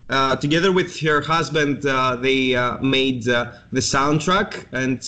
Uh, 0.10 0.36
together 0.36 0.72
with 0.72 1.00
her 1.00 1.22
husband, 1.22 1.86
uh, 1.86 2.16
they 2.16 2.42
made 2.82 3.24
the 3.24 3.84
soundtrack 3.94 4.66
and 4.72 5.02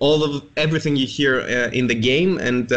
all 0.00 0.22
of 0.22 0.42
everything 0.58 0.94
you 0.96 1.06
hear 1.06 1.40
in 1.80 1.86
the 1.86 1.94
game. 1.94 2.36
And 2.38 2.70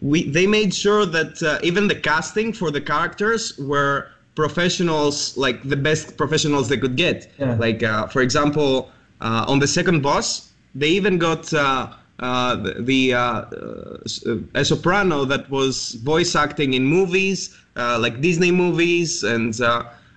we 0.00 0.30
they 0.30 0.46
made 0.46 0.72
sure 0.72 1.04
that 1.04 1.60
even 1.62 1.86
the 1.86 1.98
casting 2.10 2.54
for 2.54 2.70
the 2.70 2.80
characters 2.80 3.58
were 3.58 4.08
professionals, 4.34 5.36
like 5.36 5.62
the 5.68 5.76
best 5.76 6.16
professionals 6.16 6.70
they 6.70 6.78
could 6.78 6.96
get. 6.96 7.30
Yeah. 7.38 7.56
Like 7.56 7.80
for 8.10 8.22
example, 8.22 8.90
on 9.20 9.58
the 9.58 9.68
second 9.68 10.00
boss, 10.00 10.52
they 10.74 10.88
even 10.88 11.18
got 11.18 11.52
uh, 11.52 11.92
the 12.18 13.14
uh, 13.14 13.22
uh, 13.22 14.36
a 14.54 14.64
soprano 14.64 15.24
that 15.24 15.48
was 15.50 15.94
voice 15.94 16.34
acting 16.36 16.74
in 16.74 16.84
movies 16.84 17.56
like 17.76 18.20
Disney 18.20 18.50
movies 18.50 19.24
and 19.24 19.58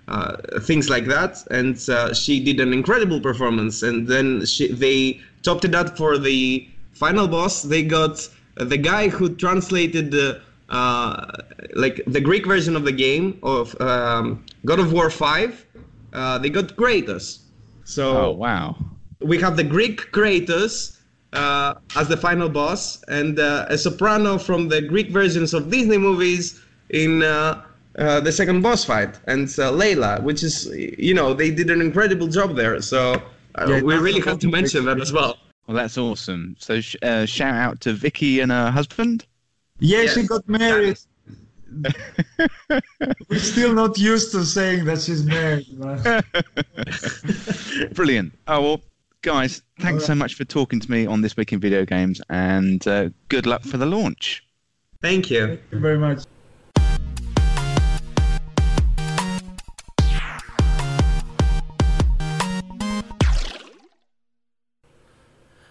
uh, 0.08 0.38
things 0.62 0.90
like 0.90 1.06
that. 1.06 1.46
And 1.50 1.78
uh, 1.90 2.14
she 2.14 2.44
did 2.44 2.60
an 2.60 2.74
incredible 2.74 3.20
performance. 3.20 3.82
And 3.84 4.08
then 4.08 4.46
she, 4.46 4.72
they 4.72 5.22
topped 5.42 5.66
it 5.66 5.74
up 5.74 5.98
for 5.98 6.18
the 6.18 6.68
final 6.94 7.28
boss. 7.28 7.64
They 7.64 7.84
got 7.84 8.28
the 8.56 8.78
guy 8.78 9.10
who 9.10 9.36
translated 9.36 10.12
the 10.12 10.42
uh, 10.70 11.26
like 11.76 12.02
the 12.08 12.22
Greek 12.22 12.46
version 12.46 12.76
of 12.76 12.86
the 12.86 12.92
game 12.92 13.40
of 13.44 13.80
um, 13.82 14.44
God 14.66 14.80
of 14.80 14.94
War 14.94 15.10
Five. 15.10 15.66
Uh, 16.14 16.38
they 16.40 16.50
got 16.50 16.76
Kratos. 16.76 17.40
So 17.84 18.18
oh 18.18 18.32
wow! 18.32 18.76
We 19.22 19.40
have 19.42 19.58
the 19.58 19.64
Greek 19.64 20.12
Kratos 20.12 20.95
uh, 21.36 21.76
as 21.96 22.08
the 22.08 22.18
final 22.18 22.50
boss, 22.50 23.04
and 23.08 23.40
uh, 23.40 23.66
a 23.70 23.78
soprano 23.78 24.38
from 24.38 24.68
the 24.70 24.82
Greek 24.82 25.10
versions 25.10 25.54
of 25.54 25.70
Disney 25.70 25.98
movies 25.98 26.62
in 26.90 27.24
uh, 27.24 27.64
uh, 27.98 28.20
the 28.20 28.32
second 28.32 28.62
boss 28.62 28.84
fight, 28.86 29.20
and 29.28 29.48
Layla, 29.48 30.22
which 30.24 30.44
is 30.44 30.68
you 30.98 31.14
know 31.14 31.34
they 31.34 31.52
did 31.52 31.70
an 31.70 31.82
incredible 31.82 32.28
job 32.28 32.56
there. 32.56 32.82
So 32.82 33.22
yeah, 33.68 33.82
we 33.82 33.96
really 33.96 34.22
have 34.22 34.40
to 34.40 34.48
mention 34.50 34.86
that 34.86 35.00
as 35.00 35.12
well. 35.14 35.38
Well, 35.68 35.78
that's 35.78 35.98
awesome. 35.98 36.56
So 36.60 36.80
shout 36.82 37.42
out 37.42 37.82
to 37.82 37.94
Vicky 37.94 38.40
and 38.40 38.52
her 38.52 38.72
husband. 38.72 39.26
Yeah, 39.80 40.04
yes. 40.04 40.14
she 40.14 40.24
got 40.24 40.48
married. 40.48 40.98
We're 43.30 43.40
still 43.40 43.74
not 43.74 43.98
used 43.98 44.32
to 44.32 44.46
saying 44.46 44.86
that 44.86 45.02
she's 45.02 45.26
married. 45.26 45.68
Brilliant. 47.96 48.34
Oh 48.48 48.62
well, 48.62 48.82
guys, 49.26 49.64
thanks 49.80 50.04
right. 50.04 50.08
so 50.08 50.14
much 50.14 50.36
for 50.36 50.46
talking 50.46 50.80
to 50.80 50.92
me 50.92 51.08
on 51.08 51.22
this 51.22 51.36
week 51.36 51.52
in 51.52 51.60
video 51.60 51.84
games, 51.84 52.22
and 52.30 52.88
uh, 52.88 53.10
good 53.28 53.48
luck 53.48 53.64
for 53.64 53.78
the 53.78 53.86
launch. 53.86 54.46
Thank 55.02 55.32
you. 55.32 55.48
Thank 55.48 55.62
you 55.72 55.80
very 55.80 55.98
much. 55.98 56.26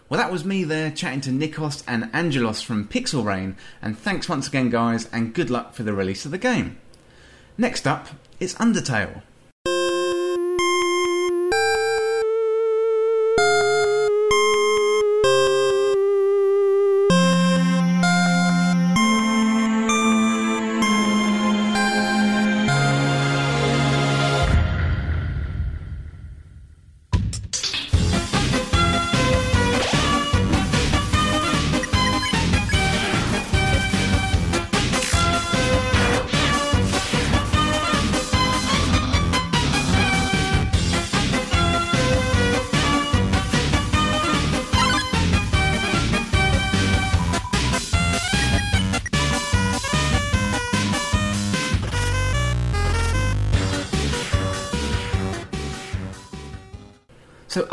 Well, 0.09 0.20
that 0.20 0.32
was 0.32 0.44
me 0.44 0.64
there 0.64 0.90
chatting 0.90 1.20
to 1.22 1.30
Nikos 1.30 1.84
and 1.86 2.11
Angelos 2.12 2.61
from 2.61 2.88
Pixel 2.88 3.24
Rain, 3.24 3.57
and 3.80 3.96
thanks 3.96 4.28
once 4.28 4.48
again, 4.48 4.68
guys, 4.68 5.09
and 5.12 5.32
good 5.32 5.48
luck 5.48 5.74
for 5.74 5.84
the 5.84 5.92
release 5.92 6.24
of 6.24 6.32
the 6.32 6.38
game. 6.38 6.78
Next 7.57 7.86
up, 7.86 8.09
it's 8.40 8.55
Undertale. 8.55 9.22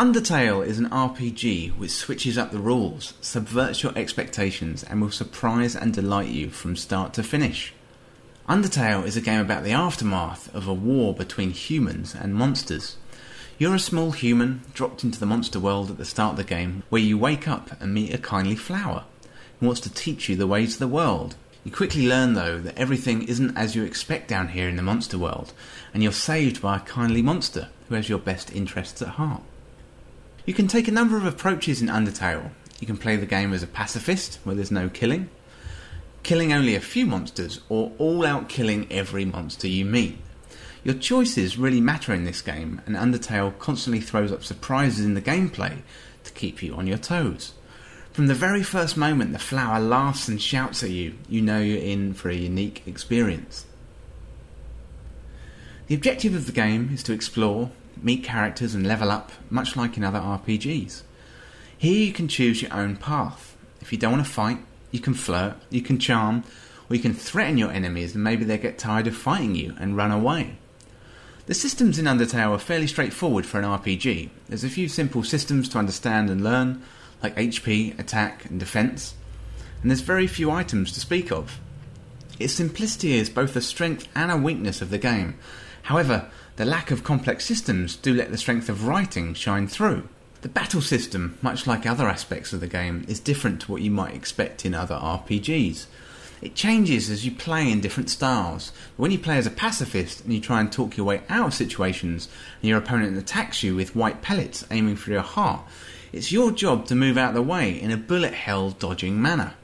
Undertale 0.01 0.65
is 0.65 0.79
an 0.79 0.89
RPG 0.89 1.77
which 1.77 1.91
switches 1.91 2.35
up 2.35 2.49
the 2.49 2.57
rules, 2.57 3.13
subverts 3.21 3.83
your 3.83 3.95
expectations, 3.95 4.83
and 4.83 4.99
will 4.99 5.11
surprise 5.11 5.75
and 5.75 5.93
delight 5.93 6.29
you 6.29 6.49
from 6.49 6.75
start 6.75 7.13
to 7.13 7.21
finish. 7.21 7.71
Undertale 8.49 9.05
is 9.05 9.15
a 9.15 9.21
game 9.21 9.39
about 9.39 9.63
the 9.63 9.73
aftermath 9.73 10.51
of 10.55 10.67
a 10.67 10.73
war 10.73 11.13
between 11.13 11.51
humans 11.51 12.15
and 12.15 12.33
monsters. 12.33 12.97
You're 13.59 13.75
a 13.75 13.79
small 13.79 14.11
human 14.11 14.61
dropped 14.73 15.03
into 15.03 15.19
the 15.19 15.27
monster 15.27 15.59
world 15.59 15.91
at 15.91 15.99
the 15.99 16.05
start 16.05 16.31
of 16.31 16.37
the 16.37 16.43
game 16.45 16.81
where 16.89 16.99
you 16.99 17.15
wake 17.15 17.47
up 17.47 17.79
and 17.79 17.93
meet 17.93 18.11
a 18.11 18.17
kindly 18.17 18.55
flower 18.55 19.03
who 19.59 19.67
wants 19.67 19.81
to 19.81 19.93
teach 19.93 20.27
you 20.27 20.35
the 20.35 20.47
ways 20.47 20.73
of 20.73 20.79
the 20.79 20.87
world. 20.87 21.35
You 21.63 21.71
quickly 21.71 22.07
learn, 22.07 22.33
though, 22.33 22.57
that 22.57 22.75
everything 22.75 23.21
isn't 23.27 23.55
as 23.55 23.75
you 23.75 23.83
expect 23.83 24.29
down 24.29 24.47
here 24.47 24.67
in 24.67 24.77
the 24.77 24.81
monster 24.81 25.19
world, 25.19 25.53
and 25.93 26.01
you're 26.01 26.11
saved 26.11 26.59
by 26.59 26.77
a 26.77 26.79
kindly 26.79 27.21
monster 27.21 27.69
who 27.87 27.93
has 27.93 28.09
your 28.09 28.17
best 28.17 28.51
interests 28.51 29.03
at 29.03 29.09
heart. 29.09 29.43
You 30.45 30.53
can 30.55 30.67
take 30.67 30.87
a 30.87 30.91
number 30.91 31.17
of 31.17 31.25
approaches 31.25 31.81
in 31.81 31.87
Undertale. 31.87 32.49
You 32.79 32.87
can 32.87 32.97
play 32.97 33.15
the 33.15 33.27
game 33.27 33.53
as 33.53 33.61
a 33.61 33.67
pacifist, 33.67 34.39
where 34.43 34.55
there's 34.55 34.71
no 34.71 34.89
killing, 34.89 35.29
killing 36.23 36.51
only 36.51 36.73
a 36.73 36.79
few 36.79 37.05
monsters, 37.05 37.61
or 37.69 37.91
all 37.99 38.25
out 38.25 38.49
killing 38.49 38.91
every 38.91 39.23
monster 39.23 39.67
you 39.67 39.85
meet. 39.85 40.17
Your 40.83 40.95
choices 40.95 41.59
really 41.59 41.79
matter 41.79 42.11
in 42.11 42.25
this 42.25 42.41
game, 42.41 42.81
and 42.87 42.95
Undertale 42.95 43.57
constantly 43.59 44.01
throws 44.01 44.31
up 44.31 44.43
surprises 44.43 45.05
in 45.05 45.13
the 45.13 45.21
gameplay 45.21 45.81
to 46.23 46.31
keep 46.31 46.63
you 46.63 46.73
on 46.73 46.87
your 46.87 46.97
toes. 46.97 47.53
From 48.11 48.25
the 48.25 48.33
very 48.33 48.63
first 48.63 48.97
moment 48.97 49.31
the 49.33 49.39
flower 49.39 49.79
laughs 49.79 50.27
and 50.27 50.41
shouts 50.41 50.83
at 50.83 50.89
you, 50.89 51.13
you 51.29 51.41
know 51.41 51.59
you're 51.59 51.77
in 51.77 52.13
for 52.15 52.29
a 52.29 52.35
unique 52.35 52.81
experience. 52.87 53.65
The 55.87 55.95
objective 55.95 56.33
of 56.33 56.47
the 56.47 56.51
game 56.51 56.89
is 56.93 57.03
to 57.03 57.13
explore, 57.13 57.69
meet 58.03 58.23
characters, 58.23 58.75
and 58.75 58.85
level 58.85 59.11
up, 59.11 59.31
much 59.49 59.75
like 59.75 59.97
in 59.97 60.03
other 60.03 60.19
RPGs. 60.19 61.03
Here 61.77 62.05
you 62.05 62.13
can 62.13 62.27
choose 62.27 62.61
your 62.61 62.73
own 62.73 62.95
path. 62.95 63.55
If 63.81 63.91
you 63.91 63.97
don't 63.97 64.11
want 64.13 64.25
to 64.25 64.31
fight, 64.31 64.59
you 64.91 64.99
can 64.99 65.13
flirt, 65.13 65.55
you 65.69 65.81
can 65.81 65.99
charm, 65.99 66.43
or 66.89 66.95
you 66.95 67.01
can 67.01 67.13
threaten 67.13 67.57
your 67.57 67.71
enemies 67.71 68.13
and 68.13 68.23
maybe 68.23 68.43
they 68.43 68.57
get 68.57 68.77
tired 68.77 69.07
of 69.07 69.15
fighting 69.15 69.55
you 69.55 69.75
and 69.79 69.97
run 69.97 70.11
away. 70.11 70.57
The 71.47 71.53
systems 71.53 71.97
in 71.97 72.05
Undertale 72.05 72.51
are 72.51 72.59
fairly 72.59 72.87
straightforward 72.87 73.45
for 73.45 73.59
an 73.59 73.65
RPG. 73.65 74.29
There's 74.47 74.63
a 74.63 74.69
few 74.69 74.87
simple 74.87 75.23
systems 75.23 75.69
to 75.69 75.79
understand 75.79 76.29
and 76.29 76.43
learn, 76.43 76.83
like 77.23 77.35
HP, 77.35 77.97
attack, 77.97 78.45
and 78.45 78.59
defense, 78.59 79.15
and 79.81 79.89
there's 79.89 80.01
very 80.01 80.27
few 80.27 80.51
items 80.51 80.91
to 80.91 80.99
speak 80.99 81.31
of. 81.31 81.59
Its 82.39 82.53
simplicity 82.53 83.13
is 83.13 83.29
both 83.29 83.55
a 83.55 83.61
strength 83.61 84.07
and 84.15 84.31
a 84.31 84.37
weakness 84.37 84.81
of 84.81 84.91
the 84.91 84.97
game. 84.97 85.35
However, 85.83 86.29
the 86.61 86.65
lack 86.65 86.91
of 86.91 87.03
complex 87.03 87.43
systems 87.43 87.95
do 87.95 88.13
let 88.13 88.29
the 88.29 88.37
strength 88.37 88.69
of 88.69 88.85
writing 88.85 89.33
shine 89.33 89.67
through. 89.67 90.07
The 90.41 90.47
battle 90.47 90.79
system, 90.79 91.39
much 91.41 91.65
like 91.65 91.87
other 91.87 92.07
aspects 92.07 92.53
of 92.53 92.59
the 92.59 92.67
game, 92.67 93.03
is 93.07 93.19
different 93.19 93.61
to 93.61 93.71
what 93.71 93.81
you 93.81 93.89
might 93.89 94.13
expect 94.13 94.63
in 94.63 94.75
other 94.75 94.93
RPGs. 94.93 95.87
It 96.39 96.53
changes 96.53 97.09
as 97.09 97.25
you 97.25 97.31
play 97.31 97.71
in 97.71 97.81
different 97.81 98.11
styles. 98.11 98.71
When 98.95 99.09
you 99.09 99.17
play 99.17 99.39
as 99.39 99.47
a 99.47 99.49
pacifist 99.49 100.23
and 100.23 100.35
you 100.35 100.39
try 100.39 100.61
and 100.61 100.71
talk 100.71 100.95
your 100.95 101.07
way 101.07 101.23
out 101.29 101.47
of 101.47 101.53
situations 101.55 102.29
and 102.61 102.69
your 102.69 102.77
opponent 102.77 103.17
attacks 103.17 103.63
you 103.63 103.75
with 103.75 103.95
white 103.95 104.21
pellets 104.21 104.63
aiming 104.69 104.97
for 104.97 105.09
your 105.09 105.21
heart, 105.21 105.61
it's 106.13 106.31
your 106.31 106.51
job 106.51 106.85
to 106.85 106.95
move 106.95 107.17
out 107.17 107.29
of 107.29 107.35
the 107.35 107.41
way 107.41 107.71
in 107.71 107.89
a 107.89 107.97
bullet 107.97 108.35
hell 108.35 108.69
dodging 108.69 109.19
manner. 109.19 109.55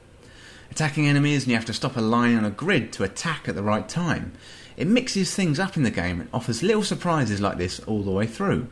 Attacking 0.72 1.06
enemies 1.06 1.44
and 1.44 1.52
you 1.52 1.56
have 1.56 1.64
to 1.66 1.72
stop 1.72 1.96
a 1.96 2.00
line 2.00 2.36
on 2.36 2.44
a 2.44 2.50
grid 2.50 2.92
to 2.94 3.04
attack 3.04 3.48
at 3.48 3.54
the 3.54 3.62
right 3.62 3.88
time. 3.88 4.32
It 4.78 4.86
mixes 4.86 5.34
things 5.34 5.58
up 5.58 5.76
in 5.76 5.82
the 5.82 5.90
game 5.90 6.20
and 6.20 6.30
offers 6.32 6.62
little 6.62 6.84
surprises 6.84 7.40
like 7.40 7.58
this 7.58 7.80
all 7.80 8.04
the 8.04 8.12
way 8.12 8.28
through. 8.28 8.68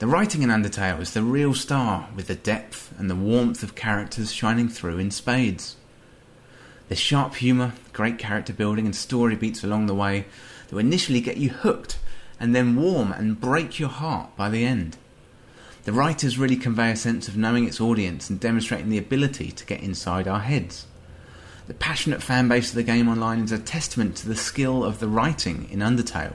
The 0.00 0.08
writing 0.08 0.42
in 0.42 0.50
Undertale 0.50 1.00
is 1.00 1.12
the 1.12 1.22
real 1.22 1.54
star, 1.54 2.08
with 2.16 2.26
the 2.26 2.34
depth 2.34 2.92
and 2.98 3.08
the 3.08 3.14
warmth 3.14 3.62
of 3.62 3.76
characters 3.76 4.32
shining 4.32 4.68
through 4.68 4.98
in 4.98 5.12
spades. 5.12 5.76
There's 6.88 6.98
sharp 6.98 7.36
humour, 7.36 7.74
great 7.92 8.18
character 8.18 8.52
building, 8.52 8.86
and 8.86 8.96
story 8.96 9.36
beats 9.36 9.62
along 9.62 9.86
the 9.86 9.94
way 9.94 10.24
that 10.66 10.74
will 10.74 10.80
initially 10.80 11.20
get 11.20 11.36
you 11.36 11.50
hooked 11.50 12.00
and 12.40 12.52
then 12.52 12.74
warm 12.74 13.12
and 13.12 13.40
break 13.40 13.78
your 13.78 13.88
heart 13.88 14.34
by 14.36 14.48
the 14.48 14.64
end. 14.64 14.96
The 15.84 15.92
writers 15.92 16.38
really 16.38 16.56
convey 16.56 16.90
a 16.90 16.96
sense 16.96 17.28
of 17.28 17.36
knowing 17.36 17.68
its 17.68 17.80
audience 17.80 18.28
and 18.28 18.40
demonstrating 18.40 18.90
the 18.90 18.98
ability 18.98 19.52
to 19.52 19.64
get 19.64 19.80
inside 19.80 20.26
our 20.26 20.40
heads. 20.40 20.86
The 21.70 21.74
passionate 21.74 22.20
fan 22.20 22.48
base 22.48 22.70
of 22.70 22.74
the 22.74 22.82
game 22.82 23.08
online 23.08 23.44
is 23.44 23.52
a 23.52 23.58
testament 23.60 24.16
to 24.16 24.28
the 24.28 24.34
skill 24.34 24.82
of 24.82 24.98
the 24.98 25.06
writing 25.06 25.68
in 25.70 25.78
Undertale. 25.78 26.34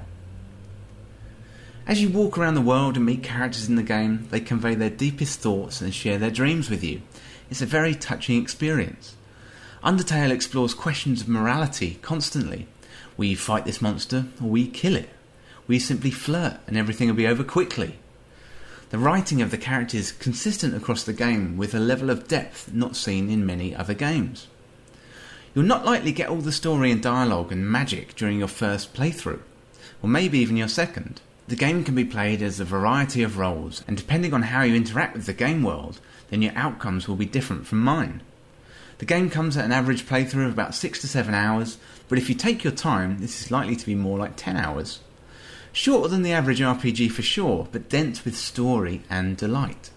As 1.85 2.01
you 2.01 2.07
walk 2.07 2.37
around 2.37 2.53
the 2.55 2.61
world 2.61 2.95
and 2.95 3.05
meet 3.05 3.21
characters 3.21 3.67
in 3.67 3.75
the 3.75 3.83
game, 3.83 4.29
they 4.31 4.39
convey 4.39 4.75
their 4.75 4.89
deepest 4.89 5.41
thoughts 5.41 5.81
and 5.81 5.93
share 5.93 6.17
their 6.17 6.31
dreams 6.31 6.69
with 6.69 6.85
you. 6.85 7.01
It's 7.49 7.61
a 7.61 7.65
very 7.65 7.93
touching 7.93 8.41
experience. 8.41 9.17
Undertale 9.83 10.31
explores 10.31 10.73
questions 10.73 11.19
of 11.19 11.27
morality 11.27 11.99
constantly. 12.01 12.67
You 13.17 13.35
fight 13.35 13.65
this 13.65 13.81
monster 13.81 14.27
or 14.41 14.57
you 14.57 14.67
kill 14.67 14.95
it? 14.95 15.09
You 15.67 15.81
simply 15.81 16.11
flirt 16.11 16.61
and 16.65 16.77
everything 16.77 17.09
will 17.09 17.15
be 17.15 17.27
over 17.27 17.43
quickly? 17.43 17.99
The 18.89 18.99
writing 18.99 19.41
of 19.41 19.51
the 19.51 19.57
characters 19.57 19.99
is 19.99 20.11
consistent 20.13 20.77
across 20.77 21.03
the 21.03 21.11
game 21.11 21.57
with 21.57 21.75
a 21.75 21.79
level 21.81 22.09
of 22.09 22.29
depth 22.29 22.73
not 22.73 22.95
seen 22.95 23.29
in 23.29 23.45
many 23.45 23.75
other 23.75 23.93
games. 23.93 24.47
You'll 25.55 25.63
not 25.63 25.85
likely 25.85 26.11
get 26.11 26.27
all 26.27 26.41
the 26.41 26.51
story 26.51 26.91
and 26.91 27.01
dialogue 27.01 27.49
and 27.49 27.65
magic 27.65 28.13
during 28.15 28.37
your 28.37 28.49
first 28.49 28.93
playthrough. 28.93 29.39
or 30.01 30.09
maybe 30.09 30.37
even 30.37 30.57
your 30.57 30.67
second. 30.67 31.21
The 31.47 31.55
game 31.55 31.85
can 31.85 31.95
be 31.95 32.03
played 32.03 32.41
as 32.41 32.59
a 32.59 32.65
variety 32.65 33.23
of 33.23 33.37
roles, 33.37 33.81
and 33.87 33.95
depending 33.95 34.33
on 34.33 34.41
how 34.41 34.63
you 34.63 34.75
interact 34.75 35.15
with 35.15 35.27
the 35.27 35.33
game 35.33 35.63
world, 35.63 36.01
then 36.29 36.41
your 36.41 36.51
outcomes 36.57 37.07
will 37.07 37.15
be 37.15 37.25
different 37.25 37.65
from 37.65 37.79
mine. 37.79 38.21
The 38.97 39.05
game 39.05 39.29
comes 39.29 39.55
at 39.55 39.63
an 39.63 39.71
average 39.71 40.05
playthrough 40.05 40.47
of 40.47 40.51
about 40.51 40.75
6 40.75 40.99
to 40.99 41.07
7 41.07 41.33
hours, 41.33 41.77
but 42.09 42.17
if 42.17 42.27
you 42.27 42.35
take 42.35 42.65
your 42.65 42.73
time, 42.73 43.19
this 43.19 43.41
is 43.41 43.49
likely 43.49 43.77
to 43.77 43.85
be 43.85 43.95
more 43.95 44.19
like 44.19 44.35
10 44.35 44.57
hours. 44.57 44.99
Shorter 45.71 46.09
than 46.09 46.23
the 46.23 46.33
average 46.33 46.59
RPG 46.59 47.11
for 47.11 47.21
sure, 47.21 47.69
but 47.71 47.87
dense 47.89 48.25
with 48.25 48.35
story 48.35 49.03
and 49.09 49.37
delight. 49.37 49.89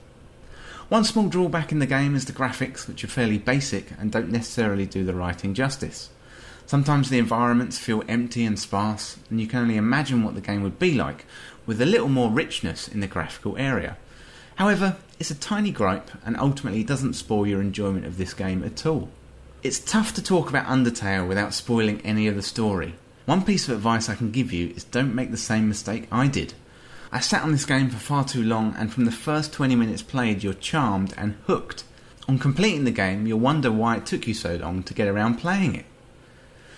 One 0.88 1.04
small 1.04 1.28
drawback 1.28 1.70
in 1.70 1.80
the 1.80 1.86
game 1.86 2.14
is 2.14 2.24
the 2.24 2.32
graphics, 2.32 2.88
which 2.88 3.04
are 3.04 3.08
fairly 3.08 3.36
basic 3.36 3.90
and 3.98 4.10
don't 4.10 4.30
necessarily 4.30 4.86
do 4.86 5.04
the 5.04 5.12
writing 5.12 5.52
justice. 5.52 6.08
Sometimes 6.64 7.10
the 7.10 7.18
environments 7.18 7.78
feel 7.78 8.02
empty 8.08 8.42
and 8.46 8.58
sparse, 8.58 9.18
and 9.28 9.38
you 9.38 9.46
can 9.46 9.60
only 9.60 9.76
imagine 9.76 10.22
what 10.22 10.34
the 10.34 10.40
game 10.40 10.62
would 10.62 10.78
be 10.78 10.94
like 10.94 11.26
with 11.66 11.82
a 11.82 11.86
little 11.86 12.08
more 12.08 12.30
richness 12.30 12.88
in 12.88 13.00
the 13.00 13.06
graphical 13.06 13.54
area. 13.58 13.98
However, 14.54 14.96
it's 15.18 15.30
a 15.30 15.34
tiny 15.34 15.70
gripe 15.72 16.10
and 16.24 16.38
ultimately 16.38 16.82
doesn't 16.84 17.12
spoil 17.12 17.46
your 17.46 17.60
enjoyment 17.60 18.06
of 18.06 18.16
this 18.16 18.32
game 18.32 18.64
at 18.64 18.86
all. 18.86 19.10
It's 19.62 19.80
tough 19.80 20.14
to 20.14 20.22
talk 20.22 20.48
about 20.48 20.68
Undertale 20.68 21.28
without 21.28 21.52
spoiling 21.52 22.00
any 22.00 22.28
of 22.28 22.34
the 22.34 22.42
story. 22.42 22.94
One 23.26 23.44
piece 23.44 23.68
of 23.68 23.74
advice 23.74 24.08
I 24.08 24.14
can 24.14 24.30
give 24.30 24.54
you 24.54 24.68
is 24.68 24.84
don't 24.84 25.14
make 25.14 25.32
the 25.32 25.36
same 25.36 25.68
mistake 25.68 26.08
I 26.10 26.28
did. 26.28 26.54
I 27.10 27.20
sat 27.20 27.42
on 27.42 27.52
this 27.52 27.64
game 27.64 27.90
for 27.90 27.98
far 27.98 28.24
too 28.24 28.42
long, 28.42 28.74
and 28.76 28.92
from 28.92 29.04
the 29.04 29.12
first 29.12 29.52
20 29.52 29.74
minutes 29.76 30.02
played, 30.02 30.42
you're 30.42 30.54
charmed 30.54 31.14
and 31.16 31.36
hooked. 31.46 31.84
On 32.28 32.38
completing 32.38 32.84
the 32.84 32.90
game, 32.90 33.26
you'll 33.26 33.40
wonder 33.40 33.72
why 33.72 33.96
it 33.96 34.06
took 34.06 34.26
you 34.26 34.34
so 34.34 34.56
long 34.56 34.82
to 34.82 34.94
get 34.94 35.08
around 35.08 35.36
playing 35.36 35.74
it. 35.74 35.86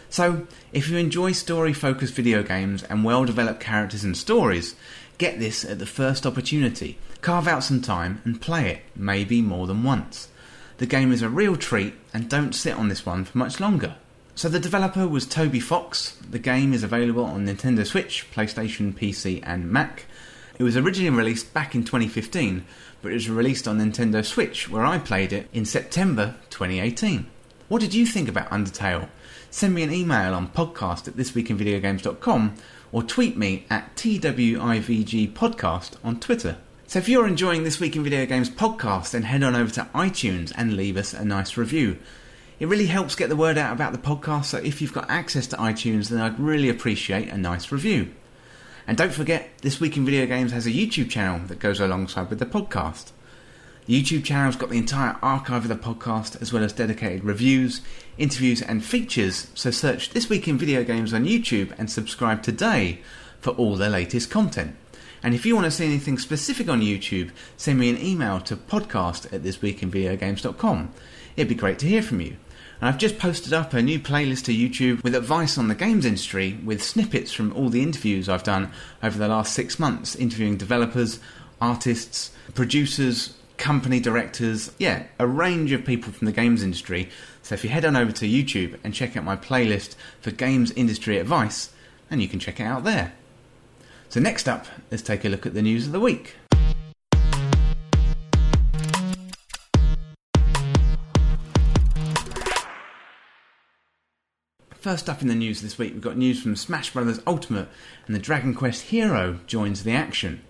So, 0.09 0.47
if 0.73 0.89
you 0.89 0.97
enjoy 0.97 1.33
story 1.33 1.73
focused 1.73 2.15
video 2.15 2.43
games 2.43 2.83
and 2.85 3.05
well 3.05 3.25
developed 3.25 3.61
characters 3.61 4.05
and 4.05 4.17
stories, 4.17 4.75
get 5.19 5.39
this 5.39 5.65
at 5.65 5.79
the 5.79 5.87
first 5.87 6.27
opportunity 6.27 6.99
Carve 7.21 7.49
out 7.49 7.63
some 7.63 7.83
time 7.83 8.23
and 8.25 8.41
play 8.41 8.71
it, 8.71 8.83
maybe 8.97 9.43
more 9.43 9.67
than 9.67 9.83
once. 9.83 10.29
The 10.79 10.87
game 10.87 11.13
is 11.13 11.21
a 11.21 11.29
real 11.29 11.57
treat 11.57 11.93
and 12.15 12.31
don't 12.31 12.55
sit 12.55 12.75
on 12.75 12.89
this 12.89 13.05
one 13.05 13.27
for 13.27 13.37
much 13.37 13.61
longer. 13.61 13.97
So 14.35 14.49
the 14.49 14.59
developer 14.59 15.07
was 15.07 15.27
Toby 15.27 15.61
Fox. 15.61 16.17
The 16.31 16.39
game 16.39 16.73
is 16.73 16.83
available 16.83 17.25
on 17.25 17.47
Nintendo 17.47 17.87
Switch, 17.87 18.27
PlayStation, 18.33 18.95
PC 18.95 19.41
and 19.43 19.71
Mac. 19.71 20.07
It 20.61 20.65
was 20.65 20.77
originally 20.77 21.09
released 21.09 21.55
back 21.55 21.75
in 21.75 21.85
2015, 21.85 22.67
but 23.01 23.13
it 23.13 23.15
was 23.15 23.31
released 23.31 23.67
on 23.67 23.79
Nintendo 23.79 24.23
Switch 24.23 24.69
where 24.69 24.85
I 24.85 24.99
played 24.99 25.33
it 25.33 25.49
in 25.55 25.65
September 25.65 26.35
2018. 26.51 27.27
What 27.69 27.81
did 27.81 27.95
you 27.95 28.05
think 28.05 28.29
about 28.29 28.51
Undertale? 28.51 29.09
Send 29.51 29.75
me 29.75 29.83
an 29.85 29.91
email 29.91 30.35
on 30.35 30.49
podcast 30.49 31.09
at 31.09 31.15
thisweekinvideogames.com 31.15 32.57
or 32.93 33.03
tweet 33.03 33.39
me 33.39 33.65
at 33.71 33.97
TWIVG 33.97 35.33
podcast 35.33 35.93
on 36.05 36.21
Twitter. 36.21 36.59
So 36.87 36.99
if 36.99 37.09
you're 37.09 37.27
enjoying 37.27 37.65
this 37.65 37.81
Week 37.81 37.97
in 37.97 38.05
Video 38.05 38.27
Games 38.27 38.51
podcast, 38.51 39.13
then 39.13 39.23
head 39.23 39.43
on 39.43 39.57
over 39.57 39.73
to 39.73 39.89
iTunes 39.95 40.53
and 40.55 40.77
leave 40.77 40.99
us 40.99 41.15
a 41.15 41.25
nice 41.25 41.57
review. 41.57 41.97
It 42.59 42.69
really 42.69 42.89
helps 42.89 43.15
get 43.15 43.31
the 43.31 43.35
word 43.35 43.57
out 43.57 43.73
about 43.73 43.93
the 43.93 43.99
podcast, 43.99 44.45
so 44.45 44.59
if 44.59 44.83
you've 44.83 44.93
got 44.93 45.09
access 45.09 45.47
to 45.47 45.57
iTunes, 45.57 46.11
then 46.11 46.21
I'd 46.21 46.39
really 46.39 46.69
appreciate 46.69 47.31
a 47.31 47.39
nice 47.39 47.73
review. 47.73 48.11
And 48.91 48.99
don't 48.99 49.15
forget, 49.15 49.57
This 49.63 49.79
Week 49.79 49.97
in 49.97 50.05
Video 50.05 50.27
Games 50.27 50.51
has 50.51 50.67
a 50.67 50.73
YouTube 50.73 51.11
channel 51.11 51.47
that 51.47 51.61
goes 51.61 51.79
alongside 51.79 52.29
with 52.29 52.41
the 52.41 52.45
podcast. 52.45 53.13
The 53.87 54.03
YouTube 54.03 54.25
channel's 54.25 54.57
got 54.57 54.71
the 54.71 54.79
entire 54.79 55.17
archive 55.23 55.63
of 55.63 55.69
the 55.69 55.77
podcast, 55.77 56.43
as 56.43 56.53
well 56.53 56.65
as 56.65 56.73
dedicated 56.73 57.23
reviews, 57.23 57.83
interviews, 58.19 58.61
and 58.61 58.85
features, 58.85 59.47
so 59.55 59.71
search 59.71 60.11
This 60.11 60.29
Week 60.29 60.49
in 60.49 60.59
Video 60.59 60.83
Games 60.83 61.15
on 61.15 61.25
YouTube 61.25 61.73
and 61.79 61.89
subscribe 61.89 62.43
today 62.43 62.99
for 63.41 63.51
all 63.51 63.77
the 63.77 63.89
latest 63.89 64.29
content. 64.29 64.75
And 65.23 65.37
if 65.37 65.47
you 65.47 65.55
want 65.55 65.67
to 65.67 65.71
see 65.71 65.87
anything 65.87 66.19
specific 66.19 66.69
on 66.69 66.81
YouTube, 66.81 67.31
send 67.57 67.79
me 67.79 67.91
an 67.91 68.05
email 68.05 68.41
to 68.41 68.57
podcast 68.57 69.33
at 69.33 69.45
thisweekinvideogames.com. 69.45 70.93
It'd 71.37 71.49
be 71.49 71.55
great 71.55 71.79
to 71.79 71.87
hear 71.87 72.03
from 72.03 72.23
you. 72.23 72.39
And 72.81 72.89
I've 72.89 72.99
just 72.99 73.19
posted 73.19 73.53
up 73.53 73.75
a 73.75 73.83
new 73.83 73.99
playlist 73.99 74.45
to 74.45 74.55
YouTube 74.57 75.03
with 75.03 75.15
advice 75.15 75.59
on 75.59 75.69
the 75.69 75.75
games 75.75 76.07
industry 76.07 76.59
with 76.65 76.83
snippets 76.83 77.31
from 77.31 77.53
all 77.53 77.69
the 77.69 77.83
interviews 77.83 78.29
I've 78.29 78.43
done 78.43 78.73
over 79.03 79.19
the 79.19 79.29
last 79.29 79.53
six 79.53 79.79
months, 79.79 80.17
interviewing 80.17 80.57
developers, 80.57 81.21
artists, 81.61 82.33
producers, 82.55 83.35
company 83.59 84.01
directors, 84.01 84.73
yeah, 84.79 85.05
a 85.19 85.27
range 85.27 85.73
of 85.73 85.85
people 85.85 86.11
from 86.11 86.25
the 86.25 86.33
games 86.33 86.63
industry. 86.63 87.11
So 87.43 87.55
if 87.55 87.63
you 87.63 87.69
head 87.69 87.85
on 87.85 87.97
over 87.97 88.13
to 88.13 88.27
YouTube 88.27 88.79
and 88.83 88.95
check 88.95 89.15
out 89.15 89.25
my 89.25 89.37
playlist 89.37 89.95
for 90.23 90.31
games 90.31 90.71
industry 90.73 91.19
advice, 91.19 91.71
and 92.11 92.23
you 92.23 92.29
can 92.29 92.41
check 92.41 92.61
it 92.61 92.65
out 92.65 92.85
there. 92.85 93.13
So, 94.09 94.19
next 94.19 94.49
up, 94.49 94.67
let's 94.91 95.05
take 95.05 95.25
a 95.25 95.29
look 95.29 95.47
at 95.47 95.55
the 95.55 95.63
news 95.63 95.87
of 95.87 95.93
the 95.93 96.01
week. 96.01 96.35
First 104.81 105.11
up 105.11 105.21
in 105.21 105.29
the 105.29 105.35
news 105.35 105.61
this 105.61 105.77
week, 105.77 105.93
we've 105.93 106.01
got 106.01 106.17
news 106.17 106.41
from 106.41 106.57
Smash 106.57 106.95
Bros. 106.95 107.21
Ultimate 107.27 107.69
and 108.07 108.17
the 108.17 108.19
Dragon 108.19 108.55
Quest 108.55 108.85
Hero 108.85 109.39
joins 109.47 109.85
the 109.85 109.93
action. 109.93 110.41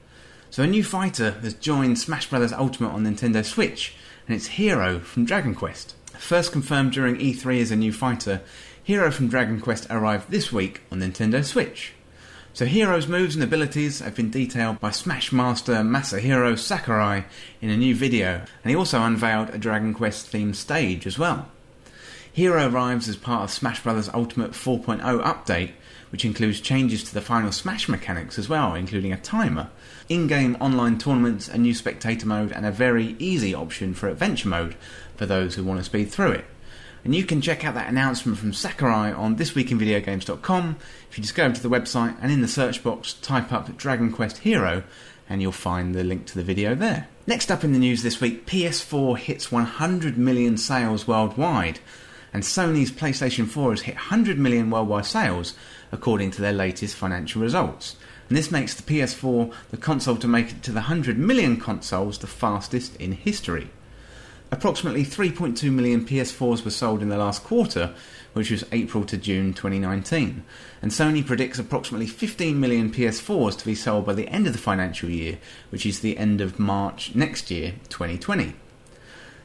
So, 0.50 0.62
a 0.62 0.68
new 0.68 0.84
fighter 0.84 1.32
has 1.42 1.52
joined 1.52 1.98
Smash 1.98 2.30
Bros. 2.30 2.52
Ultimate 2.52 2.90
on 2.90 3.02
Nintendo 3.02 3.44
Switch, 3.44 3.96
and 4.28 4.36
it's 4.36 4.46
Hero 4.46 5.00
from 5.00 5.24
Dragon 5.24 5.52
Quest. 5.52 5.96
First 6.16 6.52
confirmed 6.52 6.92
during 6.92 7.16
E3 7.16 7.60
as 7.60 7.72
a 7.72 7.76
new 7.76 7.92
fighter, 7.92 8.40
Hero 8.80 9.10
from 9.10 9.26
Dragon 9.26 9.60
Quest 9.60 9.88
arrived 9.90 10.30
this 10.30 10.52
week 10.52 10.82
on 10.92 11.00
Nintendo 11.00 11.44
Switch. 11.44 11.94
So 12.52 12.66
Hero's 12.66 13.08
moves 13.08 13.34
and 13.34 13.42
abilities 13.42 13.98
have 13.98 14.14
been 14.14 14.30
detailed 14.30 14.78
by 14.78 14.92
Smash 14.92 15.32
Master 15.32 15.74
Masahiro 15.82 16.56
Sakurai 16.56 17.24
in 17.60 17.68
a 17.68 17.76
new 17.76 17.96
video, 17.96 18.44
and 18.62 18.70
he 18.70 18.76
also 18.76 19.02
unveiled 19.02 19.50
a 19.50 19.58
Dragon 19.58 19.92
Quest 19.92 20.30
themed 20.30 20.54
stage 20.54 21.04
as 21.04 21.18
well. 21.18 21.48
Hero 22.32 22.68
arrives 22.68 23.08
as 23.08 23.16
part 23.16 23.42
of 23.42 23.50
Smash 23.50 23.82
Bros. 23.82 24.08
Ultimate 24.14 24.52
4.0 24.52 25.00
update, 25.00 25.72
which 26.10 26.24
includes 26.24 26.60
changes 26.60 27.02
to 27.04 27.14
the 27.14 27.20
final 27.20 27.50
Smash 27.50 27.88
mechanics 27.88 28.38
as 28.38 28.48
well, 28.48 28.74
including 28.74 29.12
a 29.12 29.20
timer, 29.20 29.68
in 30.08 30.28
game 30.28 30.56
online 30.60 30.96
tournaments, 30.98 31.48
a 31.48 31.58
new 31.58 31.74
spectator 31.74 32.26
mode, 32.26 32.52
and 32.52 32.64
a 32.64 32.70
very 32.70 33.16
easy 33.18 33.54
option 33.54 33.94
for 33.94 34.08
adventure 34.08 34.48
mode 34.48 34.76
for 35.16 35.26
those 35.26 35.54
who 35.54 35.64
want 35.64 35.80
to 35.80 35.84
speed 35.84 36.10
through 36.10 36.32
it. 36.32 36.44
And 37.04 37.14
you 37.14 37.24
can 37.24 37.40
check 37.40 37.64
out 37.64 37.74
that 37.74 37.88
announcement 37.88 38.38
from 38.38 38.52
Sakurai 38.52 39.12
on 39.12 39.36
thisweekinvideogames.com. 39.36 40.76
If 41.10 41.18
you 41.18 41.22
just 41.22 41.34
go 41.34 41.50
to 41.50 41.62
the 41.62 41.70
website 41.70 42.16
and 42.20 42.30
in 42.30 42.42
the 42.42 42.48
search 42.48 42.84
box 42.84 43.14
type 43.14 43.52
up 43.52 43.74
Dragon 43.76 44.12
Quest 44.12 44.38
Hero, 44.38 44.84
and 45.28 45.40
you'll 45.40 45.52
find 45.52 45.94
the 45.94 46.04
link 46.04 46.26
to 46.26 46.34
the 46.34 46.44
video 46.44 46.74
there. 46.74 47.08
Next 47.26 47.50
up 47.50 47.64
in 47.64 47.72
the 47.72 47.78
news 47.78 48.02
this 48.02 48.20
week, 48.20 48.46
PS4 48.46 49.16
hits 49.16 49.50
100 49.50 50.18
million 50.18 50.56
sales 50.56 51.06
worldwide, 51.06 51.78
and 52.32 52.42
Sony's 52.42 52.92
PlayStation 52.92 53.46
4 53.46 53.70
has 53.70 53.82
hit 53.82 53.94
100 53.94 54.38
million 54.38 54.70
worldwide 54.70 55.06
sales 55.06 55.54
according 55.92 56.30
to 56.32 56.40
their 56.42 56.52
latest 56.52 56.96
financial 56.96 57.42
results. 57.42 57.96
And 58.28 58.36
this 58.36 58.50
makes 58.50 58.74
the 58.74 58.82
PS4 58.82 59.52
the 59.70 59.76
console 59.76 60.16
to 60.16 60.28
make 60.28 60.50
it 60.50 60.62
to 60.62 60.70
the 60.70 60.80
100 60.80 61.18
million 61.18 61.56
consoles 61.56 62.18
the 62.18 62.26
fastest 62.28 62.94
in 62.96 63.12
history. 63.12 63.70
Approximately 64.52 65.04
3.2 65.04 65.72
million 65.72 66.04
PS4s 66.04 66.64
were 66.64 66.70
sold 66.70 67.02
in 67.02 67.08
the 67.08 67.18
last 67.18 67.44
quarter, 67.44 67.94
which 68.32 68.50
was 68.50 68.64
April 68.72 69.04
to 69.04 69.16
June 69.16 69.54
2019, 69.54 70.42
and 70.82 70.90
Sony 70.90 71.24
predicts 71.24 71.58
approximately 71.58 72.06
15 72.06 72.58
million 72.58 72.90
PS4s 72.90 73.58
to 73.58 73.64
be 73.64 73.74
sold 73.76 74.06
by 74.06 74.12
the 74.12 74.28
end 74.28 74.46
of 74.46 74.52
the 74.52 74.58
financial 74.58 75.08
year, 75.08 75.38
which 75.70 75.86
is 75.86 76.00
the 76.00 76.18
end 76.18 76.40
of 76.40 76.58
March 76.58 77.14
next 77.14 77.50
year, 77.50 77.74
2020. 77.90 78.54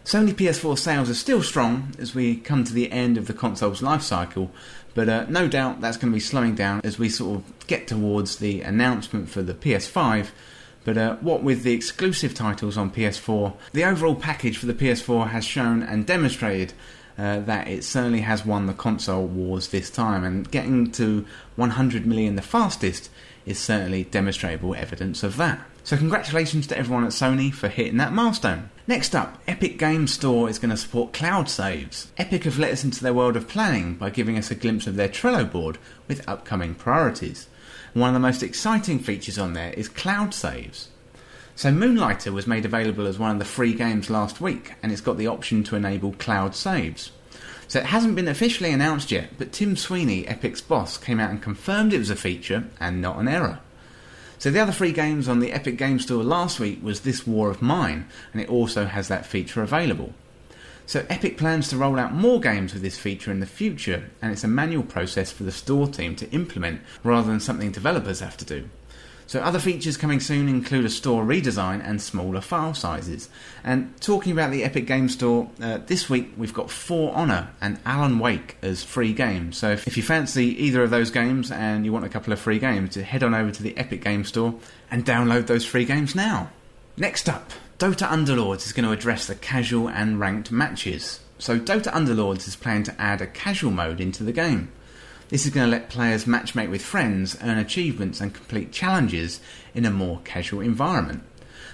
Sony 0.05 0.33
PS4 0.33 0.77
sales 0.77 1.09
are 1.09 1.15
still 1.15 1.41
strong 1.41 1.93
as 1.99 2.15
we 2.15 2.37
come 2.37 2.63
to 2.63 2.73
the 2.73 2.91
end 2.91 3.17
of 3.17 3.27
the 3.27 3.33
console's 3.33 3.81
life 3.81 4.03
cycle, 4.03 4.51
but 4.93 5.09
uh, 5.09 5.25
no 5.27 5.47
doubt 5.47 5.81
that's 5.81 5.97
going 5.97 6.11
to 6.11 6.15
be 6.15 6.19
slowing 6.21 6.55
down 6.55 6.79
as 6.83 6.97
we 6.97 7.09
sort 7.09 7.39
of 7.39 7.67
get 7.67 7.87
towards 7.87 8.37
the 8.37 8.61
announcement 8.61 9.29
for 9.29 9.41
the 9.41 9.53
PS5 9.53 10.27
but 10.85 10.97
uh, 10.97 11.15
what 11.17 11.43
with 11.43 11.63
the 11.63 11.73
exclusive 11.73 12.33
titles 12.33 12.77
on 12.77 12.91
PS4, 12.91 13.53
the 13.73 13.83
overall 13.83 14.15
package 14.15 14.57
for 14.57 14.67
the 14.67 14.73
PS4 14.73 15.29
has 15.29 15.43
shown 15.43 15.81
and 15.81 16.05
demonstrated 16.05 16.73
uh, 17.17 17.39
that 17.39 17.67
it 17.67 17.83
certainly 17.83 18.21
has 18.21 18.45
won 18.45 18.67
the 18.67 18.73
console 18.73 19.25
wars 19.25 19.69
this 19.69 19.89
time, 19.89 20.23
and 20.23 20.49
getting 20.51 20.91
to 20.91 21.25
100 21.55 22.05
million 22.05 22.35
the 22.35 22.41
fastest 22.41 23.09
is 23.45 23.57
certainly 23.57 24.03
demonstrable 24.03 24.75
evidence 24.75 25.23
of 25.23 25.37
that. 25.37 25.59
So, 25.83 25.97
congratulations 25.97 26.67
to 26.67 26.77
everyone 26.77 27.03
at 27.03 27.11
Sony 27.11 27.53
for 27.53 27.67
hitting 27.67 27.97
that 27.97 28.13
milestone. 28.13 28.69
Next 28.87 29.15
up, 29.15 29.41
Epic 29.47 29.79
Games 29.79 30.13
Store 30.13 30.47
is 30.47 30.59
going 30.59 30.69
to 30.69 30.77
support 30.77 31.11
cloud 31.11 31.49
saves. 31.49 32.11
Epic 32.19 32.43
have 32.43 32.59
let 32.59 32.71
us 32.71 32.83
into 32.83 33.01
their 33.01 33.15
world 33.15 33.35
of 33.35 33.47
planning 33.47 33.95
by 33.95 34.11
giving 34.11 34.37
us 34.37 34.51
a 34.51 34.55
glimpse 34.55 34.85
of 34.85 34.95
their 34.95 35.09
Trello 35.09 35.51
board 35.51 35.79
with 36.07 36.27
upcoming 36.29 36.75
priorities. 36.75 37.47
One 37.95 38.09
of 38.09 38.13
the 38.13 38.19
most 38.19 38.43
exciting 38.43 38.99
features 38.99 39.39
on 39.39 39.53
there 39.53 39.73
is 39.73 39.89
cloud 39.89 40.35
saves. 40.35 40.89
So 41.55 41.71
Moonlighter 41.71 42.31
was 42.31 42.45
made 42.45 42.63
available 42.63 43.07
as 43.07 43.17
one 43.17 43.31
of 43.31 43.39
the 43.39 43.45
free 43.45 43.73
games 43.73 44.11
last 44.11 44.39
week, 44.39 44.73
and 44.83 44.91
it's 44.91 45.01
got 45.01 45.17
the 45.17 45.27
option 45.27 45.63
to 45.63 45.75
enable 45.75 46.11
cloud 46.13 46.53
saves. 46.53 47.11
So 47.67 47.79
it 47.79 47.87
hasn't 47.87 48.15
been 48.15 48.27
officially 48.27 48.71
announced 48.71 49.11
yet, 49.11 49.29
but 49.39 49.51
Tim 49.51 49.75
Sweeney, 49.75 50.27
Epic's 50.27 50.61
boss, 50.61 50.97
came 50.97 51.19
out 51.19 51.31
and 51.31 51.41
confirmed 51.41 51.91
it 51.91 51.97
was 51.97 52.11
a 52.11 52.15
feature 52.15 52.65
and 52.79 53.01
not 53.01 53.17
an 53.17 53.27
error. 53.27 53.61
So 54.37 54.51
the 54.51 54.59
other 54.59 54.71
three 54.71 54.91
games 54.91 55.27
on 55.27 55.39
the 55.39 55.51
Epic 55.51 55.77
Game 55.77 55.99
Store 55.99 56.23
last 56.23 56.59
week 56.59 56.83
was 56.83 57.01
This 57.01 57.25
War 57.25 57.49
of 57.49 57.61
Mine, 57.61 58.07
and 58.33 58.41
it 58.41 58.49
also 58.49 58.85
has 58.85 59.07
that 59.07 59.25
feature 59.25 59.61
available. 59.61 60.13
So 60.85 61.05
Epic 61.09 61.37
plans 61.37 61.69
to 61.69 61.77
roll 61.77 61.97
out 61.97 62.13
more 62.13 62.39
games 62.39 62.73
with 62.73 62.83
this 62.83 62.97
feature 62.97 63.31
in 63.31 63.39
the 63.39 63.47
future, 63.47 64.11
and 64.21 64.31
it's 64.31 64.43
a 64.43 64.47
manual 64.47 64.83
process 64.83 65.31
for 65.31 65.43
the 65.43 65.51
store 65.51 65.87
team 65.87 66.15
to 66.17 66.29
implement 66.29 66.81
rather 67.03 67.27
than 67.27 67.39
something 67.39 67.71
developers 67.71 68.19
have 68.19 68.37
to 68.37 68.45
do. 68.45 68.69
So 69.27 69.41
other 69.41 69.59
features 69.59 69.97
coming 69.97 70.19
soon 70.19 70.47
include 70.47 70.85
a 70.85 70.89
store 70.89 71.23
redesign 71.23 71.81
and 71.83 72.01
smaller 72.01 72.41
file 72.41 72.73
sizes. 72.73 73.29
And 73.63 73.99
talking 73.99 74.31
about 74.31 74.51
the 74.51 74.63
Epic 74.63 74.85
Game 74.85 75.09
Store, 75.09 75.49
uh, 75.59 75.79
this 75.85 76.09
week 76.09 76.33
we've 76.37 76.53
got 76.53 76.69
For 76.69 77.13
Honor 77.13 77.49
and 77.59 77.79
Alan 77.85 78.19
Wake 78.19 78.57
as 78.61 78.83
free 78.83 79.13
games. 79.13 79.57
So 79.57 79.71
if, 79.71 79.87
if 79.87 79.97
you 79.97 80.03
fancy 80.03 80.63
either 80.63 80.83
of 80.83 80.91
those 80.91 81.09
games 81.09 81.51
and 81.51 81.85
you 81.85 81.91
want 81.91 82.05
a 82.05 82.09
couple 82.09 82.33
of 82.33 82.39
free 82.39 82.59
games, 82.59 82.95
head 82.95 83.23
on 83.23 83.33
over 83.33 83.51
to 83.51 83.63
the 83.63 83.75
Epic 83.77 84.03
Game 84.03 84.23
Store 84.23 84.55
and 84.91 85.05
download 85.05 85.47
those 85.47 85.65
free 85.65 85.85
games 85.85 86.13
now. 86.15 86.51
Next 86.97 87.27
up, 87.27 87.51
Dota 87.79 88.07
Underlords 88.07 88.65
is 88.65 88.73
going 88.73 88.85
to 88.85 88.93
address 88.93 89.27
the 89.27 89.35
casual 89.35 89.89
and 89.89 90.19
ranked 90.19 90.51
matches. 90.51 91.19
So, 91.37 91.59
Dota 91.59 91.91
Underlords 91.91 92.47
is 92.47 92.55
planning 92.55 92.83
to 92.83 93.01
add 93.01 93.21
a 93.21 93.27
casual 93.27 93.71
mode 93.71 93.99
into 93.99 94.23
the 94.23 94.31
game. 94.31 94.71
This 95.29 95.45
is 95.45 95.53
going 95.53 95.65
to 95.65 95.71
let 95.71 95.89
players 95.89 96.25
matchmake 96.25 96.69
with 96.69 96.81
friends, 96.83 97.37
earn 97.41 97.57
achievements, 97.57 98.21
and 98.21 98.33
complete 98.33 98.71
challenges 98.71 99.39
in 99.73 99.85
a 99.85 99.91
more 99.91 100.21
casual 100.23 100.61
environment. 100.61 101.23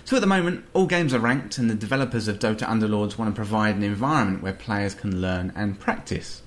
So, 0.05 0.15
at 0.15 0.21
the 0.21 0.27
moment, 0.27 0.65
all 0.73 0.87
games 0.87 1.13
are 1.13 1.19
ranked, 1.19 1.57
and 1.57 1.69
the 1.69 1.75
developers 1.75 2.27
of 2.27 2.39
Dota 2.39 2.67
Underlords 2.67 3.17
want 3.17 3.33
to 3.33 3.35
provide 3.35 3.75
an 3.75 3.83
environment 3.83 4.41
where 4.41 4.53
players 4.53 4.95
can 4.95 5.21
learn 5.21 5.51
and 5.55 5.79
practice. 5.79 6.41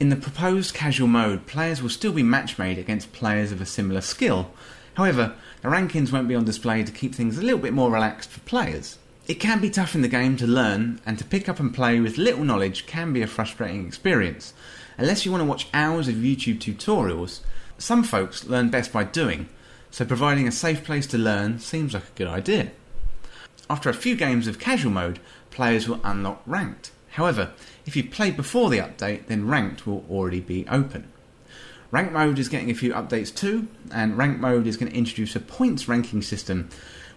In 0.00 0.08
the 0.08 0.16
proposed 0.16 0.74
casual 0.74 1.08
mode, 1.08 1.46
players 1.46 1.82
will 1.82 1.90
still 1.90 2.12
be 2.12 2.22
matchmade 2.22 2.78
against 2.78 3.12
players 3.12 3.52
of 3.52 3.60
a 3.60 3.66
similar 3.66 4.00
skill, 4.00 4.50
However, 4.96 5.34
the 5.60 5.68
rankings 5.68 6.10
won't 6.10 6.28
be 6.28 6.34
on 6.34 6.46
display 6.46 6.82
to 6.82 6.90
keep 6.90 7.14
things 7.14 7.36
a 7.36 7.42
little 7.42 7.58
bit 7.58 7.74
more 7.74 7.90
relaxed 7.90 8.30
for 8.30 8.40
players. 8.40 8.96
It 9.28 9.34
can 9.34 9.60
be 9.60 9.68
tough 9.68 9.94
in 9.94 10.00
the 10.00 10.08
game 10.08 10.38
to 10.38 10.46
learn, 10.46 11.00
and 11.04 11.18
to 11.18 11.24
pick 11.24 11.50
up 11.50 11.60
and 11.60 11.74
play 11.74 12.00
with 12.00 12.16
little 12.16 12.44
knowledge 12.44 12.86
can 12.86 13.12
be 13.12 13.20
a 13.20 13.26
frustrating 13.26 13.86
experience. 13.86 14.54
Unless 14.98 15.24
you 15.24 15.30
want 15.30 15.42
to 15.42 15.48
watch 15.48 15.68
hours 15.74 16.08
of 16.08 16.14
YouTube 16.14 16.58
tutorials, 16.58 17.40
some 17.78 18.02
folks 18.02 18.46
learn 18.46 18.70
best 18.70 18.92
by 18.92 19.04
doing, 19.04 19.48
so 19.90 20.04
providing 20.04 20.48
a 20.48 20.52
safe 20.52 20.84
place 20.84 21.06
to 21.08 21.18
learn 21.18 21.58
seems 21.58 21.92
like 21.92 22.04
a 22.04 22.16
good 22.16 22.26
idea. 22.26 22.70
After 23.68 23.90
a 23.90 23.94
few 23.94 24.16
games 24.16 24.46
of 24.46 24.58
casual 24.58 24.92
mode, 24.92 25.18
players 25.50 25.88
will 25.88 26.00
unlock 26.02 26.42
ranked. 26.46 26.92
However, 27.10 27.52
if 27.84 27.96
you've 27.96 28.10
played 28.10 28.36
before 28.36 28.70
the 28.70 28.78
update, 28.78 29.26
then 29.26 29.48
ranked 29.48 29.86
will 29.86 30.04
already 30.10 30.40
be 30.40 30.66
open. 30.68 31.10
Rank 31.90 32.12
mode 32.12 32.38
is 32.38 32.48
getting 32.48 32.70
a 32.70 32.74
few 32.74 32.92
updates 32.92 33.34
too, 33.34 33.68
and 33.92 34.18
rank 34.18 34.38
mode 34.38 34.66
is 34.66 34.76
going 34.76 34.90
to 34.90 34.98
introduce 34.98 35.36
a 35.36 35.40
points 35.40 35.88
ranking 35.88 36.22
system 36.22 36.68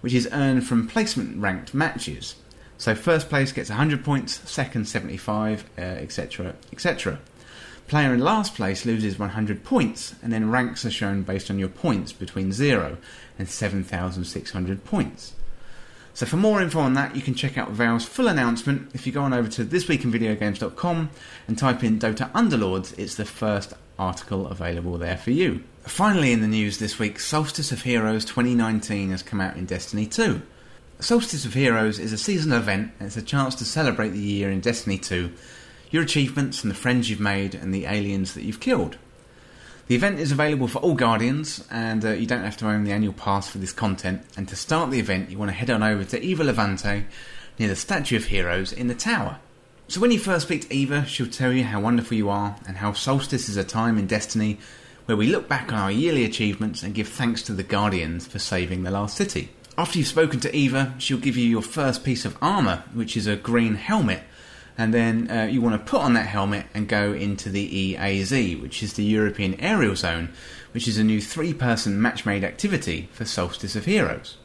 which 0.01 0.13
is 0.13 0.29
earned 0.31 0.65
from 0.65 0.87
placement 0.87 1.37
ranked 1.41 1.73
matches. 1.73 2.35
So 2.77 2.95
first 2.95 3.29
place 3.29 3.51
gets 3.51 3.69
100 3.69 4.05
points, 4.05 4.49
second 4.49 4.87
75, 4.87 5.65
etc., 5.77 6.47
uh, 6.47 6.53
etc. 6.71 7.19
Player 7.89 8.13
in 8.13 8.19
last 8.19 8.53
place 8.53 8.85
loses 8.85 9.17
100 9.17 9.63
points, 9.63 10.13
and 10.21 10.31
then 10.31 10.51
ranks 10.51 10.85
are 10.85 10.91
shown 10.91 11.23
based 11.23 11.49
on 11.49 11.57
your 11.57 11.69
points 11.69 12.13
between 12.13 12.51
0 12.51 12.97
and 13.39 13.49
7,600 13.49 14.85
points. 14.85 15.33
So 16.13 16.27
for 16.27 16.37
more 16.37 16.61
info 16.61 16.81
on 16.81 16.93
that, 16.93 17.15
you 17.15 17.23
can 17.23 17.33
check 17.33 17.57
out 17.57 17.71
Valve's 17.71 18.05
full 18.05 18.27
announcement 18.27 18.91
if 18.93 19.07
you 19.07 19.11
go 19.11 19.23
on 19.23 19.33
over 19.33 19.49
to 19.49 19.65
thisweekinvideogames.com 19.65 21.09
and 21.47 21.57
type 21.57 21.83
in 21.83 21.97
Dota 21.97 22.31
Underlords. 22.33 22.93
It's 22.99 23.15
the 23.15 23.25
first 23.25 23.73
article 23.97 24.45
available 24.45 24.99
there 24.99 25.17
for 25.17 25.31
you. 25.31 25.63
Finally, 25.81 26.31
in 26.31 26.41
the 26.41 26.47
news 26.47 26.77
this 26.77 26.99
week, 26.99 27.19
Solstice 27.19 27.71
of 27.71 27.81
Heroes 27.81 28.23
2019 28.23 29.09
has 29.09 29.23
come 29.23 29.41
out 29.41 29.57
in 29.57 29.65
Destiny 29.65 30.05
2. 30.05 30.43
Solstice 30.99 31.45
of 31.45 31.55
Heroes 31.55 31.97
is 31.97 32.13
a 32.13 32.19
seasonal 32.19 32.59
event 32.59 32.91
and 32.99 33.07
it's 33.07 33.17
a 33.17 33.23
chance 33.23 33.55
to 33.55 33.65
celebrate 33.65 34.09
the 34.09 34.19
year 34.19 34.51
in 34.51 34.59
Destiny 34.59 34.99
2, 34.99 35.31
your 35.89 36.03
achievements 36.03 36.63
and 36.63 36.71
the 36.71 36.75
friends 36.75 37.09
you've 37.09 37.19
made 37.19 37.55
and 37.55 37.73
the 37.73 37.85
aliens 37.85 38.33
that 38.33 38.43
you've 38.43 38.59
killed. 38.59 38.97
The 39.87 39.95
event 39.95 40.19
is 40.19 40.31
available 40.31 40.67
for 40.67 40.77
all 40.79 40.93
Guardians, 40.93 41.65
and 41.71 42.05
uh, 42.05 42.11
you 42.11 42.27
don't 42.27 42.43
have 42.43 42.57
to 42.57 42.67
own 42.67 42.83
the 42.83 42.91
annual 42.91 43.13
pass 43.13 43.49
for 43.49 43.57
this 43.57 43.73
content. 43.73 44.21
And 44.37 44.47
to 44.47 44.55
start 44.55 44.91
the 44.91 44.99
event, 44.99 45.31
you 45.31 45.39
want 45.39 45.49
to 45.49 45.57
head 45.57 45.71
on 45.71 45.81
over 45.81 46.03
to 46.03 46.21
Eva 46.21 46.43
Levante 46.43 47.05
near 47.57 47.69
the 47.69 47.75
Statue 47.75 48.17
of 48.17 48.25
Heroes 48.25 48.71
in 48.71 48.87
the 48.87 48.93
tower. 48.93 49.39
So 49.87 49.99
when 49.99 50.11
you 50.11 50.19
first 50.19 50.45
speak 50.45 50.67
to 50.67 50.73
Eva, 50.75 51.07
she'll 51.07 51.25
tell 51.25 51.51
you 51.51 51.63
how 51.63 51.81
wonderful 51.81 52.15
you 52.15 52.29
are 52.29 52.55
and 52.67 52.77
how 52.77 52.93
Solstice 52.93 53.49
is 53.49 53.57
a 53.57 53.63
time 53.63 53.97
in 53.97 54.05
Destiny 54.05 54.59
where 55.07 55.17
we 55.17 55.25
look 55.25 55.49
back 55.49 55.73
on 55.73 55.79
our 55.79 55.91
yearly 55.91 56.23
achievements 56.23 56.83
and 56.83 56.93
give 56.93 57.07
thanks 57.07 57.41
to 57.41 57.53
the 57.53 57.63
Guardians 57.63 58.27
for 58.27 58.37
saving 58.37 58.83
the 58.83 58.91
last 58.91 59.17
city. 59.17 59.49
After 59.75 59.97
you've 59.97 60.07
spoken 60.07 60.39
to 60.41 60.55
Eva, 60.55 60.93
she'll 60.99 61.17
give 61.17 61.35
you 61.35 61.49
your 61.49 61.63
first 61.63 62.03
piece 62.03 62.25
of 62.25 62.37
armour, 62.43 62.83
which 62.93 63.17
is 63.17 63.25
a 63.25 63.35
green 63.35 63.73
helmet, 63.73 64.21
and 64.79 64.93
then 64.93 65.29
uh, 65.29 65.43
you 65.43 65.59
want 65.59 65.75
to 65.75 65.91
put 65.91 65.99
on 65.99 66.13
that 66.13 66.27
helmet 66.27 66.65
and 66.73 66.87
go 66.87 67.11
into 67.11 67.49
the 67.49 67.95
EAZ, 67.95 68.61
which 68.61 68.81
is 68.81 68.93
the 68.93 69.03
European 69.03 69.59
Aerial 69.59 69.93
Zone, 69.93 70.29
which 70.71 70.87
is 70.87 70.97
a 70.97 71.03
new 71.03 71.19
three 71.19 71.53
person 71.53 72.01
match 72.01 72.25
made 72.25 72.45
activity 72.45 73.09
for 73.11 73.25
Solstice 73.25 73.75
of 73.75 73.83
Heroes. 73.83 74.37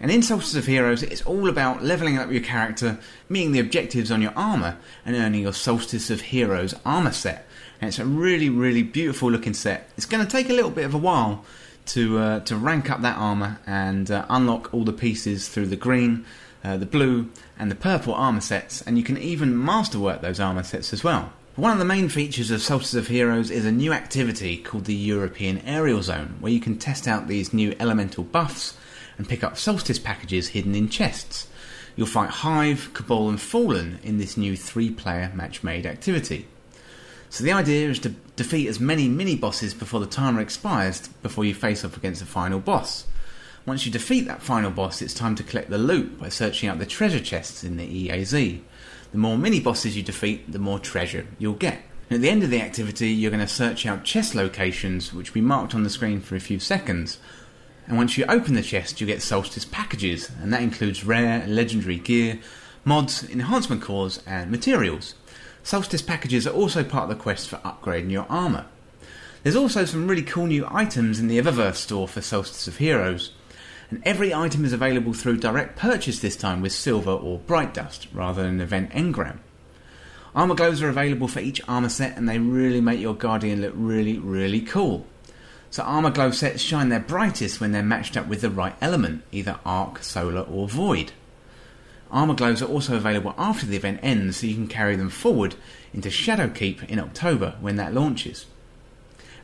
And 0.00 0.10
in 0.10 0.22
Solstice 0.22 0.56
of 0.56 0.66
Heroes, 0.66 1.04
it's 1.04 1.22
all 1.22 1.48
about 1.48 1.84
leveling 1.84 2.18
up 2.18 2.32
your 2.32 2.42
character, 2.42 2.98
meeting 3.28 3.52
the 3.52 3.60
objectives 3.60 4.10
on 4.10 4.20
your 4.20 4.32
armour, 4.34 4.76
and 5.06 5.14
earning 5.14 5.42
your 5.42 5.52
Solstice 5.52 6.10
of 6.10 6.20
Heroes 6.20 6.74
armour 6.84 7.12
set. 7.12 7.46
And 7.80 7.86
it's 7.86 8.00
a 8.00 8.04
really, 8.04 8.50
really 8.50 8.82
beautiful 8.82 9.30
looking 9.30 9.54
set. 9.54 9.88
It's 9.96 10.04
going 10.04 10.26
to 10.26 10.30
take 10.30 10.50
a 10.50 10.52
little 10.52 10.72
bit 10.72 10.84
of 10.84 10.94
a 10.94 10.98
while 10.98 11.44
to 11.86 12.18
uh, 12.18 12.40
to 12.40 12.56
rank 12.56 12.90
up 12.90 13.02
that 13.02 13.16
armour 13.16 13.60
and 13.68 14.10
uh, 14.10 14.26
unlock 14.28 14.74
all 14.74 14.82
the 14.82 14.92
pieces 14.92 15.48
through 15.48 15.66
the 15.66 15.76
green, 15.76 16.24
uh, 16.64 16.76
the 16.76 16.86
blue, 16.86 17.30
and 17.58 17.70
the 17.70 17.76
purple 17.76 18.14
armour 18.14 18.40
sets, 18.40 18.82
and 18.82 18.98
you 18.98 19.04
can 19.04 19.18
even 19.18 19.62
masterwork 19.62 20.20
those 20.20 20.40
armour 20.40 20.62
sets 20.62 20.92
as 20.92 21.04
well. 21.04 21.32
One 21.56 21.70
of 21.70 21.78
the 21.78 21.84
main 21.84 22.08
features 22.08 22.50
of 22.50 22.62
Solstice 22.62 22.94
of 22.94 23.06
Heroes 23.06 23.50
is 23.50 23.64
a 23.64 23.70
new 23.70 23.92
activity 23.92 24.56
called 24.56 24.86
the 24.86 24.94
European 24.94 25.58
Aerial 25.58 26.02
Zone, 26.02 26.36
where 26.40 26.52
you 26.52 26.58
can 26.58 26.78
test 26.78 27.06
out 27.06 27.28
these 27.28 27.54
new 27.54 27.76
elemental 27.78 28.24
buffs 28.24 28.76
and 29.16 29.28
pick 29.28 29.44
up 29.44 29.56
Solstice 29.56 30.00
packages 30.00 30.48
hidden 30.48 30.74
in 30.74 30.88
chests. 30.88 31.46
You'll 31.94 32.08
fight 32.08 32.30
Hive, 32.30 32.90
Cabal, 32.92 33.28
and 33.28 33.40
Fallen 33.40 34.00
in 34.02 34.18
this 34.18 34.36
new 34.36 34.56
three 34.56 34.90
player 34.90 35.30
match 35.32 35.62
made 35.62 35.86
activity. 35.86 36.48
So 37.30 37.44
the 37.44 37.52
idea 37.52 37.88
is 37.88 38.00
to 38.00 38.10
defeat 38.36 38.68
as 38.68 38.80
many 38.80 39.08
mini 39.08 39.36
bosses 39.36 39.74
before 39.74 40.00
the 40.00 40.06
timer 40.06 40.40
expires 40.40 41.06
before 41.22 41.44
you 41.44 41.54
face 41.54 41.84
off 41.84 41.96
against 41.96 42.20
the 42.20 42.26
final 42.26 42.58
boss. 42.58 43.06
Once 43.66 43.86
you 43.86 43.92
defeat 43.92 44.26
that 44.26 44.42
final 44.42 44.70
boss, 44.70 45.00
it's 45.00 45.14
time 45.14 45.34
to 45.34 45.42
collect 45.42 45.70
the 45.70 45.78
loot 45.78 46.18
by 46.20 46.28
searching 46.28 46.68
out 46.68 46.78
the 46.78 46.86
treasure 46.86 47.20
chests 47.20 47.64
in 47.64 47.76
the 47.76 48.08
EAZ. 48.08 48.60
The 49.12 49.18
more 49.18 49.38
mini 49.38 49.60
bosses 49.60 49.96
you 49.96 50.02
defeat, 50.02 50.52
the 50.52 50.58
more 50.58 50.78
treasure 50.78 51.26
you'll 51.38 51.54
get. 51.54 51.80
And 52.10 52.16
at 52.16 52.20
the 52.20 52.28
end 52.28 52.42
of 52.42 52.50
the 52.50 52.60
activity, 52.60 53.08
you're 53.08 53.30
going 53.30 53.40
to 53.40 53.48
search 53.48 53.86
out 53.86 54.04
chest 54.04 54.34
locations, 54.34 55.14
which 55.14 55.30
will 55.30 55.40
be 55.40 55.46
marked 55.46 55.74
on 55.74 55.82
the 55.82 55.90
screen 55.90 56.20
for 56.20 56.36
a 56.36 56.40
few 56.40 56.58
seconds, 56.58 57.18
and 57.86 57.98
once 57.98 58.16
you 58.16 58.24
open 58.26 58.54
the 58.54 58.62
chest, 58.62 59.00
you 59.00 59.06
get 59.06 59.22
Solstice 59.22 59.66
packages, 59.66 60.30
and 60.40 60.52
that 60.52 60.62
includes 60.62 61.04
rare, 61.04 61.46
legendary 61.46 61.98
gear, 61.98 62.38
mods, 62.84 63.28
enhancement 63.28 63.82
cores, 63.82 64.22
and 64.26 64.50
materials. 64.50 65.14
Solstice 65.62 66.02
packages 66.02 66.46
are 66.46 66.54
also 66.54 66.82
part 66.82 67.10
of 67.10 67.16
the 67.16 67.22
quest 67.22 67.48
for 67.48 67.56
upgrading 67.56 68.10
your 68.10 68.26
armour. 68.30 68.66
There's 69.42 69.56
also 69.56 69.84
some 69.84 70.08
really 70.08 70.22
cool 70.22 70.46
new 70.46 70.66
items 70.70 71.20
in 71.20 71.28
the 71.28 71.38
Eververse 71.38 71.76
store 71.76 72.08
for 72.08 72.22
Solstice 72.22 72.68
of 72.68 72.78
Heroes, 72.78 73.32
and 73.94 74.02
every 74.04 74.34
item 74.34 74.64
is 74.64 74.72
available 74.72 75.12
through 75.12 75.36
direct 75.36 75.76
purchase 75.76 76.18
this 76.18 76.34
time 76.34 76.60
with 76.60 76.72
silver 76.72 77.12
or 77.12 77.38
bright 77.38 77.72
dust 77.72 78.08
rather 78.12 78.42
than 78.42 78.60
event 78.60 78.90
engram. 78.90 79.38
Armour 80.34 80.56
glows 80.56 80.82
are 80.82 80.88
available 80.88 81.28
for 81.28 81.38
each 81.38 81.60
armour 81.68 81.88
set 81.88 82.16
and 82.16 82.28
they 82.28 82.40
really 82.40 82.80
make 82.80 82.98
your 82.98 83.14
Guardian 83.14 83.60
look 83.60 83.72
really, 83.76 84.18
really 84.18 84.60
cool. 84.60 85.06
So 85.70 85.84
armor 85.84 86.10
glow 86.10 86.32
sets 86.32 86.60
shine 86.60 86.88
their 86.88 86.98
brightest 86.98 87.60
when 87.60 87.70
they're 87.70 87.84
matched 87.84 88.16
up 88.16 88.26
with 88.26 88.40
the 88.40 88.50
right 88.50 88.74
element, 88.80 89.22
either 89.30 89.60
arc, 89.64 90.02
solar, 90.02 90.40
or 90.40 90.66
void. 90.66 91.12
Armor 92.10 92.34
glows 92.34 92.62
are 92.62 92.66
also 92.66 92.96
available 92.96 93.32
after 93.38 93.64
the 93.64 93.76
event 93.76 94.00
ends, 94.02 94.38
so 94.38 94.48
you 94.48 94.56
can 94.56 94.66
carry 94.66 94.96
them 94.96 95.08
forward 95.08 95.54
into 95.92 96.08
Shadowkeep 96.08 96.88
in 96.88 96.98
October 96.98 97.54
when 97.60 97.76
that 97.76 97.94
launches. 97.94 98.46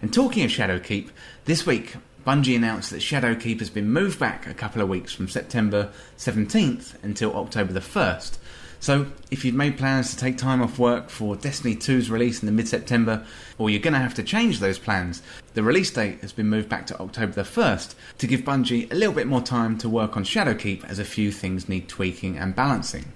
And 0.03 0.13
talking 0.13 0.45
of 0.45 0.51
Shadowkeep, 0.51 1.11
this 1.45 1.65
week 1.65 1.95
Bungie 2.27 2.57
announced 2.57 2.91
that 2.91 3.01
Shadowkeep 3.01 3.59
has 3.61 3.71
been 3.71 3.91
moved 3.91 4.19
back 4.19 4.47
a 4.47 4.55
couple 4.55 4.83
of 4.83 4.89
weeks 4.89 5.13
from 5.13 5.29
September 5.29 5.91
17th 6.19 7.03
until 7.03 7.35
October 7.35 7.73
the 7.73 7.81
1st, 7.81 8.39
so, 8.83 9.09
if 9.31 9.45
you've 9.45 9.55
made 9.55 9.77
plans 9.77 10.11
to 10.11 10.17
take 10.17 10.39
time 10.39 10.63
off 10.63 10.79
work 10.79 11.11
for 11.11 11.37
Destiny 11.37 11.77
2's 11.77 12.11
release 12.11 12.41
in 12.41 12.47
the 12.47 12.53
mid 12.53 12.67
September, 12.67 13.27
or 13.59 13.69
you're 13.69 13.79
going 13.79 13.93
to 13.93 14.01
have 14.01 14.15
to 14.15 14.23
change 14.23 14.59
those 14.59 14.79
plans, 14.79 15.21
the 15.53 15.63
release 15.63 15.91
date 15.91 16.23
has 16.23 16.33
been 16.33 16.49
moved 16.49 16.71
back 16.71 16.87
to 16.87 16.99
October 16.99 17.33
the 17.33 17.43
1st 17.43 17.95
to 18.17 18.27
give 18.27 18.41
Bungie 18.41 18.91
a 18.91 18.95
little 18.95 19.13
bit 19.13 19.27
more 19.27 19.43
time 19.43 19.77
to 19.79 19.89
work 19.89 20.17
on 20.17 20.25
Shadowkeep 20.25 20.83
as 20.85 20.99
a 20.99 21.05
few 21.05 21.31
things 21.31 21.69
need 21.69 21.89
tweaking 21.91 22.39
and 22.39 22.57
balancing. 22.57 23.13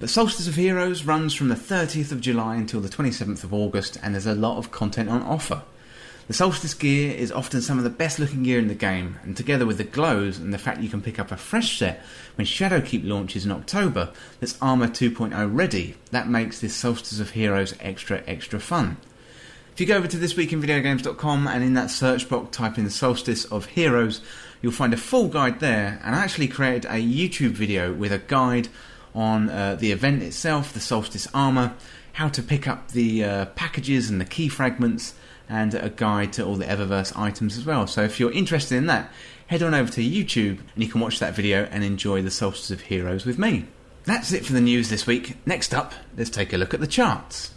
The 0.00 0.08
Solstice 0.08 0.46
of 0.46 0.56
Heroes 0.56 1.04
runs 1.04 1.32
from 1.32 1.48
the 1.48 1.54
30th 1.54 2.12
of 2.12 2.20
July 2.20 2.56
until 2.56 2.80
the 2.80 2.90
27th 2.90 3.44
of 3.44 3.54
August, 3.54 3.96
and 4.02 4.12
there's 4.12 4.26
a 4.26 4.34
lot 4.34 4.58
of 4.58 4.70
content 4.70 5.08
on 5.08 5.22
offer. 5.22 5.62
The 6.28 6.34
Solstice 6.34 6.74
gear 6.74 7.10
is 7.14 7.32
often 7.32 7.62
some 7.62 7.78
of 7.78 7.84
the 7.84 7.90
best 7.90 8.18
looking 8.18 8.42
gear 8.42 8.58
in 8.58 8.68
the 8.68 8.74
game, 8.74 9.18
and 9.22 9.34
together 9.34 9.64
with 9.64 9.78
the 9.78 9.84
glows 9.84 10.36
and 10.36 10.52
the 10.52 10.58
fact 10.58 10.82
you 10.82 10.90
can 10.90 11.00
pick 11.00 11.18
up 11.18 11.32
a 11.32 11.38
fresh 11.38 11.78
set 11.78 12.02
when 12.34 12.46
Shadowkeep 12.46 13.08
launches 13.08 13.46
in 13.46 13.50
October 13.50 14.10
that's 14.38 14.58
Armour 14.60 14.88
2.0 14.88 15.56
ready, 15.56 15.94
that 16.10 16.28
makes 16.28 16.60
this 16.60 16.74
Solstice 16.74 17.18
of 17.18 17.30
Heroes 17.30 17.74
extra, 17.80 18.22
extra 18.26 18.60
fun. 18.60 18.98
If 19.72 19.80
you 19.80 19.86
go 19.86 19.96
over 19.96 20.06
to 20.06 20.18
thisweekinvideogames.com 20.18 21.46
and 21.46 21.64
in 21.64 21.72
that 21.72 21.90
search 21.90 22.28
box 22.28 22.54
type 22.54 22.76
in 22.76 22.90
Solstice 22.90 23.46
of 23.46 23.64
Heroes, 23.64 24.20
you'll 24.60 24.72
find 24.72 24.92
a 24.92 24.98
full 24.98 25.28
guide 25.28 25.60
there, 25.60 25.98
and 26.04 26.14
I 26.14 26.18
actually 26.18 26.48
created 26.48 26.84
a 26.90 27.02
YouTube 27.02 27.52
video 27.52 27.94
with 27.94 28.12
a 28.12 28.18
guide 28.18 28.68
on 29.14 29.48
uh, 29.48 29.76
the 29.76 29.92
event 29.92 30.22
itself, 30.22 30.74
the 30.74 30.80
Solstice 30.80 31.26
Armour, 31.32 31.72
how 32.12 32.28
to 32.28 32.42
pick 32.42 32.68
up 32.68 32.90
the 32.90 33.24
uh, 33.24 33.46
packages 33.46 34.10
and 34.10 34.20
the 34.20 34.26
key 34.26 34.50
fragments, 34.50 35.14
and 35.48 35.74
a 35.74 35.90
guide 35.90 36.32
to 36.34 36.44
all 36.44 36.56
the 36.56 36.64
Eververse 36.64 37.16
items 37.18 37.56
as 37.56 37.64
well. 37.64 37.86
So 37.86 38.02
if 38.02 38.20
you're 38.20 38.32
interested 38.32 38.76
in 38.76 38.86
that, 38.86 39.10
head 39.46 39.62
on 39.62 39.74
over 39.74 39.90
to 39.92 40.02
YouTube 40.02 40.58
and 40.74 40.82
you 40.82 40.88
can 40.88 41.00
watch 41.00 41.18
that 41.18 41.34
video 41.34 41.64
and 41.70 41.82
enjoy 41.82 42.22
the 42.22 42.30
Solstice 42.30 42.70
of 42.70 42.82
Heroes 42.82 43.24
with 43.24 43.38
me. 43.38 43.66
That's 44.04 44.32
it 44.32 44.44
for 44.44 44.52
the 44.52 44.60
news 44.60 44.88
this 44.88 45.06
week. 45.06 45.36
Next 45.46 45.74
up, 45.74 45.92
let's 46.16 46.30
take 46.30 46.52
a 46.52 46.56
look 46.56 46.74
at 46.74 46.80
the 46.80 46.86
charts. 46.86 47.52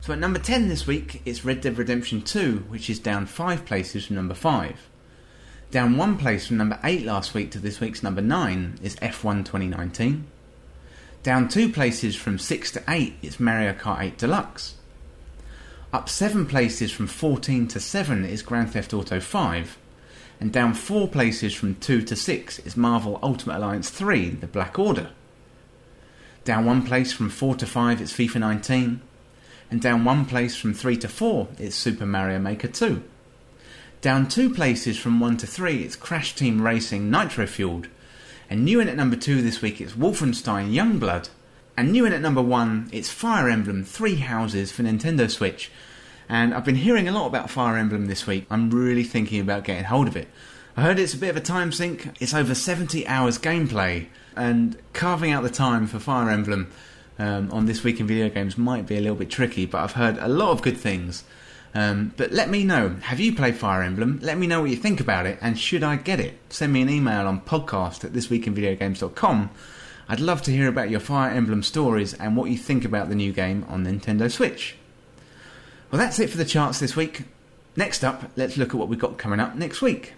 So 0.00 0.14
at 0.14 0.20
number 0.20 0.38
10 0.38 0.68
this 0.68 0.86
week, 0.86 1.20
it's 1.26 1.44
Red 1.44 1.60
Dead 1.60 1.76
Redemption 1.76 2.22
2, 2.22 2.64
which 2.68 2.88
is 2.88 2.98
down 2.98 3.26
5 3.26 3.66
places 3.66 4.06
from 4.06 4.16
number 4.16 4.32
5. 4.32 4.87
Down 5.70 5.98
one 5.98 6.16
place 6.16 6.46
from 6.46 6.56
number 6.56 6.78
8 6.82 7.04
last 7.04 7.34
week 7.34 7.50
to 7.50 7.58
this 7.58 7.78
week's 7.78 8.02
number 8.02 8.22
9 8.22 8.78
is 8.82 8.96
F1 8.96 9.44
2019. 9.44 10.26
Down 11.22 11.46
two 11.46 11.70
places 11.70 12.16
from 12.16 12.38
6 12.38 12.72
to 12.72 12.82
8 12.88 13.16
is 13.20 13.38
Mario 13.38 13.74
Kart 13.74 14.00
8 14.00 14.16
Deluxe. 14.16 14.76
Up 15.92 16.08
7 16.08 16.46
places 16.46 16.90
from 16.90 17.06
14 17.06 17.68
to 17.68 17.80
7 17.80 18.24
is 18.24 18.40
Grand 18.40 18.72
Theft 18.72 18.94
Auto 18.94 19.20
5. 19.20 19.76
And 20.40 20.50
down 20.50 20.72
4 20.72 21.06
places 21.06 21.52
from 21.52 21.74
2 21.74 22.00
to 22.00 22.16
6 22.16 22.58
is 22.60 22.74
Marvel 22.74 23.18
Ultimate 23.22 23.58
Alliance 23.58 23.90
3 23.90 24.30
The 24.30 24.46
Black 24.46 24.78
Order. 24.78 25.10
Down 26.44 26.64
one 26.64 26.82
place 26.82 27.12
from 27.12 27.28
4 27.28 27.56
to 27.56 27.66
5 27.66 28.00
is 28.00 28.12
FIFA 28.12 28.40
19. 28.40 29.02
And 29.70 29.82
down 29.82 30.06
one 30.06 30.24
place 30.24 30.56
from 30.56 30.72
3 30.72 30.96
to 30.96 31.08
4 31.08 31.48
is 31.58 31.74
Super 31.74 32.06
Mario 32.06 32.38
Maker 32.38 32.68
2. 32.68 33.02
Down 34.00 34.28
two 34.28 34.48
places 34.48 34.96
from 34.96 35.18
1 35.18 35.38
to 35.38 35.46
3, 35.48 35.82
it's 35.82 35.96
Crash 35.96 36.32
Team 36.36 36.62
Racing 36.62 37.10
Nitro 37.10 37.48
Fueled. 37.48 37.88
And 38.48 38.64
new 38.64 38.78
in 38.78 38.88
at 38.88 38.94
number 38.94 39.16
2 39.16 39.42
this 39.42 39.60
week, 39.60 39.80
it's 39.80 39.94
Wolfenstein 39.94 40.72
Youngblood. 40.72 41.30
And 41.76 41.90
new 41.90 42.06
in 42.06 42.12
at 42.12 42.20
number 42.20 42.40
1, 42.40 42.90
it's 42.92 43.10
Fire 43.10 43.48
Emblem 43.48 43.82
Three 43.82 44.14
Houses 44.14 44.70
for 44.70 44.84
Nintendo 44.84 45.28
Switch. 45.28 45.72
And 46.28 46.54
I've 46.54 46.64
been 46.64 46.76
hearing 46.76 47.08
a 47.08 47.12
lot 47.12 47.26
about 47.26 47.50
Fire 47.50 47.76
Emblem 47.76 48.06
this 48.06 48.24
week. 48.24 48.46
I'm 48.50 48.70
really 48.70 49.02
thinking 49.02 49.40
about 49.40 49.64
getting 49.64 49.82
hold 49.82 50.06
of 50.06 50.16
it. 50.16 50.28
I 50.76 50.82
heard 50.82 51.00
it's 51.00 51.14
a 51.14 51.18
bit 51.18 51.30
of 51.30 51.36
a 51.36 51.40
time 51.40 51.72
sink. 51.72 52.08
It's 52.20 52.34
over 52.34 52.54
70 52.54 53.04
hours 53.08 53.36
gameplay, 53.36 54.06
and 54.36 54.78
carving 54.92 55.32
out 55.32 55.42
the 55.42 55.50
time 55.50 55.88
for 55.88 55.98
Fire 55.98 56.30
Emblem 56.30 56.70
um, 57.18 57.50
on 57.50 57.66
this 57.66 57.82
week 57.82 57.98
in 57.98 58.06
video 58.06 58.28
games 58.28 58.56
might 58.56 58.86
be 58.86 58.96
a 58.96 59.00
little 59.00 59.16
bit 59.16 59.28
tricky. 59.28 59.66
But 59.66 59.82
I've 59.82 59.92
heard 59.94 60.18
a 60.18 60.28
lot 60.28 60.52
of 60.52 60.62
good 60.62 60.76
things, 60.76 61.24
um, 61.74 62.12
but 62.16 62.32
let 62.32 62.48
me 62.48 62.64
know. 62.64 62.96
Have 63.02 63.20
you 63.20 63.34
played 63.34 63.56
Fire 63.56 63.82
Emblem? 63.82 64.18
Let 64.22 64.38
me 64.38 64.46
know 64.46 64.60
what 64.60 64.70
you 64.70 64.76
think 64.76 65.00
about 65.00 65.26
it, 65.26 65.38
and 65.40 65.58
should 65.58 65.82
I 65.82 65.96
get 65.96 66.20
it? 66.20 66.38
Send 66.48 66.72
me 66.72 66.82
an 66.82 66.90
email 66.90 67.26
on 67.26 67.40
podcast 67.40 68.04
at 68.04 68.12
thisweekinvideogames.com. 68.12 69.50
I'd 70.08 70.20
love 70.20 70.42
to 70.42 70.50
hear 70.50 70.68
about 70.68 70.90
your 70.90 71.00
Fire 71.00 71.30
Emblem 71.30 71.62
stories 71.62 72.14
and 72.14 72.36
what 72.36 72.50
you 72.50 72.56
think 72.56 72.84
about 72.84 73.08
the 73.10 73.14
new 73.14 73.32
game 73.32 73.66
on 73.68 73.84
Nintendo 73.84 74.30
Switch. 74.30 74.76
Well, 75.90 76.00
that's 76.00 76.18
it 76.18 76.30
for 76.30 76.38
the 76.38 76.44
charts 76.44 76.80
this 76.80 76.96
week. 76.96 77.24
Next 77.76 78.02
up, 78.02 78.30
let's 78.36 78.56
look 78.56 78.70
at 78.70 78.74
what 78.74 78.88
we've 78.88 78.98
got 78.98 79.18
coming 79.18 79.40
up 79.40 79.54
next 79.54 79.82
week. 79.82 80.14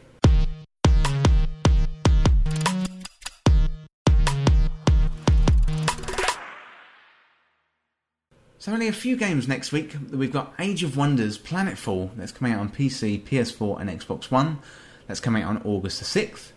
So 8.60 8.74
only 8.74 8.88
a 8.88 8.92
few 8.92 9.16
games 9.16 9.48
next 9.48 9.72
week. 9.72 9.96
We've 10.10 10.30
got 10.30 10.52
Age 10.58 10.82
of 10.82 10.94
Wonders 10.94 11.38
Planetfall 11.38 12.10
that's 12.14 12.30
coming 12.30 12.52
out 12.52 12.60
on 12.60 12.68
PC, 12.68 13.22
PS4 13.22 13.80
and 13.80 13.88
Xbox 13.88 14.30
One. 14.30 14.58
That's 15.06 15.18
coming 15.18 15.42
out 15.42 15.56
on 15.56 15.62
August 15.64 15.98
the 15.98 16.20
6th. 16.20 16.52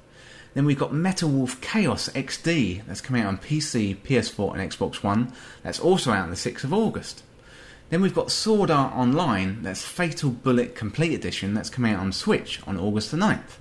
Then 0.54 0.66
we've 0.66 0.78
got 0.78 0.94
Metal 0.94 1.30
Wolf 1.30 1.62
Chaos 1.62 2.10
XD 2.10 2.86
that's 2.86 3.00
coming 3.00 3.22
out 3.22 3.30
on 3.30 3.38
PC, 3.38 3.96
PS4 3.96 4.54
and 4.54 4.70
Xbox 4.70 5.02
One. 5.02 5.32
That's 5.64 5.80
also 5.80 6.12
out 6.12 6.24
on 6.24 6.30
the 6.30 6.36
6th 6.36 6.66
of 6.66 6.74
August. 6.74 7.24
Then 7.90 8.02
we've 8.02 8.14
got 8.14 8.32
Sword 8.32 8.70
Art 8.70 8.94
Online, 8.94 9.64
that's 9.64 9.86
Fatal 9.86 10.30
Bullet 10.30 10.76
Complete 10.76 11.14
Edition, 11.14 11.54
that's 11.54 11.70
coming 11.70 11.94
out 11.94 12.02
on 12.02 12.12
Switch 12.12 12.60
on 12.68 12.78
August 12.78 13.12
the 13.12 13.18
9th. 13.18 13.60